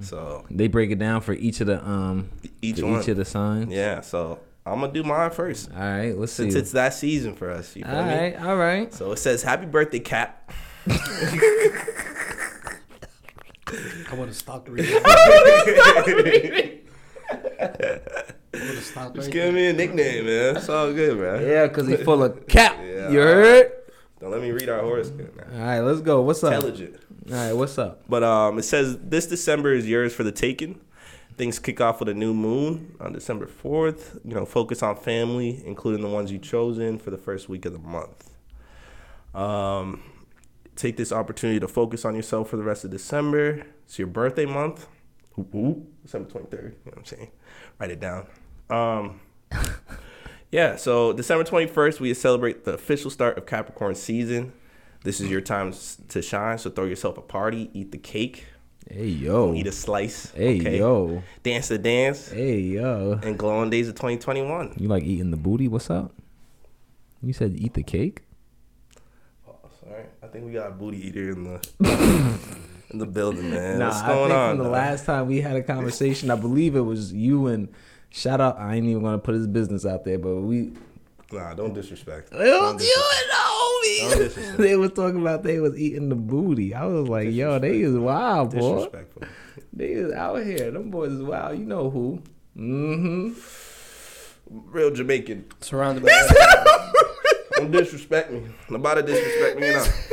So 0.00 0.44
They 0.50 0.68
break 0.68 0.90
it 0.90 0.98
down 0.98 1.20
for 1.20 1.32
each 1.32 1.60
of 1.60 1.66
the 1.66 1.84
um 1.84 2.30
Each 2.62 2.78
each 2.78 3.08
of 3.08 3.16
the 3.16 3.24
signs. 3.24 3.72
yeah, 3.72 4.00
so 4.00 4.38
I'm 4.66 4.80
gonna 4.80 4.92
do 4.92 5.02
mine 5.02 5.30
first 5.30 5.70
All 5.72 5.78
right, 5.80 6.16
let's 6.16 6.32
see. 6.32 6.44
since 6.44 6.54
it's 6.54 6.72
that 6.72 6.92
season 6.94 7.34
for 7.34 7.50
us. 7.50 7.74
You 7.76 7.84
feel 7.84 7.94
all 7.96 8.04
me? 8.04 8.14
right, 8.14 8.40
all 8.40 8.56
right. 8.56 8.92
So 8.92 9.12
it 9.12 9.18
says, 9.18 9.42
"Happy 9.42 9.66
birthday, 9.66 10.00
Cap." 10.00 10.52
I 10.88 10.94
would 14.14 14.28
have 14.28 14.36
stopped 14.36 14.68
reading. 14.68 15.00
I 15.04 16.02
would 16.12 16.26
have 18.52 18.84
stopped 18.84 19.14
Just 19.16 19.28
right 19.28 19.32
give 19.32 19.54
me 19.54 19.68
a 19.68 19.72
nickname, 19.72 20.26
man. 20.26 20.56
It's 20.56 20.68
all 20.68 20.92
good, 20.92 21.16
man. 21.18 21.46
Yeah, 21.46 21.68
cause 21.68 21.86
he 21.86 21.96
full 21.96 22.22
of 22.24 22.46
cap. 22.48 22.76
Yeah. 22.82 23.10
You 23.10 23.18
heard? 23.20 23.72
Don't 24.20 24.30
let 24.32 24.42
me 24.42 24.50
read 24.50 24.68
our 24.68 24.80
horoscope. 24.80 25.34
Man. 25.36 25.46
All 25.60 25.66
right, 25.66 25.80
let's 25.80 26.00
go. 26.00 26.20
What's 26.22 26.42
up? 26.44 26.52
Intelligent. 26.54 26.96
All 27.30 27.36
right, 27.36 27.52
what's 27.52 27.78
up? 27.78 28.02
But 28.08 28.22
um, 28.24 28.58
it 28.58 28.64
says 28.64 28.98
this 29.00 29.26
December 29.26 29.72
is 29.72 29.88
yours 29.88 30.12
for 30.14 30.24
the 30.24 30.32
taking. 30.32 30.80
Things 31.40 31.58
kick 31.58 31.80
off 31.80 32.00
with 32.00 32.10
a 32.10 32.12
new 32.12 32.34
moon 32.34 32.94
on 33.00 33.14
December 33.14 33.46
4th. 33.46 34.20
You 34.26 34.34
know, 34.34 34.44
focus 34.44 34.82
on 34.82 34.94
family, 34.94 35.62
including 35.64 36.02
the 36.02 36.08
ones 36.10 36.30
you've 36.30 36.42
chosen 36.42 36.98
for 36.98 37.10
the 37.10 37.16
first 37.16 37.48
week 37.48 37.64
of 37.64 37.72
the 37.72 37.78
month. 37.78 38.34
Um, 39.34 40.02
take 40.76 40.98
this 40.98 41.12
opportunity 41.12 41.58
to 41.58 41.66
focus 41.66 42.04
on 42.04 42.14
yourself 42.14 42.50
for 42.50 42.58
the 42.58 42.62
rest 42.62 42.84
of 42.84 42.90
December. 42.90 43.62
It's 43.86 43.98
your 43.98 44.08
birthday 44.08 44.44
month. 44.44 44.86
Oop, 45.38 45.54
oop, 45.54 46.02
December 46.02 46.28
23rd. 46.28 46.52
You 46.52 46.68
know 46.68 46.74
what 46.84 46.98
I'm 46.98 47.04
saying? 47.06 47.30
Write 47.78 47.90
it 47.90 48.00
down. 48.00 48.26
Um, 48.68 49.20
yeah, 50.52 50.76
so 50.76 51.14
December 51.14 51.44
21st, 51.44 52.00
we 52.00 52.12
celebrate 52.12 52.66
the 52.66 52.74
official 52.74 53.10
start 53.10 53.38
of 53.38 53.46
Capricorn 53.46 53.94
season. 53.94 54.52
This 55.04 55.22
is 55.22 55.30
your 55.30 55.40
time 55.40 55.72
to 56.08 56.20
shine, 56.20 56.58
so 56.58 56.68
throw 56.68 56.84
yourself 56.84 57.16
a 57.16 57.22
party, 57.22 57.70
eat 57.72 57.92
the 57.92 57.98
cake, 57.98 58.44
Hey 58.88 59.06
yo. 59.06 59.54
eat 59.54 59.66
a 59.66 59.72
slice, 59.72 60.32
Hey 60.32 60.58
okay? 60.60 60.78
yo. 60.78 61.22
dance 61.42 61.68
the 61.68 61.78
dance, 61.78 62.30
Hey 62.30 62.58
yo. 62.60 63.20
and 63.22 63.38
glow 63.38 63.58
on 63.58 63.70
days 63.70 63.88
of 63.88 63.94
2021. 63.94 64.74
You 64.78 64.88
like 64.88 65.04
eating 65.04 65.30
the 65.30 65.36
booty? 65.36 65.68
What's 65.68 65.90
up? 65.90 66.12
You 67.22 67.32
said 67.32 67.54
eat 67.56 67.74
the 67.74 67.82
cake? 67.82 68.22
Oh, 69.46 69.54
sorry, 69.84 70.04
I 70.22 70.26
think 70.26 70.46
we 70.46 70.52
got 70.52 70.68
a 70.68 70.70
booty 70.72 71.06
eater 71.06 71.30
in 71.30 71.44
the 71.44 71.60
in 72.90 72.98
the 72.98 73.06
building, 73.06 73.50
man. 73.50 73.78
nah, 73.78 73.88
What's 73.88 74.00
I 74.02 74.06
going 74.08 74.28
think 74.30 74.38
on? 74.38 74.56
from 74.56 74.64
the 74.64 74.70
last 74.70 75.04
time 75.06 75.26
we 75.28 75.40
had 75.40 75.56
a 75.56 75.62
conversation, 75.62 76.30
I 76.30 76.36
believe 76.36 76.74
it 76.74 76.80
was 76.80 77.12
you 77.12 77.46
and 77.46 77.68
shout 78.08 78.40
out. 78.40 78.58
I 78.58 78.74
ain't 78.74 78.86
even 78.86 79.02
gonna 79.02 79.18
put 79.18 79.34
his 79.34 79.46
business 79.46 79.86
out 79.86 80.04
there, 80.04 80.18
but 80.18 80.34
we. 80.36 80.72
Nah, 81.32 81.54
don't 81.54 81.72
disrespect. 81.74 82.32
It 82.32 82.38
Don't 82.38 82.74
was 82.74 82.82
you 82.82 82.88
disrespect. 82.88 83.30
And 83.82 84.10
the 84.12 84.16
Don't 84.16 84.18
homies. 84.18 84.18
disrespect. 84.34 84.58
they 84.58 84.76
was 84.76 84.92
talking 84.92 85.20
about 85.20 85.42
they 85.42 85.60
was 85.60 85.78
eating 85.78 86.08
the 86.08 86.14
booty. 86.16 86.74
I 86.74 86.84
was 86.86 87.08
like, 87.08 87.30
yo, 87.30 87.58
they 87.58 87.80
is 87.80 87.96
wild, 87.96 88.50
boy. 88.54 88.74
Disrespectful. 88.76 89.22
They 89.72 89.86
is 89.92 90.12
out 90.12 90.42
here. 90.42 90.70
Them 90.70 90.90
boys 90.90 91.12
is 91.12 91.22
wild. 91.22 91.58
You 91.58 91.64
know 91.64 91.90
who? 91.90 92.22
Mm-hmm. 92.56 93.32
Real 94.72 94.90
Jamaican. 94.90 95.44
Surrounded 95.60 96.02
by 96.04 96.10
Don't 97.56 97.70
disrespect 97.70 98.30
me. 98.32 98.42
Nobody 98.68 99.02
disrespect 99.02 99.58
me 99.60 99.68
enough. 99.68 100.08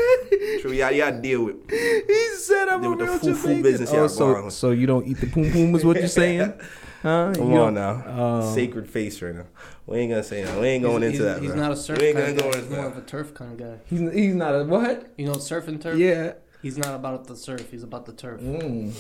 True, 0.62 0.72
y'all, 0.74 0.92
y'all 0.92 1.20
deal 1.22 1.46
with. 1.46 1.70
He 1.70 2.28
said 2.38 2.68
I'm 2.68 2.82
Deal 2.82 2.92
a 2.94 2.96
with 2.96 3.00
the 3.00 3.06
real 3.06 3.20
foo-foo 3.20 3.42
Jamaican. 3.42 3.62
business 3.64 3.90
Oh, 3.94 4.08
so, 4.08 4.50
so 4.50 4.72
you 4.72 4.86
don't 4.86 5.08
eat 5.08 5.20
the 5.22 5.28
poom 5.28 5.52
poom 5.52 5.76
is 5.76 5.86
what 5.86 5.98
you're 5.98 6.08
saying? 6.08 6.54
Huh? 7.02 7.34
Come 7.36 7.52
You 7.52 7.58
on 7.58 7.74
now. 7.76 8.04
Oh. 8.08 8.56
Sacred 8.56 8.90
face 8.90 9.22
right 9.22 9.36
now. 9.36 9.46
We 9.86 10.00
ain't 10.00 10.12
gonna 10.12 10.24
say 10.24 10.44
that. 10.44 10.60
We 10.60 10.68
ain't 10.68 10.84
going 10.84 11.04
into 11.04 11.20
he's- 11.20 11.24
that. 11.36 11.42
He's 11.42 11.52
bro. 11.52 11.60
not 11.60 11.72
a 11.72 11.76
surf 11.76 12.00
We 12.00 12.06
ain't 12.08 12.18
kind 12.18 12.38
gonna 12.38 12.50
of 12.50 12.54
go 12.54 12.60
guy. 12.60 12.60
He's 12.62 12.70
more 12.70 12.82
that. 12.90 12.92
of 12.92 12.98
a 12.98 13.02
turf 13.08 13.34
kind 13.34 13.52
of 13.54 13.58
guy. 13.68 13.78
He's, 13.86 14.00
he's 14.14 14.36
not 14.36 14.54
a 14.56 14.64
what? 14.66 15.14
You 15.18 15.28
know 15.28 15.34
surf 15.38 15.68
and 15.68 15.82
turf? 15.82 15.98
Yeah. 15.98 16.34
He's 16.62 16.78
not 16.78 16.96
about 16.96 17.28
the 17.28 17.36
surf. 17.36 17.70
He's 17.72 17.84
about 17.84 18.06
the 18.06 18.14
turf. 18.14 18.42
Mm. 18.42 18.94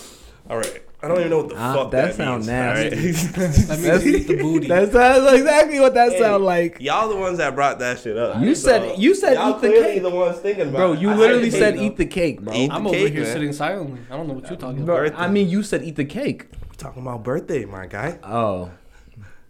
All 0.49 0.57
right. 0.57 0.81
I 1.03 1.07
don't 1.09 1.17
even 1.19 1.29
know 1.29 1.39
what 1.39 1.49
the 1.49 1.55
Ah, 1.57 1.73
fuck 1.73 1.91
that 1.91 2.05
that, 2.07 2.15
sound 2.15 2.37
means. 2.37 2.47
nasty. 2.47 3.41
all 3.41 3.47
right? 3.47 3.55
That 3.67 3.79
means 3.79 4.05
you 4.05 4.15
eat 4.15 4.27
the 4.27 4.37
booty. 4.37 4.67
That 4.67 4.91
sounds 4.91 5.33
exactly 5.33 5.79
what 5.79 5.93
that 5.95 6.13
Hey, 6.13 6.19
sound 6.19 6.45
like. 6.45 6.77
Y'all 6.79 7.09
the 7.09 7.15
ones 7.17 7.37
that 7.39 7.53
brought 7.53 7.79
that 7.79 7.99
shit 7.99 8.15
up. 8.17 8.41
You 8.41 8.55
said- 8.55 8.97
you 8.97 9.13
said 9.13 9.33
y'all 9.33 9.57
eat 9.57 9.61
the 9.61 9.69
cake. 9.69 10.01
the 10.01 10.09
ones 10.09 10.37
thinking 10.39 10.69
about 10.69 10.77
Bro, 10.77 10.93
you 10.93 11.09
I 11.09 11.15
literally 11.15 11.51
said 11.51 11.75
said 11.75 11.83
eat 11.83 11.97
the 11.97 12.05
cake, 12.05 12.41
bro. 12.41 12.53
Eat 12.53 12.71
I'm 12.71 12.83
the 12.83 12.89
over 12.89 12.97
cake, 12.97 13.13
here 13.13 13.23
man. 13.23 13.33
sitting 13.33 13.53
silently. 13.53 13.99
I 14.09 14.15
don't 14.15 14.27
know 14.27 14.33
what 14.35 14.49
you're 14.49 14.57
talking 14.57 14.85
Bro, 14.85 15.05
about. 15.07 15.19
I 15.19 15.27
mean, 15.27 15.49
you 15.49 15.63
said 15.63 15.83
eat 15.83 15.97
the 15.97 16.05
cake. 16.05 16.45
Though. 16.77 16.83
talking 16.83 17.01
about 17.01 17.23
birthday, 17.23 17.65
my 17.65 17.85
guy. 17.87 18.19
Oh. 18.23 18.71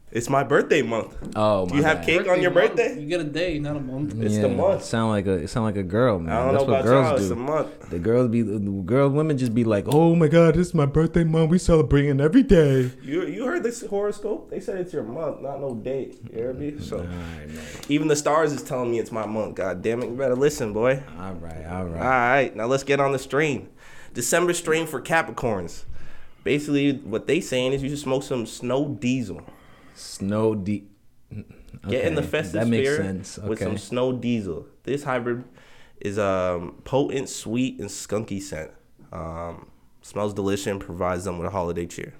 It's 0.10 0.30
my 0.30 0.42
birthday 0.46 0.82
month. 0.82 1.18
Oh, 1.36 1.68
Do 1.68 1.76
you 1.76 1.84
have 1.84 1.98
bad. 1.98 2.06
cake 2.06 2.28
on 2.30 2.42
your 2.42 2.50
month, 2.52 2.78
birthday? 2.78 2.98
You 2.98 3.08
get 3.10 3.20
a 3.20 3.26
day, 3.26 3.60
not 3.60 3.76
a 3.76 3.80
month. 3.82 4.16
It's 4.22 4.38
the 4.38 4.48
month. 4.48 4.86
Sound 4.86 5.10
like 5.12 5.28
a 5.28 5.34
it 5.34 5.50
sound 5.50 5.66
like 5.66 5.76
a 5.76 5.84
girl, 5.84 6.18
man. 6.18 6.32
I 6.34 6.44
don't 6.46 6.54
That's 6.54 6.66
know 6.66 6.72
what 6.72 6.80
about 6.80 6.90
y'all. 6.90 7.04
girls 7.10 7.22
It's 7.22 7.30
a 7.32 7.36
do. 7.36 7.42
month. 7.42 7.90
The 7.90 8.00
girls 8.00 8.30
be 8.30 8.42
the 8.42 8.58
girls, 8.58 9.12
women 9.12 9.38
just 9.38 9.54
be 9.54 9.66
like, 9.66 9.84
"Oh 9.90 10.16
my 10.16 10.30
god, 10.30 10.56
this 10.56 10.68
is 10.68 10.74
my 10.74 10.86
birthday 10.86 11.26
month. 11.26 11.52
We 11.52 11.58
celebrating 11.60 12.22
every 12.22 12.42
day." 12.42 12.90
You 13.04 13.26
you 13.28 13.46
heard 13.46 13.64
this 13.64 13.86
horoscope? 13.86 14.50
They 14.50 14.62
said 14.62 14.78
it's 14.78 14.94
your 14.94 15.04
month, 15.04 15.42
not 15.42 15.60
no 15.60 15.76
date. 15.76 16.18
You 16.34 16.42
heard 16.42 16.58
me? 16.58 16.80
So 16.80 17.00
All 17.00 17.04
right, 17.04 17.50
even 17.90 18.08
the 18.08 18.16
stars 18.16 18.54
is 18.54 18.64
telling 18.64 18.90
me 18.90 19.00
it's 19.00 19.12
my 19.12 19.26
month. 19.26 19.56
God 19.56 19.82
damn 19.82 20.02
it, 20.04 20.10
you 20.10 20.16
better 20.16 20.36
listen, 20.38 20.72
boy. 20.72 21.04
All 21.20 21.34
right, 21.34 21.66
all 21.68 21.80
All 21.80 21.86
right. 21.86 22.00
right, 22.00 22.56
now 22.56 22.66
let's 22.66 22.84
get 22.86 23.02
on 23.02 23.12
the 23.12 23.20
stream. 23.20 23.68
December 24.14 24.54
stream 24.54 24.88
for 24.88 25.02
Capricorns. 25.02 25.84
Basically, 26.48 26.94
what 26.94 27.28
they 27.28 27.42
saying 27.42 27.74
is 27.74 27.84
you 27.84 27.90
should 27.90 28.00
smoke 28.00 28.24
some 28.24 28.46
snow 28.46 28.88
diesel. 28.88 29.42
Snow 29.96 30.56
deep. 30.56 30.90
Get 31.90 32.06
in 32.06 32.16
the 32.16 32.22
Okay, 32.22 32.30
festive 32.30 32.62
That 32.62 32.68
makes 32.70 32.96
sense. 32.96 33.38
with 33.38 33.60
some 33.60 33.78
snow 33.78 34.14
diesel. 34.14 34.66
This 34.84 35.04
hybrid 35.04 35.44
is 36.00 36.18
um, 36.18 36.82
potent, 36.86 37.28
sweet, 37.28 37.82
and 37.82 37.90
skunky 37.90 38.42
scent. 38.42 38.72
Um, 39.12 39.70
smells 40.02 40.34
delicious 40.34 40.68
and 40.68 40.80
provides 40.80 41.26
them 41.26 41.38
with 41.38 41.48
a 41.48 41.52
holiday 41.52 41.86
cheer. 41.86 42.14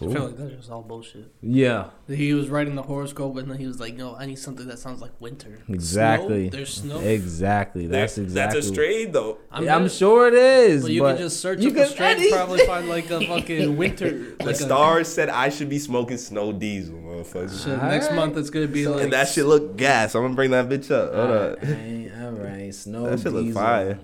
I 0.00 0.12
feel 0.12 0.24
like 0.26 0.36
that's 0.36 0.52
just 0.52 0.70
all 0.70 0.82
bullshit. 0.82 1.32
Yeah. 1.42 1.90
He 2.08 2.32
was 2.32 2.48
writing 2.48 2.74
the 2.76 2.82
horoscope 2.82 3.36
and 3.36 3.50
then 3.50 3.58
he 3.58 3.66
was 3.66 3.80
like, 3.80 3.96
"No, 3.96 4.14
I 4.14 4.26
need 4.26 4.38
something 4.38 4.66
that 4.68 4.78
sounds 4.78 5.00
like 5.00 5.10
winter." 5.20 5.58
Exactly. 5.68 6.48
Snow? 6.48 6.56
There's 6.56 6.74
snow. 6.74 6.98
Exactly. 7.00 7.86
That's 7.86 8.14
There- 8.14 8.24
exactly. 8.24 8.60
That's 8.60 8.66
a 8.68 8.72
strain, 8.72 9.12
though. 9.12 9.38
I'm, 9.50 9.64
Yeah, 9.64 9.74
I'm 9.76 9.88
sure 9.88 10.28
it 10.28 10.34
is. 10.34 10.82
But 10.82 10.92
you 10.92 11.02
but 11.02 11.14
can 11.16 11.22
just 11.24 11.40
search 11.40 11.60
you 11.60 11.68
up 11.70 11.74
can- 11.74 11.82
a 11.84 11.86
strain 11.88 12.18
and 12.22 12.30
probably 12.32 12.66
find 12.66 12.88
like 12.88 13.10
a 13.10 13.20
fucking 13.26 13.76
winter. 13.76 14.36
The 14.38 14.44
Like 14.46 14.54
a, 14.54 14.58
stars 14.58 15.08
said 15.08 15.28
I 15.30 15.48
should 15.48 15.68
be 15.68 15.78
smoking 15.78 16.16
snow 16.18 16.52
diesel, 16.52 16.94
motherfucker. 16.96 17.64
shit, 17.64 17.82
next 17.82 18.06
Alright. 18.06 18.14
month 18.14 18.36
it's 18.36 18.50
gonna 18.50 18.68
be 18.68 18.86
like 18.86 19.02
and 19.04 19.12
that 19.12 19.28
shit 19.28 19.46
look 19.46 19.76
gas. 19.76 20.14
I'm 20.14 20.22
gonna 20.22 20.34
bring 20.34 20.52
that 20.52 20.68
bitch 20.68 20.90
up. 20.90 21.12
Hold 21.14 21.30
up. 21.30 21.58
All 21.62 21.68
right, 21.70 22.10
all 22.22 22.30
right. 22.32 22.74
Snow 22.74 23.10
That 23.10 23.20
shit 23.20 23.32
look 23.32 23.52
fire. 23.52 23.98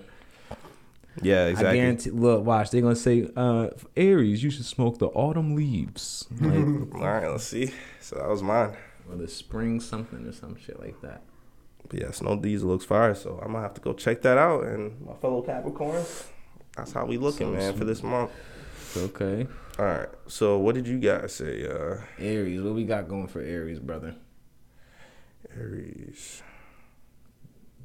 Yeah, 1.21 1.43
I 1.43 1.47
exactly. 1.47 1.77
guarantee. 1.77 2.09
Look, 2.11 2.45
watch. 2.45 2.71
They're 2.71 2.81
gonna 2.81 2.95
say, 2.95 3.29
uh, 3.35 3.69
Aries, 3.95 4.43
you 4.43 4.49
should 4.49 4.65
smoke 4.65 4.97
the 4.99 5.07
autumn 5.07 5.55
leaves, 5.55 6.27
like, 6.41 6.55
All 6.95 7.01
right, 7.01 7.27
let's 7.29 7.45
see. 7.45 7.71
So 8.01 8.17
that 8.17 8.27
was 8.27 8.43
mine. 8.43 8.75
or 9.09 9.15
the 9.17 9.27
spring 9.27 9.79
something 9.79 10.27
or 10.27 10.31
some 10.33 10.55
shit 10.57 10.79
like 10.79 10.99
that. 11.01 11.21
But 11.87 12.01
yeah, 12.01 12.11
snow 12.11 12.35
diesel 12.37 12.69
looks 12.69 12.83
fire. 12.85 13.13
So 13.15 13.39
I'm 13.41 13.51
gonna 13.53 13.61
have 13.61 13.73
to 13.75 13.81
go 13.81 13.93
check 13.93 14.21
that 14.23 14.37
out. 14.37 14.65
And 14.65 14.99
my 15.05 15.13
fellow 15.13 15.41
Capricorns, 15.41 16.25
that's 16.75 16.91
how 16.91 17.05
we 17.05 17.17
looking, 17.17 17.47
So 17.47 17.51
man, 17.59 17.73
for 17.75 17.85
this 17.85 18.03
month. 18.03 18.31
Okay. 18.97 19.47
All 19.77 19.85
right. 19.85 20.09
So 20.27 20.57
what 20.57 20.75
did 20.75 20.87
you 20.87 20.99
guys 20.99 21.33
say? 21.33 21.65
Uh, 21.67 21.97
Aries, 22.17 22.61
what 22.61 22.73
we 22.73 22.83
got 22.85 23.07
going 23.07 23.27
for 23.27 23.41
Aries, 23.41 23.79
brother? 23.79 24.15
Aries. 25.55 26.41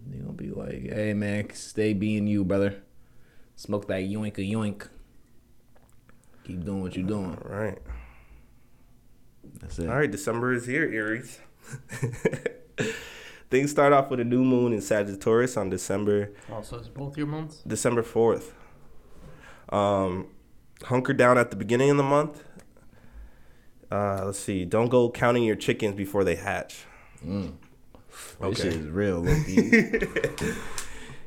They 0.06 0.18
gonna 0.18 0.32
be 0.32 0.50
like, 0.50 0.90
hey 0.90 1.12
man, 1.14 1.52
stay 1.52 1.92
being 1.92 2.26
you, 2.26 2.44
brother. 2.44 2.76
Smoke 3.60 3.86
that 3.88 4.00
yoink 4.04 4.38
a 4.38 4.40
yoink. 4.40 4.88
Keep 6.44 6.64
doing 6.64 6.80
what 6.80 6.96
you're 6.96 7.06
doing. 7.06 7.36
All 7.44 7.54
right. 7.58 7.76
That's 9.60 9.78
it. 9.78 9.86
All 9.86 9.96
right. 9.96 10.10
December 10.10 10.54
is 10.54 10.64
here, 10.64 10.84
Aries. 10.90 11.38
Things 13.50 13.70
start 13.70 13.92
off 13.92 14.08
with 14.10 14.18
a 14.18 14.24
new 14.24 14.42
moon 14.42 14.72
in 14.72 14.80
Sagittarius 14.80 15.58
on 15.58 15.68
December 15.68 16.30
Also, 16.50 16.78
it's 16.78 16.88
both 16.88 17.18
your 17.18 17.26
months. 17.26 17.58
December 17.66 18.02
4th. 18.02 18.52
Um, 19.68 20.28
hunker 20.84 21.12
down 21.12 21.36
at 21.36 21.50
the 21.50 21.56
beginning 21.56 21.90
of 21.90 21.98
the 21.98 22.02
month. 22.02 22.42
Uh, 23.92 24.22
let's 24.24 24.38
see. 24.38 24.64
Don't 24.64 24.88
go 24.88 25.10
counting 25.10 25.42
your 25.42 25.56
chickens 25.56 25.94
before 25.96 26.24
they 26.24 26.36
hatch. 26.36 26.86
This 27.22 27.50
Okay. 28.40 28.54
shit 28.62 28.72
is 28.72 28.86
real, 28.88 29.20
Loki. 29.20 29.70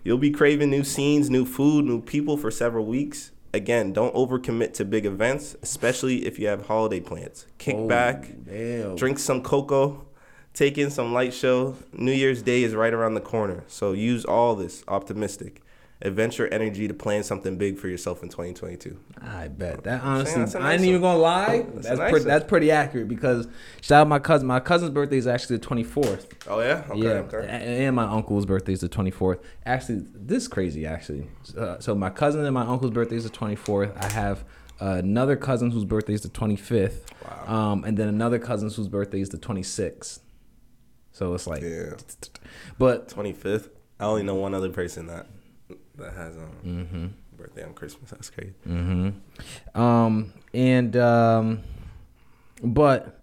You'll 0.03 0.17
be 0.17 0.31
craving 0.31 0.69
new 0.69 0.83
scenes, 0.83 1.29
new 1.29 1.45
food, 1.45 1.85
new 1.85 2.01
people 2.01 2.35
for 2.37 2.51
several 2.51 2.85
weeks. 2.85 3.31
Again, 3.53 3.93
don't 3.93 4.13
overcommit 4.15 4.73
to 4.73 4.85
big 4.85 5.05
events, 5.05 5.55
especially 5.61 6.25
if 6.25 6.39
you 6.39 6.47
have 6.47 6.65
holiday 6.65 6.99
plans. 6.99 7.45
Kick 7.57 7.75
Oh, 7.77 7.87
back, 7.87 8.31
Damn. 8.45 8.95
drink 8.95 9.19
some 9.19 9.41
cocoa, 9.41 10.05
take 10.53 10.77
in 10.77 10.89
some 10.89 11.13
light 11.13 11.33
show. 11.33 11.77
New 11.93 12.11
Year's 12.11 12.41
Day 12.41 12.63
is 12.63 12.73
right 12.75 12.93
around 12.93 13.13
the 13.13 13.21
corner, 13.21 13.63
so 13.67 13.93
use 13.93 14.25
all 14.25 14.55
this 14.55 14.83
optimistic 14.87 15.61
adventure 16.03 16.47
energy 16.49 16.87
to 16.87 16.93
plan 16.93 17.23
something 17.23 17.57
big 17.57 17.77
for 17.79 17.87
yourself 17.87 18.21
in 18.21 18.29
2022. 18.29 18.99
I 19.21 19.47
bet 19.47 19.83
that 19.85 20.03
honestly, 20.03 20.41
that's 20.41 20.53
a 20.53 20.59
I 20.59 20.61
nice 20.61 20.79
ain't 20.81 20.89
even 20.89 21.01
gonna 21.01 21.17
lie. 21.17 21.61
That's 21.73 21.87
That's 21.87 21.99
nice 21.99 22.11
pretty, 22.11 22.25
that's 22.25 22.45
pretty 22.45 22.71
accurate 22.71 23.07
because 23.07 23.47
shout 23.81 24.01
out 24.01 24.07
my 24.07 24.19
cousin. 24.19 24.47
My 24.47 24.59
cousin's 24.59 24.91
birthday 24.91 25.17
is 25.17 25.27
actually 25.27 25.57
the 25.57 25.63
twenty 25.63 25.83
fourth. 25.83 26.27
Oh 26.47 26.59
yeah, 26.59 26.83
okay, 26.89 26.99
yeah, 26.99 27.09
okay. 27.09 27.47
and 27.85 27.95
my 27.95 28.05
uncle's 28.05 28.45
birthday 28.45 28.73
is 28.73 28.81
the 28.81 28.89
twenty 28.89 29.11
fourth. 29.11 29.39
Actually, 29.65 30.05
this 30.13 30.43
is 30.43 30.47
crazy. 30.47 30.85
Actually, 30.85 31.27
uh, 31.57 31.79
so 31.79 31.95
my 31.95 32.09
cousin 32.09 32.43
and 32.45 32.53
my 32.53 32.65
uncle's 32.65 32.91
birthday 32.91 33.15
is 33.15 33.23
the 33.23 33.29
twenty 33.29 33.55
fourth. 33.55 33.91
I 33.97 34.11
have 34.11 34.43
another 34.79 35.35
cousin 35.37 35.71
whose 35.71 35.85
birthday 35.85 36.13
is 36.13 36.21
the 36.21 36.29
twenty 36.29 36.57
fifth. 36.57 37.05
Wow. 37.47 37.71
Um, 37.71 37.83
and 37.85 37.97
then 37.97 38.09
another 38.09 38.39
cousin 38.39 38.69
whose 38.69 38.87
birthday 38.89 39.21
is 39.21 39.29
the 39.29 39.37
twenty 39.37 39.63
sixth. 39.63 40.19
So 41.13 41.33
it's 41.35 41.45
like, 41.45 41.61
Yeah. 41.61 41.93
but 42.79 43.07
25th. 43.09 43.69
I 43.99 44.05
only 44.05 44.23
know 44.23 44.33
one 44.33 44.55
other 44.55 44.69
person 44.71 45.05
that 45.07 45.27
that 45.97 46.13
has 46.13 46.35
um 46.37 46.49
Mm-hmm. 46.65 47.07
birthday 47.37 47.63
on 47.63 47.73
Christmas. 47.73 48.09
That's 48.11 48.29
crazy. 48.29 48.53
Um, 49.75 50.33
and 50.53 50.95
um, 50.97 51.63
but 52.63 53.19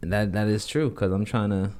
that 0.00 0.32
that 0.32 0.48
is 0.48 0.66
true 0.66 0.90
because 0.90 1.12
I'm 1.12 1.24
trying 1.24 1.50
to 1.50 1.70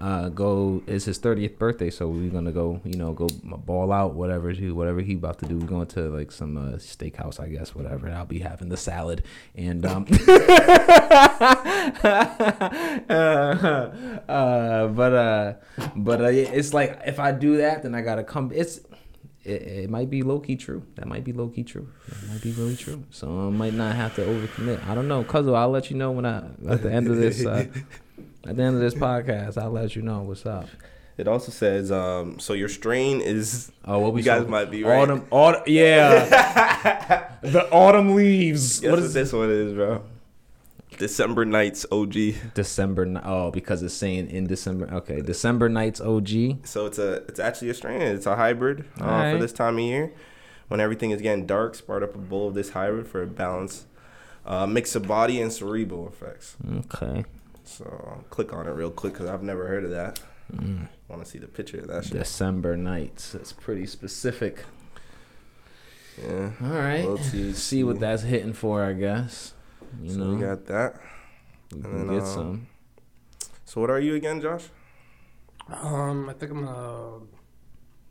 uh 0.00 0.28
go. 0.30 0.82
It's 0.86 1.04
his 1.06 1.18
thirtieth 1.18 1.58
birthday, 1.58 1.90
so 1.90 2.08
we're 2.08 2.30
gonna 2.30 2.52
go. 2.52 2.80
You 2.84 2.96
know, 2.96 3.12
go 3.12 3.28
ball 3.42 3.92
out, 3.92 4.14
whatever 4.14 4.50
he 4.50 4.70
whatever 4.70 5.00
he 5.00 5.14
about 5.14 5.38
to 5.40 5.46
do. 5.46 5.56
We're 5.58 5.66
going 5.66 5.86
to 5.88 6.08
like 6.08 6.32
some 6.32 6.56
uh, 6.56 6.76
steakhouse, 6.76 7.38
I 7.40 7.48
guess, 7.48 7.74
whatever. 7.74 8.08
I'll 8.08 8.24
be 8.26 8.38
having 8.40 8.68
the 8.68 8.76
salad 8.76 9.22
and 9.54 9.84
um. 9.86 10.06
uh, 13.08 13.12
uh, 14.28 14.86
but 14.88 15.12
uh, 15.14 15.52
but 15.96 16.20
uh, 16.20 16.24
it's 16.28 16.72
like 16.74 17.00
if 17.06 17.18
I 17.18 17.32
do 17.32 17.58
that, 17.58 17.82
then 17.82 17.94
I 17.94 18.02
gotta 18.02 18.24
come. 18.24 18.52
It's 18.54 18.80
it, 19.46 19.62
it 19.84 19.90
might 19.90 20.10
be 20.10 20.22
low 20.22 20.40
key 20.40 20.56
true. 20.56 20.82
That 20.96 21.06
might 21.06 21.24
be 21.24 21.32
low 21.32 21.48
key 21.48 21.64
true. 21.64 21.88
That 22.08 22.28
might 22.30 22.42
be 22.42 22.52
really 22.52 22.76
true. 22.76 23.04
So 23.10 23.26
I 23.28 23.50
might 23.50 23.74
not 23.74 23.94
have 23.96 24.14
to 24.16 24.22
overcommit. 24.22 24.86
I 24.86 24.94
don't 24.94 25.08
know, 25.08 25.22
cuz 25.24 25.46
I'll 25.46 25.70
let 25.70 25.90
you 25.90 25.96
know 25.96 26.10
when 26.12 26.26
I 26.26 26.38
at 26.68 26.82
the 26.82 26.92
end 26.92 27.08
of 27.08 27.16
this 27.16 27.44
uh, 27.46 27.64
at 28.46 28.56
the 28.56 28.62
end 28.62 28.74
of 28.76 28.80
this 28.80 28.94
podcast. 28.94 29.56
I'll 29.56 29.70
let 29.70 29.96
you 29.96 30.02
know 30.02 30.22
what's 30.22 30.44
up. 30.46 30.68
It 31.18 31.26
also 31.28 31.50
says 31.50 31.90
um 31.90 32.38
so 32.38 32.52
your 32.52 32.68
strain 32.68 33.20
is 33.22 33.72
Oh, 33.86 33.98
what 34.00 34.12
we 34.12 34.20
you 34.20 34.24
guys 34.26 34.42
saw- 34.42 34.48
might 34.48 34.70
be 34.70 34.84
right. 34.84 34.98
Autumn, 34.98 35.24
autumn, 35.30 35.62
yeah. 35.66 37.28
the 37.42 37.70
autumn 37.70 38.14
leaves. 38.14 38.80
Guess 38.80 38.90
what 38.90 38.98
what 38.98 39.02
is 39.06 39.14
this 39.14 39.32
one 39.32 39.50
is, 39.50 39.72
bro? 39.72 40.02
December 40.98 41.44
nights 41.44 41.84
OG. 41.92 42.14
December? 42.54 43.20
Oh, 43.24 43.50
because 43.50 43.82
it's 43.82 43.94
saying 43.94 44.30
in 44.30 44.46
December. 44.46 44.88
Okay, 44.92 45.20
December 45.20 45.68
nights 45.68 46.00
OG. 46.00 46.66
So 46.66 46.86
it's 46.86 46.98
a 46.98 47.14
it's 47.28 47.38
actually 47.40 47.70
a 47.70 47.74
strain. 47.74 48.00
It's 48.02 48.26
a 48.26 48.36
hybrid 48.36 48.84
uh, 49.00 49.04
Alright. 49.04 49.34
for 49.34 49.40
this 49.40 49.52
time 49.52 49.74
of 49.74 49.80
year 49.84 50.12
when 50.68 50.80
everything 50.80 51.10
is 51.10 51.20
getting 51.22 51.46
dark. 51.46 51.74
Spark 51.74 52.02
up 52.02 52.14
a 52.14 52.18
bowl 52.18 52.48
of 52.48 52.54
this 52.54 52.70
hybrid 52.70 53.06
for 53.06 53.22
a 53.22 53.26
balance 53.26 53.86
uh, 54.44 54.66
mix 54.66 54.94
of 54.94 55.06
body 55.06 55.40
and 55.40 55.52
cerebral 55.52 56.06
effects. 56.08 56.56
Okay, 56.92 57.24
So 57.64 57.84
I'll 57.84 58.24
click 58.30 58.52
on 58.52 58.66
it 58.66 58.70
real 58.72 58.90
quick 58.90 59.12
because 59.14 59.28
I've 59.28 59.42
never 59.42 59.66
heard 59.66 59.84
of 59.84 59.90
that. 59.90 60.20
Mm. 60.54 60.88
Want 61.08 61.24
to 61.24 61.28
see 61.28 61.38
the 61.38 61.48
picture 61.48 61.78
of 61.80 61.88
that 61.88 62.04
shit? 62.04 62.12
December 62.18 62.76
nights. 62.76 63.34
It's 63.34 63.52
pretty 63.52 63.86
specific. 63.86 64.64
Yeah. 66.22 66.50
All 66.62 66.68
right. 66.70 67.04
Well, 67.04 67.18
see- 67.18 67.52
See 67.52 67.84
what 67.84 67.98
that's 68.00 68.22
hitting 68.22 68.52
for, 68.52 68.82
I 68.84 68.92
guess. 68.92 69.52
You 70.02 70.10
so 70.10 70.18
know, 70.18 70.34
we 70.34 70.40
got 70.40 70.66
that. 70.66 71.00
we 71.74 71.82
can 71.82 72.08
get 72.08 72.22
um, 72.22 72.26
some. 72.26 72.66
So 73.64 73.80
what 73.80 73.90
are 73.90 74.00
you 74.00 74.14
again, 74.14 74.40
Josh? 74.40 74.64
Um, 75.68 76.28
I 76.28 76.32
think 76.34 76.52
I'm 76.52 76.66
a 76.68 77.20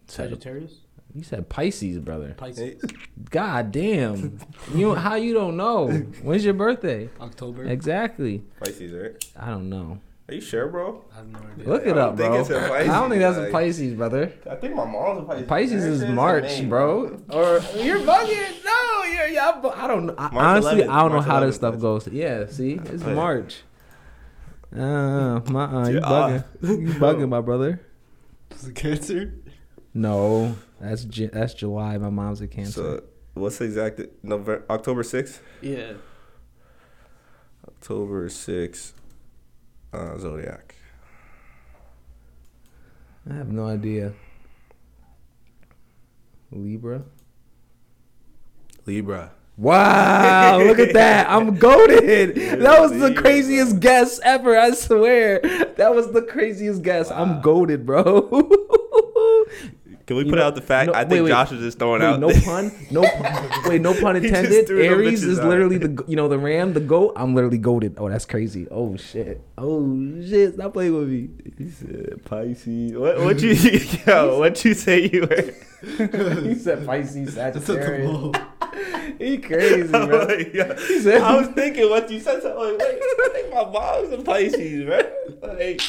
Sagittarius. 0.07 0.73
You 1.13 1.23
said 1.23 1.47
Pisces, 1.47 1.99
brother. 1.99 2.33
Pisces. 2.35 2.81
God 3.29 3.71
damn. 3.71 4.39
you 4.75 4.95
how 4.95 5.15
you 5.15 5.33
don't 5.33 5.55
know? 5.55 5.87
When's 6.21 6.43
your 6.43 6.53
birthday? 6.53 7.09
October. 7.21 7.63
Exactly. 7.63 8.43
Pisces, 8.59 8.91
right? 8.91 9.25
I 9.39 9.49
don't 9.49 9.69
know. 9.69 9.99
Are 10.27 10.33
you 10.33 10.41
sure, 10.41 10.67
bro? 10.67 11.05
I 11.13 11.17
have 11.17 11.27
no 11.27 11.39
idea. 11.39 11.67
Look 11.69 11.83
it 11.83 11.93
don't 11.93 11.97
up, 11.99 12.17
think 12.17 12.31
bro. 12.31 12.41
it's 12.41 12.49
a 12.49 12.65
I 12.65 12.67
Pisces, 12.67 12.87
don't 12.87 13.09
think 13.11 13.21
that's 13.21 13.37
a 13.37 13.51
Pisces, 13.51 13.93
brother. 13.93 14.33
I 14.49 14.55
think 14.55 14.75
my 14.75 14.83
mom's 14.85 15.19
a 15.19 15.23
Pisces. 15.23 15.47
Pisces 15.47 15.85
is 15.85 16.01
shit 16.01 16.09
March, 16.09 16.43
name, 16.43 16.69
bro. 16.69 17.21
Or 17.29 17.61
you're 17.77 17.99
bugging. 17.99 18.65
No, 18.65 18.74
you're. 19.05 19.27
Yeah, 19.27 19.51
I'm 19.55 19.65
I 19.65 19.87
don't 19.87 20.05
know. 20.07 20.15
I- 20.17 20.29
Honestly, 20.33 20.81
11th, 20.81 20.89
I 20.89 20.99
don't 21.01 21.09
know 21.11 21.17
March 21.17 21.25
how 21.27 21.39
this 21.41 21.55
stuff 21.55 21.79
goes. 21.79 22.07
Yeah, 22.07 22.47
see, 22.47 22.73
it's 22.83 23.03
Oh, 23.03 23.07
yeah. 23.09 23.13
March. 23.15 23.61
Uh, 24.75 25.39
my, 25.49 25.63
uh, 25.65 25.87
you 25.89 25.99
bugging. 26.01 26.43
You 26.61 26.87
bugging, 26.99 27.29
my 27.29 27.41
brother. 27.41 27.81
Is 28.51 28.67
it 28.67 28.75
Cancer? 28.75 29.33
No, 29.93 30.55
that's 30.81 31.05
Ju- 31.05 31.29
that's 31.31 31.53
July. 31.53 31.97
My 31.97 32.09
mom's 32.09 32.41
a 32.41 32.47
Cancer. 32.47 32.71
So 32.73 33.03
what's 33.35 33.57
the 33.59 33.65
exact 33.65 34.01
November 34.23 34.65
October 34.69 35.03
sixth? 35.03 35.41
Yeah. 35.61 35.93
October 37.67 38.27
sixth. 38.29 38.93
Uh, 39.93 40.17
Zodiac. 40.17 40.75
I 43.29 43.33
have 43.35 43.49
no 43.51 43.65
idea. 43.67 44.13
Libra. 46.51 47.03
Libra. 48.85 49.31
Wow, 49.57 50.57
look 50.59 50.79
at 50.79 50.93
that. 50.93 51.29
I'm 51.29 51.55
goaded. 51.59 52.35
That 52.61 52.81
was 52.81 52.91
the 52.99 53.13
craziest 53.13 53.79
guess 53.79 54.19
ever, 54.19 54.57
I 54.57 54.71
swear. 54.71 55.39
That 55.77 55.95
was 55.95 56.11
the 56.11 56.21
craziest 56.23 56.81
guess. 56.81 57.09
I'm 57.09 57.41
goaded, 57.41 57.85
bro. 57.85 58.21
Can 60.07 60.17
we 60.17 60.23
You 60.23 60.29
put 60.29 60.35
know- 60.37 60.45
out 60.45 60.53
the 60.55 60.61
fact? 60.61 60.91
no, 60.91 60.93
I 60.93 60.99
think 60.99 61.11
wait, 61.13 61.21
wait. 61.21 61.29
Josh 61.29 61.49
was 61.51 61.61
just 61.61 61.79
throwing 61.79 62.01
Wait, 62.01 62.07
out. 62.07 62.19
no 62.19 62.29
pun. 62.41 62.71
No 62.91 63.01
pun. 63.01 63.49
Wait, 63.65 63.81
no 63.81 63.99
pun 63.99 64.15
intended. 64.17 64.69
Aries 64.69 65.23
is 65.23 65.39
literally 65.39 65.77
the 65.79 66.03
you 66.07 66.15
know 66.15 66.27
the 66.27 66.37
ram, 66.37 66.73
the 66.73 66.79
goat. 66.79 67.13
I'm 67.15 67.33
literally 67.33 67.57
goaded. 67.57 67.95
Oh, 67.97 68.07
that's 68.07 68.25
crazy. 68.25 68.67
Oh 68.69 68.95
shit. 68.97 69.41
Oh 69.57 69.81
shit. 70.21 70.53
Stop 70.55 70.73
playing 70.73 70.93
with 70.95 71.07
me. 71.09 71.29
He 71.57 71.69
said 71.71 72.23
Pisces. 72.25 72.91
What? 72.93 73.19
What 73.21 73.41
you? 73.41 73.53
Yo, 74.05 74.37
what 74.37 74.63
you 74.63 74.75
say 74.75 75.09
you 75.11 75.21
were? 75.21 75.53
he 76.43 76.53
said 76.55 76.85
Pisces, 76.85 77.33
That's 77.33 77.57
at 77.57 77.61
the 77.65 77.73
Sagittarius. 77.73 78.35
He 79.19 79.37
crazy, 79.37 79.87
bro. 79.87 80.25
like, 80.25 80.53
yeah. 80.53 80.75
said- 81.01 81.21
I 81.21 81.37
was 81.37 81.47
thinking 81.55 81.89
what 81.89 82.09
you 82.09 82.19
said. 82.19 82.41
So 82.41 82.51
I'm 82.51 82.77
like, 82.77 82.79
wait, 82.79 82.99
I 83.01 83.29
think 83.33 83.53
my 83.53 83.63
mom's 83.69 84.13
a 84.13 84.17
Pisces, 84.23 84.85
man. 84.87 85.05
Like, 85.41 85.81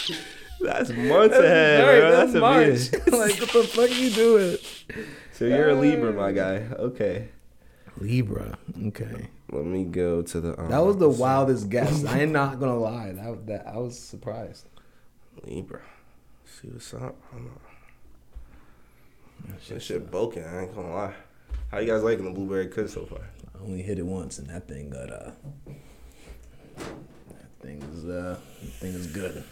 that's 0.61 0.91
months 0.91 1.35
That's 1.37 1.45
ahead, 1.45 1.85
bro. 1.85 2.11
That's, 2.11 2.33
that's 2.33 2.35
a 2.35 2.41
March. 2.41 2.67
bitch. 2.67 3.13
like, 3.19 3.41
what 3.41 3.53
the 3.53 3.63
fuck 3.69 3.91
you 3.99 4.11
doing? 4.11 4.57
So 5.33 5.45
you're 5.47 5.71
a 5.71 5.75
Libra, 5.75 6.13
my 6.13 6.33
guy. 6.33 6.67
Okay. 6.79 7.29
Libra. 7.99 8.59
Okay. 8.89 9.29
Let 9.53 9.65
me 9.65 9.85
go 9.85 10.23
to 10.23 10.41
the. 10.41 10.61
Um, 10.61 10.71
That 10.71 10.79
was 10.85 10.97
the 10.99 11.09
wildest 11.09 11.69
guess. 11.69 12.05
I 12.05 12.19
am 12.21 12.33
not 12.33 12.59
gonna 12.59 12.79
lie. 12.79 13.13
That 13.13 13.47
that 13.47 13.67
I 13.67 13.77
was 13.79 13.99
surprised. 13.99 14.69
Libra. 15.45 15.83
See 16.45 16.69
what's 16.69 16.93
up. 16.95 17.17
Hold 17.33 17.43
on. 17.47 17.61
This 19.69 19.83
shit 19.83 20.11
broken. 20.11 20.43
I 20.45 20.63
ain't 20.63 20.75
gonna 20.75 20.93
lie. 20.95 21.15
How 21.71 21.79
you 21.79 21.87
guys 21.87 22.03
liking 22.03 22.25
the 22.25 22.31
blueberry 22.31 22.69
cut 22.69 22.89
so 22.89 23.05
far? 23.07 23.29
I 23.55 23.63
only 23.63 23.83
hit 23.83 23.99
it 23.99 24.07
once, 24.07 24.39
and 24.39 24.49
that 24.49 24.69
thing 24.69 24.91
got 24.91 25.11
uh. 25.11 25.31
That 26.77 27.51
thing 27.61 27.83
is 27.83 28.05
uh. 28.05 28.39
That 28.63 28.73
thing 28.73 28.95
is 28.95 29.09
good. 29.09 29.43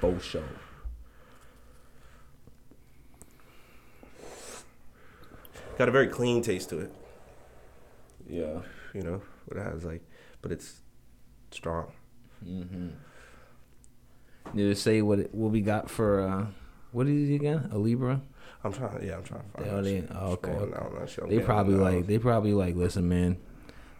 Bow 0.00 0.18
show. 0.18 0.42
Got 5.78 5.88
a 5.88 5.92
very 5.92 6.08
clean 6.08 6.42
taste 6.42 6.68
to 6.70 6.80
it. 6.80 6.92
Yeah. 8.28 8.62
You 8.92 9.02
know 9.02 9.22
what 9.46 9.58
it 9.58 9.62
has 9.62 9.84
like, 9.84 10.02
but 10.42 10.50
it's 10.50 10.80
strong. 11.52 11.92
Mm-hmm. 12.44 12.88
Did 14.56 14.70
it 14.70 14.78
say 14.78 15.00
what 15.00 15.20
it, 15.20 15.34
what 15.34 15.52
we 15.52 15.60
got 15.60 15.88
for 15.88 16.20
uh? 16.20 16.46
What 16.92 17.06
is 17.08 17.30
it 17.30 17.34
again? 17.34 17.68
A 17.72 17.78
Libra? 17.78 18.20
I'm 18.64 18.72
trying. 18.72 19.06
Yeah, 19.06 19.16
I'm 19.16 19.22
trying 19.22 19.42
to 19.42 19.62
find. 19.62 19.70
That 19.76 19.84
they- 19.84 20.00
shit. 20.00 20.10
oh, 20.14 20.32
okay, 20.32 20.50
okay. 20.50 20.70
that. 21.16 21.28
They 21.28 21.38
probably 21.40 21.74
like 21.74 22.06
they 22.06 22.18
probably 22.18 22.54
like 22.54 22.74
listen, 22.74 23.08
man. 23.08 23.36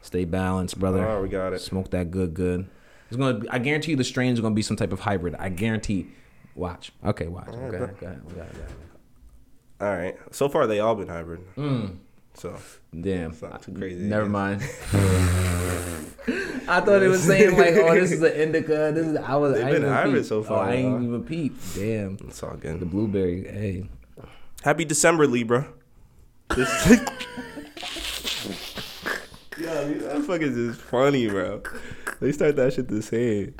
Stay 0.01 0.25
balanced, 0.25 0.79
brother. 0.79 1.07
Oh, 1.07 1.23
we 1.23 1.29
got 1.29 1.53
it. 1.53 1.61
Smoke 1.61 1.91
that 1.91 2.11
good, 2.11 2.35
good. 2.35 2.69
It's 3.09 3.17
gonna. 3.17 3.39
Be, 3.41 3.49
I 3.49 3.59
guarantee 3.59 3.93
you, 3.93 3.97
the 3.97 4.05
strain 4.05 4.33
is 4.33 4.41
gonna 4.41 4.55
be 4.55 4.63
some 4.63 4.77
type 4.77 4.93
of 4.93 5.01
hybrid. 5.01 5.35
I 5.39 5.49
guarantee. 5.51 6.09
Watch. 6.55 6.93
Okay, 7.05 7.27
watch. 7.27 7.49
All 7.49 7.59
right, 7.59 7.71
go 7.71 7.79
Go 7.79 8.07
ahead. 8.07 8.23
We 8.27 8.35
got 8.35 8.47
it. 8.47 8.57
All 9.81 9.95
right. 9.95 10.17
So 10.31 10.49
far, 10.49 10.67
they 10.67 10.81
all 10.81 10.95
been 10.95 11.09
hybrid. 11.09 11.41
Mm. 11.57 11.97
So 12.35 12.57
Damn. 12.99 13.31
It's 13.33 13.43
not 13.43 13.63
too 13.63 13.73
crazy, 13.73 14.05
Never 14.05 14.27
mind. 14.27 14.63
I 16.67 16.81
thought 16.81 17.03
it 17.03 17.09
was 17.09 17.23
saying 17.23 17.57
like, 17.57 17.75
oh, 17.75 17.95
this 17.95 18.13
is 18.13 18.23
an 18.23 18.33
indica. 18.33 18.93
This 18.95 19.07
is. 19.07 19.17
I 19.17 19.37
was. 19.37 19.55
They've 19.55 19.65
I 19.67 19.73
been 19.73 19.83
hybrid 19.85 20.23
peep. 20.23 20.25
so 20.27 20.43
far, 20.43 20.59
Oh, 20.67 20.71
I 20.71 20.75
ain't 20.75 21.03
even 21.03 21.25
peep. 21.25 21.55
Damn. 21.75 22.17
it's 22.27 22.43
all 22.43 22.57
good. 22.57 22.81
The 22.81 22.87
blueberry. 22.87 23.45
Hey. 23.45 23.89
Happy 24.65 24.87
December, 24.87 25.27
Libra. 25.27 25.69
This. 26.57 26.71
Yo, 29.59 29.95
that 29.95 30.25
fucking 30.27 30.71
is 30.71 30.79
funny, 30.79 31.29
bro. 31.29 31.61
They 32.19 32.33
start 32.33 32.57
that 32.57 32.73
shit 32.73 32.89
the 32.89 33.03
same. 33.03 33.57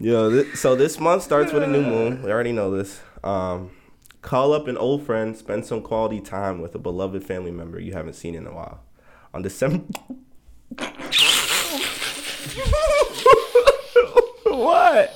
Yo, 0.00 0.44
so 0.54 0.74
this 0.76 0.98
month 0.98 1.24
starts 1.24 1.52
with 1.52 1.62
a 1.62 1.66
new 1.66 1.82
moon. 1.82 2.22
We 2.22 2.32
already 2.32 2.52
know 2.52 2.70
this. 2.70 3.02
Um, 3.22 3.72
call 4.22 4.54
up 4.54 4.66
an 4.66 4.78
old 4.78 5.04
friend, 5.04 5.36
spend 5.36 5.66
some 5.66 5.82
quality 5.82 6.22
time 6.22 6.62
with 6.62 6.74
a 6.74 6.78
beloved 6.78 7.22
family 7.22 7.50
member 7.50 7.78
you 7.78 7.92
haven't 7.92 8.14
seen 8.14 8.34
in 8.34 8.46
a 8.46 8.54
while. 8.54 8.80
On 9.34 9.42
December. 9.42 9.84
what? 14.44 15.14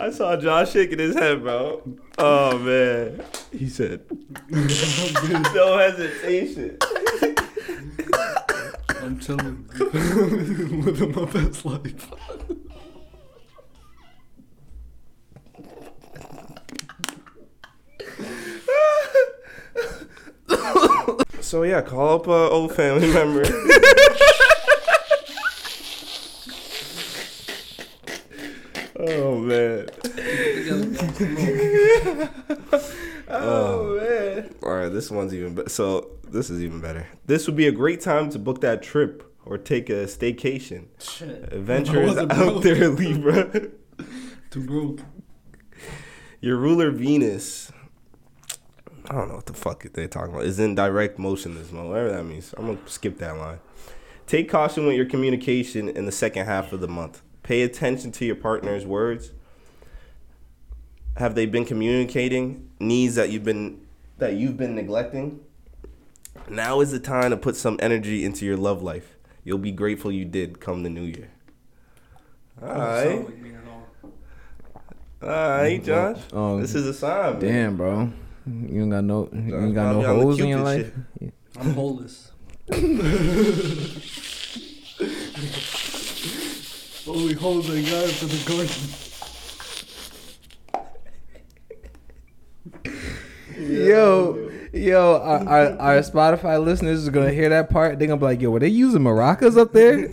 I 0.00 0.10
saw 0.10 0.34
Josh 0.36 0.72
shaking 0.72 0.98
his 0.98 1.14
head, 1.14 1.42
bro. 1.42 1.82
Oh 2.16 2.58
man, 2.58 3.22
he 3.52 3.68
said, 3.68 4.00
"No 4.50 5.76
hesitation." 5.78 6.78
I'm 9.02 9.18
chilling, 9.20 9.68
living 9.78 11.12
my 11.14 11.24
best 11.26 11.64
life. 11.64 12.12
So 21.40 21.64
yeah, 21.64 21.80
call 21.82 22.14
up 22.14 22.28
a 22.28 22.30
old 22.30 22.72
family 22.72 23.12
member. 23.12 23.42
oh 29.00 29.39
man. 29.50 29.88
Oh, 33.32 33.96
oh 33.96 34.00
man. 34.00 34.54
All 34.64 34.72
right, 34.72 34.88
this 34.88 35.08
one's 35.08 35.32
even 35.32 35.54
better. 35.54 35.68
So 35.68 36.10
this 36.28 36.50
is 36.50 36.62
even 36.62 36.80
better. 36.80 37.06
This 37.26 37.46
would 37.46 37.54
be 37.54 37.68
a 37.68 37.72
great 37.72 38.00
time 38.00 38.28
to 38.30 38.40
book 38.40 38.60
that 38.62 38.82
trip 38.82 39.22
or 39.44 39.56
take 39.56 39.88
a 39.88 40.04
staycation. 40.06 40.86
Shit. 40.98 41.52
Adventures 41.52 42.16
out 42.30 42.62
there, 42.62 42.88
Libra. 42.88 43.48
Too 44.50 44.66
broke. 44.66 45.00
Your 46.40 46.56
ruler 46.56 46.90
Venus. 46.90 47.70
I 49.08 49.14
don't 49.14 49.28
know 49.28 49.36
what 49.36 49.46
the 49.46 49.54
fuck 49.54 49.84
they're 49.92 50.08
talking 50.08 50.34
about. 50.34 50.46
Is 50.46 50.58
in 50.58 50.74
direct 50.74 51.18
motion 51.18 51.54
this 51.54 51.70
month, 51.70 51.88
whatever 51.88 52.10
that 52.10 52.24
means. 52.24 52.52
I'm 52.56 52.66
gonna 52.66 52.78
skip 52.86 53.18
that 53.18 53.36
line. 53.36 53.60
Take 54.26 54.48
caution 54.48 54.86
with 54.86 54.96
your 54.96 55.06
communication 55.06 55.88
in 55.88 56.06
the 56.06 56.12
second 56.12 56.46
half 56.46 56.72
of 56.72 56.80
the 56.80 56.88
month. 56.88 57.22
Pay 57.42 57.62
attention 57.62 58.12
to 58.12 58.24
your 58.24 58.36
partner's 58.36 58.86
words. 58.86 59.32
Have 61.16 61.34
they 61.34 61.46
been 61.46 61.64
communicating 61.64 62.70
needs 62.78 63.16
that 63.16 63.30
you've 63.30 63.44
been 63.44 63.80
that 64.18 64.34
you've 64.34 64.56
been 64.56 64.74
neglecting? 64.74 65.40
Now 66.48 66.80
is 66.80 66.90
the 66.92 67.00
time 67.00 67.30
to 67.30 67.36
put 67.36 67.56
some 67.56 67.78
energy 67.82 68.24
into 68.24 68.46
your 68.46 68.56
love 68.56 68.82
life. 68.82 69.16
You'll 69.44 69.58
be 69.58 69.72
grateful 69.72 70.12
you 70.12 70.24
did 70.24 70.60
come 70.60 70.82
the 70.82 70.90
new 70.90 71.02
year. 71.04 71.30
All 72.62 72.68
right, 72.68 73.04
Sound 73.08 73.24
like 73.24 73.38
me 73.38 73.50
at 73.54 73.66
all. 73.68 73.88
all 75.22 75.28
right, 75.28 75.82
Josh. 75.82 76.18
Um, 76.32 76.60
this 76.60 76.74
is 76.74 76.86
a 76.86 76.94
sign. 76.94 77.32
man. 77.32 77.40
Damn, 77.40 77.76
bro. 77.76 78.12
You 78.46 78.82
ain't 78.82 78.90
got 78.90 79.04
no, 79.04 79.28
you 79.32 79.56
ain't 79.56 79.74
got 79.74 79.94
no 79.96 80.02
Probably 80.02 80.22
holes 80.22 80.40
in 80.40 80.48
your 80.48 80.64
Cupid 80.64 80.92
life. 81.20 81.32
I'm 81.58 81.74
holeless. 81.74 82.32
Only 87.06 87.34
holes 87.34 87.68
I 87.70 87.82
got 87.82 88.08
for 88.10 88.26
the 88.26 88.42
garden. 88.46 89.09
Yo, 93.70 94.50
yo, 94.72 95.20
our, 95.22 95.48
our, 95.48 95.78
our 95.78 95.98
Spotify 95.98 96.60
listeners 96.62 97.02
is 97.02 97.08
gonna 97.08 97.32
hear 97.32 97.48
that 97.50 97.70
part. 97.70 97.98
They're 97.98 98.08
gonna 98.08 98.18
be 98.18 98.24
like, 98.24 98.40
"Yo, 98.40 98.50
were 98.50 98.58
they 98.58 98.66
using 98.68 99.02
maracas 99.02 99.56
up 99.56 99.72
there?" 99.72 100.00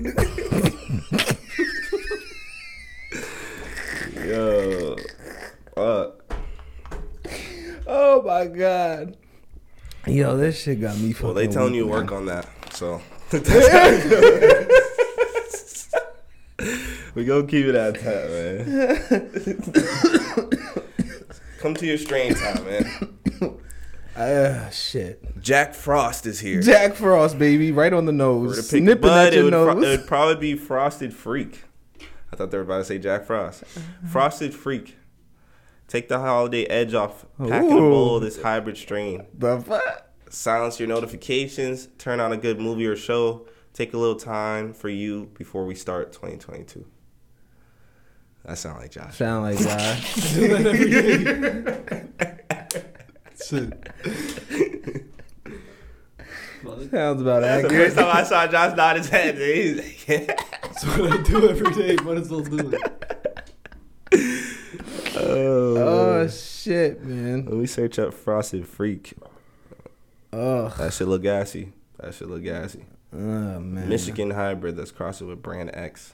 Yo, 4.28 4.96
uh, 5.76 6.12
oh 7.88 8.22
my 8.24 8.46
god. 8.46 9.18
Yo, 10.06 10.38
this 10.38 10.62
shit 10.62 10.82
got 10.82 10.98
me. 11.00 11.16
well, 11.22 11.34
they 11.34 11.48
telling 11.48 11.72
weak, 11.74 11.80
you 11.80 11.86
to 11.86 11.92
work 11.92 12.12
on 12.12 12.28
that, 12.28 12.48
so 12.74 13.02
we 17.16 17.26
gonna 17.26 17.48
keep 17.48 17.66
it 17.66 17.74
at 17.76 17.96
that, 18.04 18.30
man. 20.76 20.87
Come 21.68 21.76
to 21.76 21.86
your 21.86 21.98
strain 21.98 22.34
time, 22.34 22.64
man. 22.64 23.60
Ah, 24.20 24.70
shit. 24.72 25.22
Jack 25.40 25.76
Frost 25.76 26.26
is 26.26 26.40
here. 26.40 26.60
Jack 26.60 26.96
Frost, 26.96 27.38
baby, 27.38 27.72
right 27.72 27.94
on 27.94 28.06
the 28.06 28.12
nose, 28.12 28.68
snipping 28.68 29.00
but 29.00 29.28
at 29.28 29.34
it 29.34 29.36
your 29.36 29.44
would, 29.44 29.52
pro- 29.52 29.74
nose. 29.76 29.84
it 29.84 29.88
would 30.00 30.08
probably 30.08 30.36
be 30.38 30.56
Frosted 30.56 31.14
Freak. 31.14 31.66
I 32.34 32.36
thought 32.36 32.50
they 32.50 32.58
were 32.58 32.64
about 32.64 32.80
to 32.80 32.86
say 32.86 32.98
Jack 32.98 33.26
Frost. 33.26 33.64
Frosted 34.08 34.56
Freak. 34.56 34.98
Take 35.88 36.08
the 36.08 36.18
holiday 36.18 36.64
edge 36.66 36.96
off. 36.96 37.28
Pack 37.38 37.64
in 37.66 37.72
a 37.74 37.80
bowl 37.80 38.16
of 38.16 38.24
this 38.24 38.42
hybrid 38.42 38.78
strain. 38.78 39.28
the 39.38 39.60
fuck? 39.60 40.10
silence 40.30 40.80
your 40.80 40.90
notifications, 40.90 41.90
turn 42.00 42.20
on 42.20 42.32
a 42.32 42.38
good 42.38 42.60
movie 42.60 42.88
or 42.88 42.96
show, 42.96 43.46
take 43.74 43.94
a 43.94 43.98
little 44.00 44.16
time 44.16 44.74
for 44.74 44.90
you 44.90 45.30
before 45.38 45.64
we 45.64 45.76
start 45.76 46.12
2022. 46.12 46.88
That 48.48 48.58
sound 48.58 48.80
like 48.80 48.92
Josh. 48.92 49.18
Sound 49.18 49.44
like 49.44 49.60
Josh. 49.60 50.34
do 50.34 50.48
that 50.48 50.66
every 50.66 50.90
day. 50.90 52.38
Shit. 53.46 53.74
Sounds 56.92 57.22
about 57.22 57.42
That's 57.42 57.64
the 57.64 57.70
first 57.70 57.98
time 57.98 58.16
I 58.16 58.24
saw 58.24 58.48
Josh 58.48 58.76
nod 58.78 58.96
his 58.98 59.10
head. 59.10 59.38
He's 59.38 59.78
like, 59.78 60.08
yeah. 60.08 60.36
That's 60.64 60.86
what 60.86 61.12
I 61.12 61.22
do 61.24 61.50
every 61.50 61.74
day. 61.74 61.96
Might 62.04 62.18
as 62.18 62.30
well 62.30 62.42
do 62.42 62.72
it. 62.74 62.82
Oh 65.18 66.28
shit, 66.30 67.04
man. 67.04 67.46
Let 67.46 67.54
me 67.56 67.66
search 67.66 68.00
up 68.00 68.14
Frosted 68.14 68.66
Freak. 68.68 69.14
Oh, 70.32 70.70
That 70.78 70.94
should 70.94 71.08
look 71.10 71.24
gassy. 71.24 71.74
That 72.00 72.14
should 72.14 72.30
look 72.30 72.44
gassy. 72.44 72.86
Oh 73.14 73.60
man. 73.60 73.90
Michigan 73.90 74.32
hybrid 74.32 74.78
that's 74.78 74.92
crossing 74.92 75.28
with 75.28 75.42
brand 75.42 75.72
X. 75.74 76.14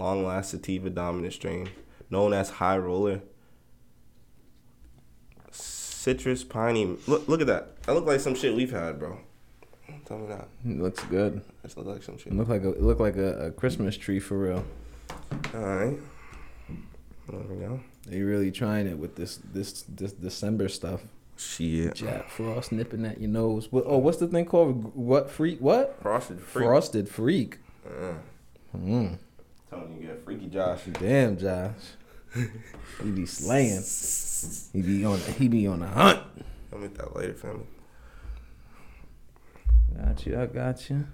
Long 0.00 0.24
last 0.24 0.50
sativa 0.50 0.88
dominant 0.88 1.34
strain. 1.34 1.68
Known 2.08 2.32
as 2.32 2.48
high 2.48 2.78
roller. 2.78 3.20
Citrus 5.52 6.42
piney. 6.42 6.96
Look 7.06 7.28
look 7.28 7.42
at 7.42 7.46
that. 7.48 7.82
That 7.82 7.92
look 7.92 8.06
like 8.06 8.20
some 8.20 8.34
shit 8.34 8.54
we've 8.54 8.72
had, 8.72 8.98
bro. 8.98 9.18
Tell 10.06 10.16
me 10.16 10.28
that. 10.28 10.48
It 10.64 10.80
looks 10.80 11.04
good. 11.04 11.42
That 11.62 11.76
look 11.76 11.86
like 11.86 12.02
some 12.02 12.16
shit. 12.16 12.28
It 12.28 12.36
look 12.36 12.48
like 12.48 12.62
a 12.62 12.70
it 12.70 12.82
look 12.82 12.98
like 12.98 13.16
a, 13.16 13.48
a 13.48 13.50
Christmas 13.50 13.94
tree 13.98 14.20
for 14.20 14.38
real. 14.38 14.64
Alright. 15.54 15.98
There 17.28 17.40
we 17.40 17.56
go. 17.56 17.80
They 18.06 18.22
really 18.22 18.50
trying 18.50 18.86
it 18.86 18.96
with 18.96 19.16
this 19.16 19.38
this 19.52 19.82
this 19.82 20.12
December 20.12 20.68
stuff. 20.68 21.02
Shit. 21.36 21.94
Jack 21.94 22.30
Frost 22.30 22.72
nipping 22.72 23.04
at 23.04 23.20
your 23.20 23.30
nose. 23.30 23.70
What, 23.70 23.84
oh, 23.86 23.98
what's 23.98 24.18
the 24.18 24.28
thing 24.28 24.46
called? 24.46 24.94
What 24.94 25.30
freak? 25.30 25.58
What? 25.60 25.98
Frosted 26.02 26.40
freak. 26.40 26.64
Frosted 26.64 27.08
freak. 27.08 27.58
Uh, 27.86 28.14
Mm. 28.76 29.18
Telling 29.70 29.96
you, 30.00 30.08
get 30.08 30.24
freaky 30.24 30.48
Josh. 30.48 30.80
Damn, 30.92 31.38
Josh. 31.38 31.72
he 33.02 33.10
be 33.10 33.26
slaying. 33.26 33.82
He 34.72 34.82
be 34.82 35.04
on. 35.04 35.18
He 35.38 35.48
be 35.48 35.66
on 35.66 35.80
the 35.80 35.86
hunt. 35.86 36.20
I'll 36.72 36.78
meet 36.78 36.94
that 36.96 37.14
later, 37.16 37.34
family. 37.34 37.66
Got 39.96 40.26
you. 40.26 40.40
I 40.40 40.46
got 40.46 40.90
you. 40.90 41.06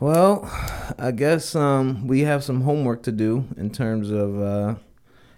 Well, 0.00 0.50
I 0.98 1.12
guess 1.12 1.54
um, 1.54 2.06
we 2.06 2.20
have 2.20 2.42
some 2.44 2.62
homework 2.62 3.02
to 3.04 3.12
do 3.12 3.46
in 3.56 3.70
terms 3.70 4.10
of 4.10 4.40
uh, 4.40 4.74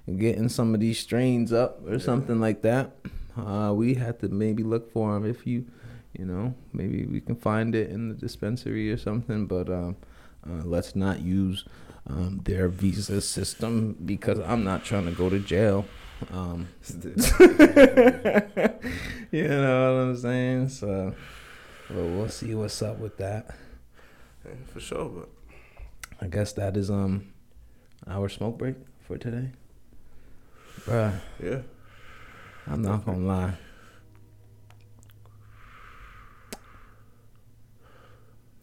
getting 0.07 0.49
some 0.49 0.75
of 0.75 0.81
these 0.81 0.99
strains 0.99 1.53
up 1.53 1.87
or 1.87 1.99
something 1.99 2.41
like 2.41 2.63
that. 2.63 2.93
Uh, 3.37 3.73
we 3.75 3.95
have 3.95 4.19
to 4.19 4.29
maybe 4.29 4.63
look 4.63 4.91
for 4.93 5.13
them 5.13 5.27
if 5.29 5.47
you, 5.47 5.67
you 6.19 6.25
know, 6.25 6.55
maybe 6.73 7.05
we 7.05 7.21
can 7.21 7.37
find 7.37 7.75
it 7.75 7.91
in 7.91 8.09
the 8.09 8.15
dispensary 8.15 8.91
or 8.91 8.97
something. 8.97 9.47
But 9.47 9.69
um, 9.69 9.97
uh, 10.49 10.65
let's 10.65 10.95
not 10.97 11.21
use 11.21 11.65
um, 12.09 12.41
their 12.45 12.69
visa 12.69 13.21
system 13.21 13.97
because 14.05 14.39
I'm 14.41 14.65
not 14.65 14.85
trying 14.85 15.07
to 15.07 15.13
go 15.13 15.29
to 15.29 15.39
jail. 15.39 15.87
Um, 16.33 16.69
you 19.31 19.49
know 19.49 19.95
what 19.95 20.03
I'm 20.03 20.17
saying? 20.17 20.69
So, 20.71 21.15
well, 21.91 22.09
we'll 22.09 22.29
see 22.29 22.55
what's 22.55 22.81
up 22.83 22.99
with 22.99 23.17
that. 23.19 23.55
For 24.73 24.81
sure, 24.81 25.09
but 25.09 25.29
I 26.21 26.29
guess 26.29 26.53
that 26.53 26.77
is 26.77 26.89
um 26.89 27.33
our 28.07 28.29
smoke 28.29 28.59
break 28.59 28.77
for 29.01 29.19
today. 29.19 29.51
Bruh, 30.83 31.19
yeah. 31.43 31.63
I'm 32.69 32.83
not 32.83 33.05
gonna 33.05 33.19
lie. 33.19 33.55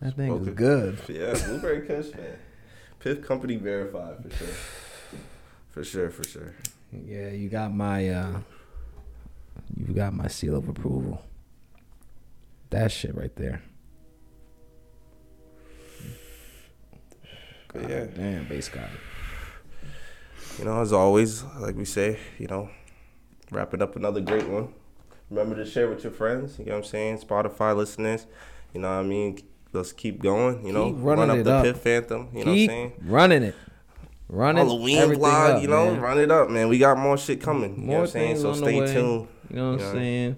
That 0.04 0.18
thing 0.18 0.36
is 0.36 0.50
good. 0.50 1.00
Yeah, 1.08 1.34
Blueberry 1.46 1.88
Kush, 1.88 2.14
man. 2.14 2.38
Piff 3.00 3.22
Company 3.22 3.56
verified 3.56 4.22
for 4.22 4.38
sure. 4.38 4.56
For 5.70 5.84
sure, 5.84 6.10
for 6.10 6.24
sure. 6.26 6.54
Yeah, 6.92 7.30
you 7.30 7.48
got 7.48 7.74
my 7.74 8.10
uh 8.10 8.40
you 9.78 9.94
got 9.94 10.14
my 10.14 10.28
seal 10.28 10.58
of 10.58 10.68
approval. 10.68 11.24
That 12.70 12.92
shit 12.92 13.16
right 13.16 13.34
there. 13.38 13.64
But 17.74 17.90
yeah, 17.90 18.06
Damn, 18.06 18.48
base 18.50 18.68
guy. 18.68 18.90
you 20.60 20.66
know, 20.66 20.82
as 20.82 20.92
always, 20.92 21.44
like 21.60 21.76
we 21.78 21.86
say, 21.86 22.20
you 22.38 22.48
know, 22.48 22.70
wrapping 23.52 23.82
up 23.82 23.96
another 23.96 24.20
great 24.20 24.48
one. 24.50 24.74
Remember 25.30 25.56
to 25.56 25.66
share 25.66 25.88
with 25.88 26.04
your 26.04 26.12
friends. 26.12 26.60
You 26.60 26.66
know 26.66 26.72
what 26.74 26.78
I'm 26.80 26.84
saying? 26.84 27.20
Spotify 27.20 27.76
listeners. 27.76 28.28
You 28.74 28.82
know 28.82 28.90
what 28.90 29.00
I 29.00 29.04
mean? 29.04 29.40
Let's 29.74 29.92
keep 29.92 30.22
going. 30.22 30.66
You 30.66 30.72
know, 30.74 30.92
Keep 30.94 31.04
running 31.04 31.20
run 31.28 31.30
up 31.32 31.38
it 31.38 31.44
the 31.44 31.54
up. 31.54 31.64
Piff 31.66 31.78
Phantom. 31.78 32.30
You 32.34 32.46
know 32.46 32.52
what 32.52 32.60
I'm 32.60 32.68
saying? 32.68 32.94
running 33.06 33.44
it. 33.44 33.56
Running 34.30 34.66
Halloween 34.66 34.98
vlog. 35.12 35.62
you 35.62 35.68
know, 35.68 35.92
man. 35.92 36.02
run 36.02 36.20
it 36.20 36.32
up, 36.32 36.50
man. 36.50 36.70
We 36.70 36.78
got 36.80 36.98
more 36.98 37.18
shit 37.18 37.42
coming. 37.42 37.72
you 37.76 37.82
know 37.82 37.86
More 37.88 37.96
what 37.98 38.02
I'm 38.04 38.08
saying? 38.12 38.28
things 38.36 38.42
So 38.42 38.50
on 38.52 38.60
the 38.62 38.66
stay 38.66 38.80
way. 38.82 38.94
tuned. 38.94 39.28
You 39.50 39.56
know 39.56 39.72
what 39.74 39.82
I'm 39.82 39.92
saying? 39.94 40.36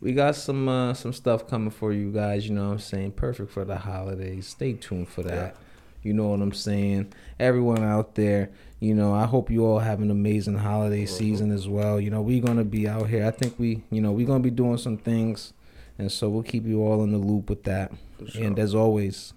We 0.00 0.12
got 0.12 0.34
some 0.36 0.68
uh, 0.68 0.94
some 0.94 1.12
stuff 1.12 1.48
coming 1.48 1.70
for 1.70 1.92
you 1.92 2.10
guys. 2.12 2.48
You 2.48 2.54
know 2.54 2.66
what 2.66 2.72
I'm 2.72 2.78
saying? 2.80 3.12
Perfect 3.12 3.50
for 3.52 3.64
the 3.64 3.76
holidays. 3.78 4.46
Stay 4.48 4.72
tuned 4.74 5.08
for 5.08 5.22
that. 5.22 5.56
You 6.02 6.12
know 6.12 6.28
what 6.28 6.40
I'm 6.40 6.52
saying? 6.52 7.12
Everyone 7.38 7.84
out 7.84 8.16
there, 8.16 8.50
you 8.80 8.92
know, 8.94 9.14
I 9.14 9.26
hope 9.26 9.48
you 9.50 9.64
all 9.64 9.78
have 9.78 10.00
an 10.02 10.10
amazing 10.10 10.58
holiday 10.58 11.04
Mm-hmm. 11.04 11.14
season 11.14 11.50
as 11.52 11.68
well. 11.68 12.00
You 12.00 12.10
know, 12.10 12.20
we're 12.20 12.42
gonna 12.42 12.64
be 12.64 12.88
out 12.88 13.08
here. 13.08 13.24
I 13.26 13.30
think 13.30 13.56
we, 13.58 13.84
you 13.90 14.00
know, 14.00 14.10
we're 14.10 14.26
gonna 14.26 14.40
be 14.40 14.50
doing 14.50 14.78
some 14.78 14.96
things, 14.98 15.52
and 15.98 16.10
so 16.10 16.28
we'll 16.28 16.42
keep 16.42 16.66
you 16.66 16.82
all 16.84 17.04
in 17.04 17.12
the 17.12 17.18
loop 17.18 17.48
with 17.48 17.62
that. 17.64 17.92
Sure. 18.26 18.44
And 18.44 18.58
as 18.58 18.74
always, 18.74 19.32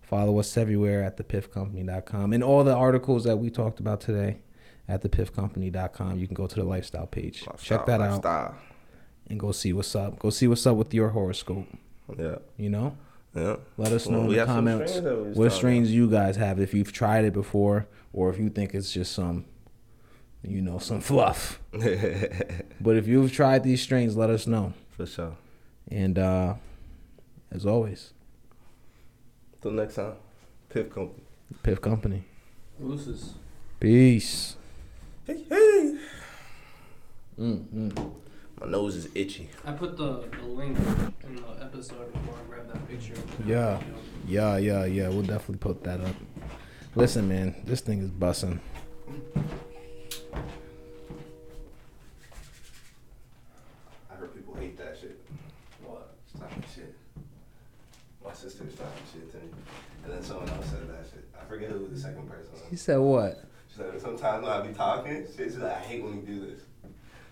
follow 0.00 0.38
us 0.38 0.56
everywhere 0.56 1.02
at 1.02 1.16
thepiffcompany.com 1.16 2.32
and 2.32 2.42
all 2.44 2.64
the 2.64 2.74
articles 2.74 3.24
that 3.24 3.36
we 3.38 3.50
talked 3.50 3.80
about 3.80 4.00
today 4.00 4.38
at 4.88 5.02
thepiffcompany.com. 5.02 6.18
You 6.18 6.26
can 6.26 6.34
go 6.34 6.46
to 6.46 6.54
the 6.54 6.64
lifestyle 6.64 7.06
page. 7.06 7.44
Check 7.62 7.86
that 7.86 8.00
out 8.00 8.54
and 9.28 9.38
go 9.40 9.52
see 9.52 9.72
what's 9.72 9.94
up. 9.94 10.18
Go 10.18 10.30
see 10.30 10.46
what's 10.48 10.66
up 10.66 10.76
with 10.76 10.92
your 10.92 11.10
horoscope. 11.10 11.66
Yeah. 12.18 12.36
You 12.56 12.68
know, 12.70 12.96
Yeah. 13.34 13.56
let 13.78 13.92
us 13.92 14.06
know 14.08 14.20
Well, 14.22 14.30
in 14.32 14.36
the 14.36 14.44
comments 14.44 14.92
strains 14.92 15.04
that 15.04 15.16
we 15.16 15.28
was 15.28 15.36
what 15.38 15.52
strains 15.52 15.90
you 15.92 16.10
guys 16.10 16.36
have. 16.36 16.60
If 16.60 16.74
you've 16.74 16.92
tried 16.92 17.24
it 17.24 17.32
before, 17.32 17.86
or 18.12 18.28
if 18.30 18.38
you 18.38 18.50
think 18.50 18.74
it's 18.74 18.92
just 18.92 19.12
some, 19.12 19.46
you 20.42 20.60
know, 20.60 20.78
some 20.78 21.00
fluff. 21.00 21.60
But 22.80 22.96
if 22.96 23.06
you've 23.06 23.32
tried 23.32 23.62
these 23.62 23.80
strains, 23.80 24.16
let 24.16 24.28
us 24.28 24.46
know. 24.46 24.74
For 24.96 25.06
sure. 25.06 25.36
And 25.90 26.18
uh 26.18 26.54
as 27.50 27.64
always, 27.64 28.12
Till 29.62 29.70
next 29.70 29.94
time. 29.94 30.14
Piff 30.68 30.90
Company. 30.90 31.22
Piff 31.62 31.80
Company. 31.80 32.24
Mooses. 32.80 33.34
Peace. 33.78 34.56
Hey, 35.24 35.44
hey. 35.48 35.98
Mm-hmm. 37.38 37.90
My 38.60 38.66
nose 38.66 38.96
is 38.96 39.08
itchy. 39.14 39.48
I 39.64 39.72
put 39.72 39.96
the, 39.96 40.24
the 40.30 40.46
link 40.46 40.76
in 41.24 41.36
the 41.36 41.64
episode 41.64 42.12
before 42.12 42.34
I 42.34 42.48
grabbed 42.48 42.70
that 42.74 42.88
picture. 42.88 43.14
Yeah. 43.46 43.80
Yeah, 44.26 44.56
yeah, 44.56 44.84
yeah. 44.84 45.08
We'll 45.08 45.22
definitely 45.22 45.58
put 45.58 45.84
that 45.84 46.00
up. 46.00 46.16
Listen, 46.94 47.28
man, 47.28 47.54
this 47.64 47.80
thing 47.80 48.00
is 48.00 48.10
bussing. 48.10 48.58
I 54.10 54.14
heard 54.14 54.34
people 54.34 54.54
hate 54.54 54.76
that 54.78 54.96
shit. 55.00 55.18
What? 55.84 56.14
Stopping 56.34 56.64
shit. 56.74 56.94
My 58.24 58.32
sister 58.32 58.64
was 58.64 58.74
talking 58.74 59.02
shit 59.12 59.30
to 59.32 59.38
me. 59.38 59.44
And 60.04 60.12
then 60.12 60.22
someone 60.22 60.48
else 60.50 60.66
said 60.66 60.88
that 60.88 61.04
shit. 61.10 61.24
I 61.40 61.44
forget 61.48 61.70
who 61.70 61.88
the 61.88 61.98
second 61.98 62.28
person 62.28 62.52
He 62.72 62.78
said 62.78 62.96
what? 62.96 63.38
She 63.68 63.76
said, 63.76 64.00
sometimes 64.00 64.42
when 64.42 64.50
I 64.50 64.66
be 64.66 64.72
talking, 64.72 65.26
she's 65.36 65.58
like, 65.58 65.76
I 65.76 65.80
hate 65.80 66.02
when 66.02 66.14
you 66.14 66.22
do 66.22 66.40
this. 66.40 66.62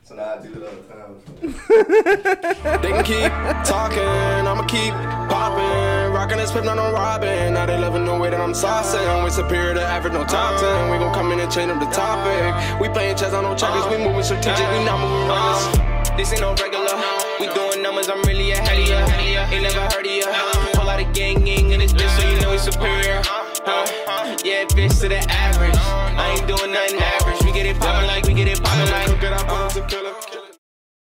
So 0.03 0.15
now 0.15 0.35
I 0.35 0.43
do 0.43 0.53
it 0.53 0.63
all 0.63 0.77
the 0.77 0.85
time. 0.93 1.17
So. 1.25 2.77
They 2.83 2.93
can 2.93 3.03
keep 3.03 3.33
talking, 3.65 4.05
I'ma 4.05 4.67
keep 4.67 4.93
popping. 5.33 6.13
Rocking 6.13 6.37
this 6.37 6.53
pip, 6.53 6.65
not 6.65 6.77
on 6.77 6.93
robbing. 6.93 7.55
Now 7.55 7.65
they 7.65 7.79
loving 7.79 8.05
the 8.05 8.19
way 8.19 8.29
that 8.29 8.39
I'm 8.39 8.53
saucing. 8.53 9.25
We 9.25 9.31
superior 9.31 9.73
to 9.73 9.81
average, 9.81 10.13
no 10.13 10.25
top 10.25 10.61
10. 10.61 10.91
We 10.91 10.99
gon' 10.99 11.15
come 11.15 11.33
in 11.33 11.41
and 11.41 11.51
change 11.51 11.71
up 11.73 11.81
the 11.81 11.87
topic. 11.87 12.79
We 12.79 12.91
playing 12.91 13.17
chess 13.17 13.33
on 13.33 13.45
no 13.45 13.57
checkers, 13.57 13.87
we 13.87 13.97
moving 13.97 14.23
strategic, 14.23 14.69
we 14.77 14.85
not 14.85 15.01
moving 15.01 15.27
reckless. 15.27 16.19
This 16.19 16.33
ain't 16.33 16.43
no 16.43 16.53
regular. 16.53 16.93
We 17.41 17.47
doing 17.55 17.83
numbers, 17.83 18.11
I'm 18.11 18.21
really 18.25 18.51
a 18.51 18.61
of 18.61 18.87
ya. 18.87 19.49
Ain't 19.49 19.63
never 19.63 19.89
heard 19.89 20.05
of 20.05 20.13
ya 20.13 20.70
the 21.05 21.13
gang 21.13 21.45
gang 21.45 21.71
in 21.71 21.81
this 21.81 21.93
bitch, 21.93 22.11
so 22.19 22.29
you 22.29 22.41
know 22.41 22.51
we 22.51 22.59
superior. 22.59 23.23
Huh? 23.25 24.37
Yeah, 24.45 24.65
bitch 24.65 25.01
to 25.01 25.09
the 25.09 25.19
average. 25.31 25.77
I 25.77 26.37
ain't 26.37 26.47
doing 26.47 26.73
nothing 26.73 27.01
average. 27.01 27.43
We 27.45 27.53
get 27.53 27.67
it 27.67 27.79
poppin' 27.81 28.07
like, 28.07 28.27
we 28.27 28.35
get 28.35 28.49
it 28.49 28.63
poppin' 28.63 28.91
like. 28.91 29.07
Cook 29.07 29.23
it 29.23 29.33
up, 29.33 29.49
uh, 29.49 30.30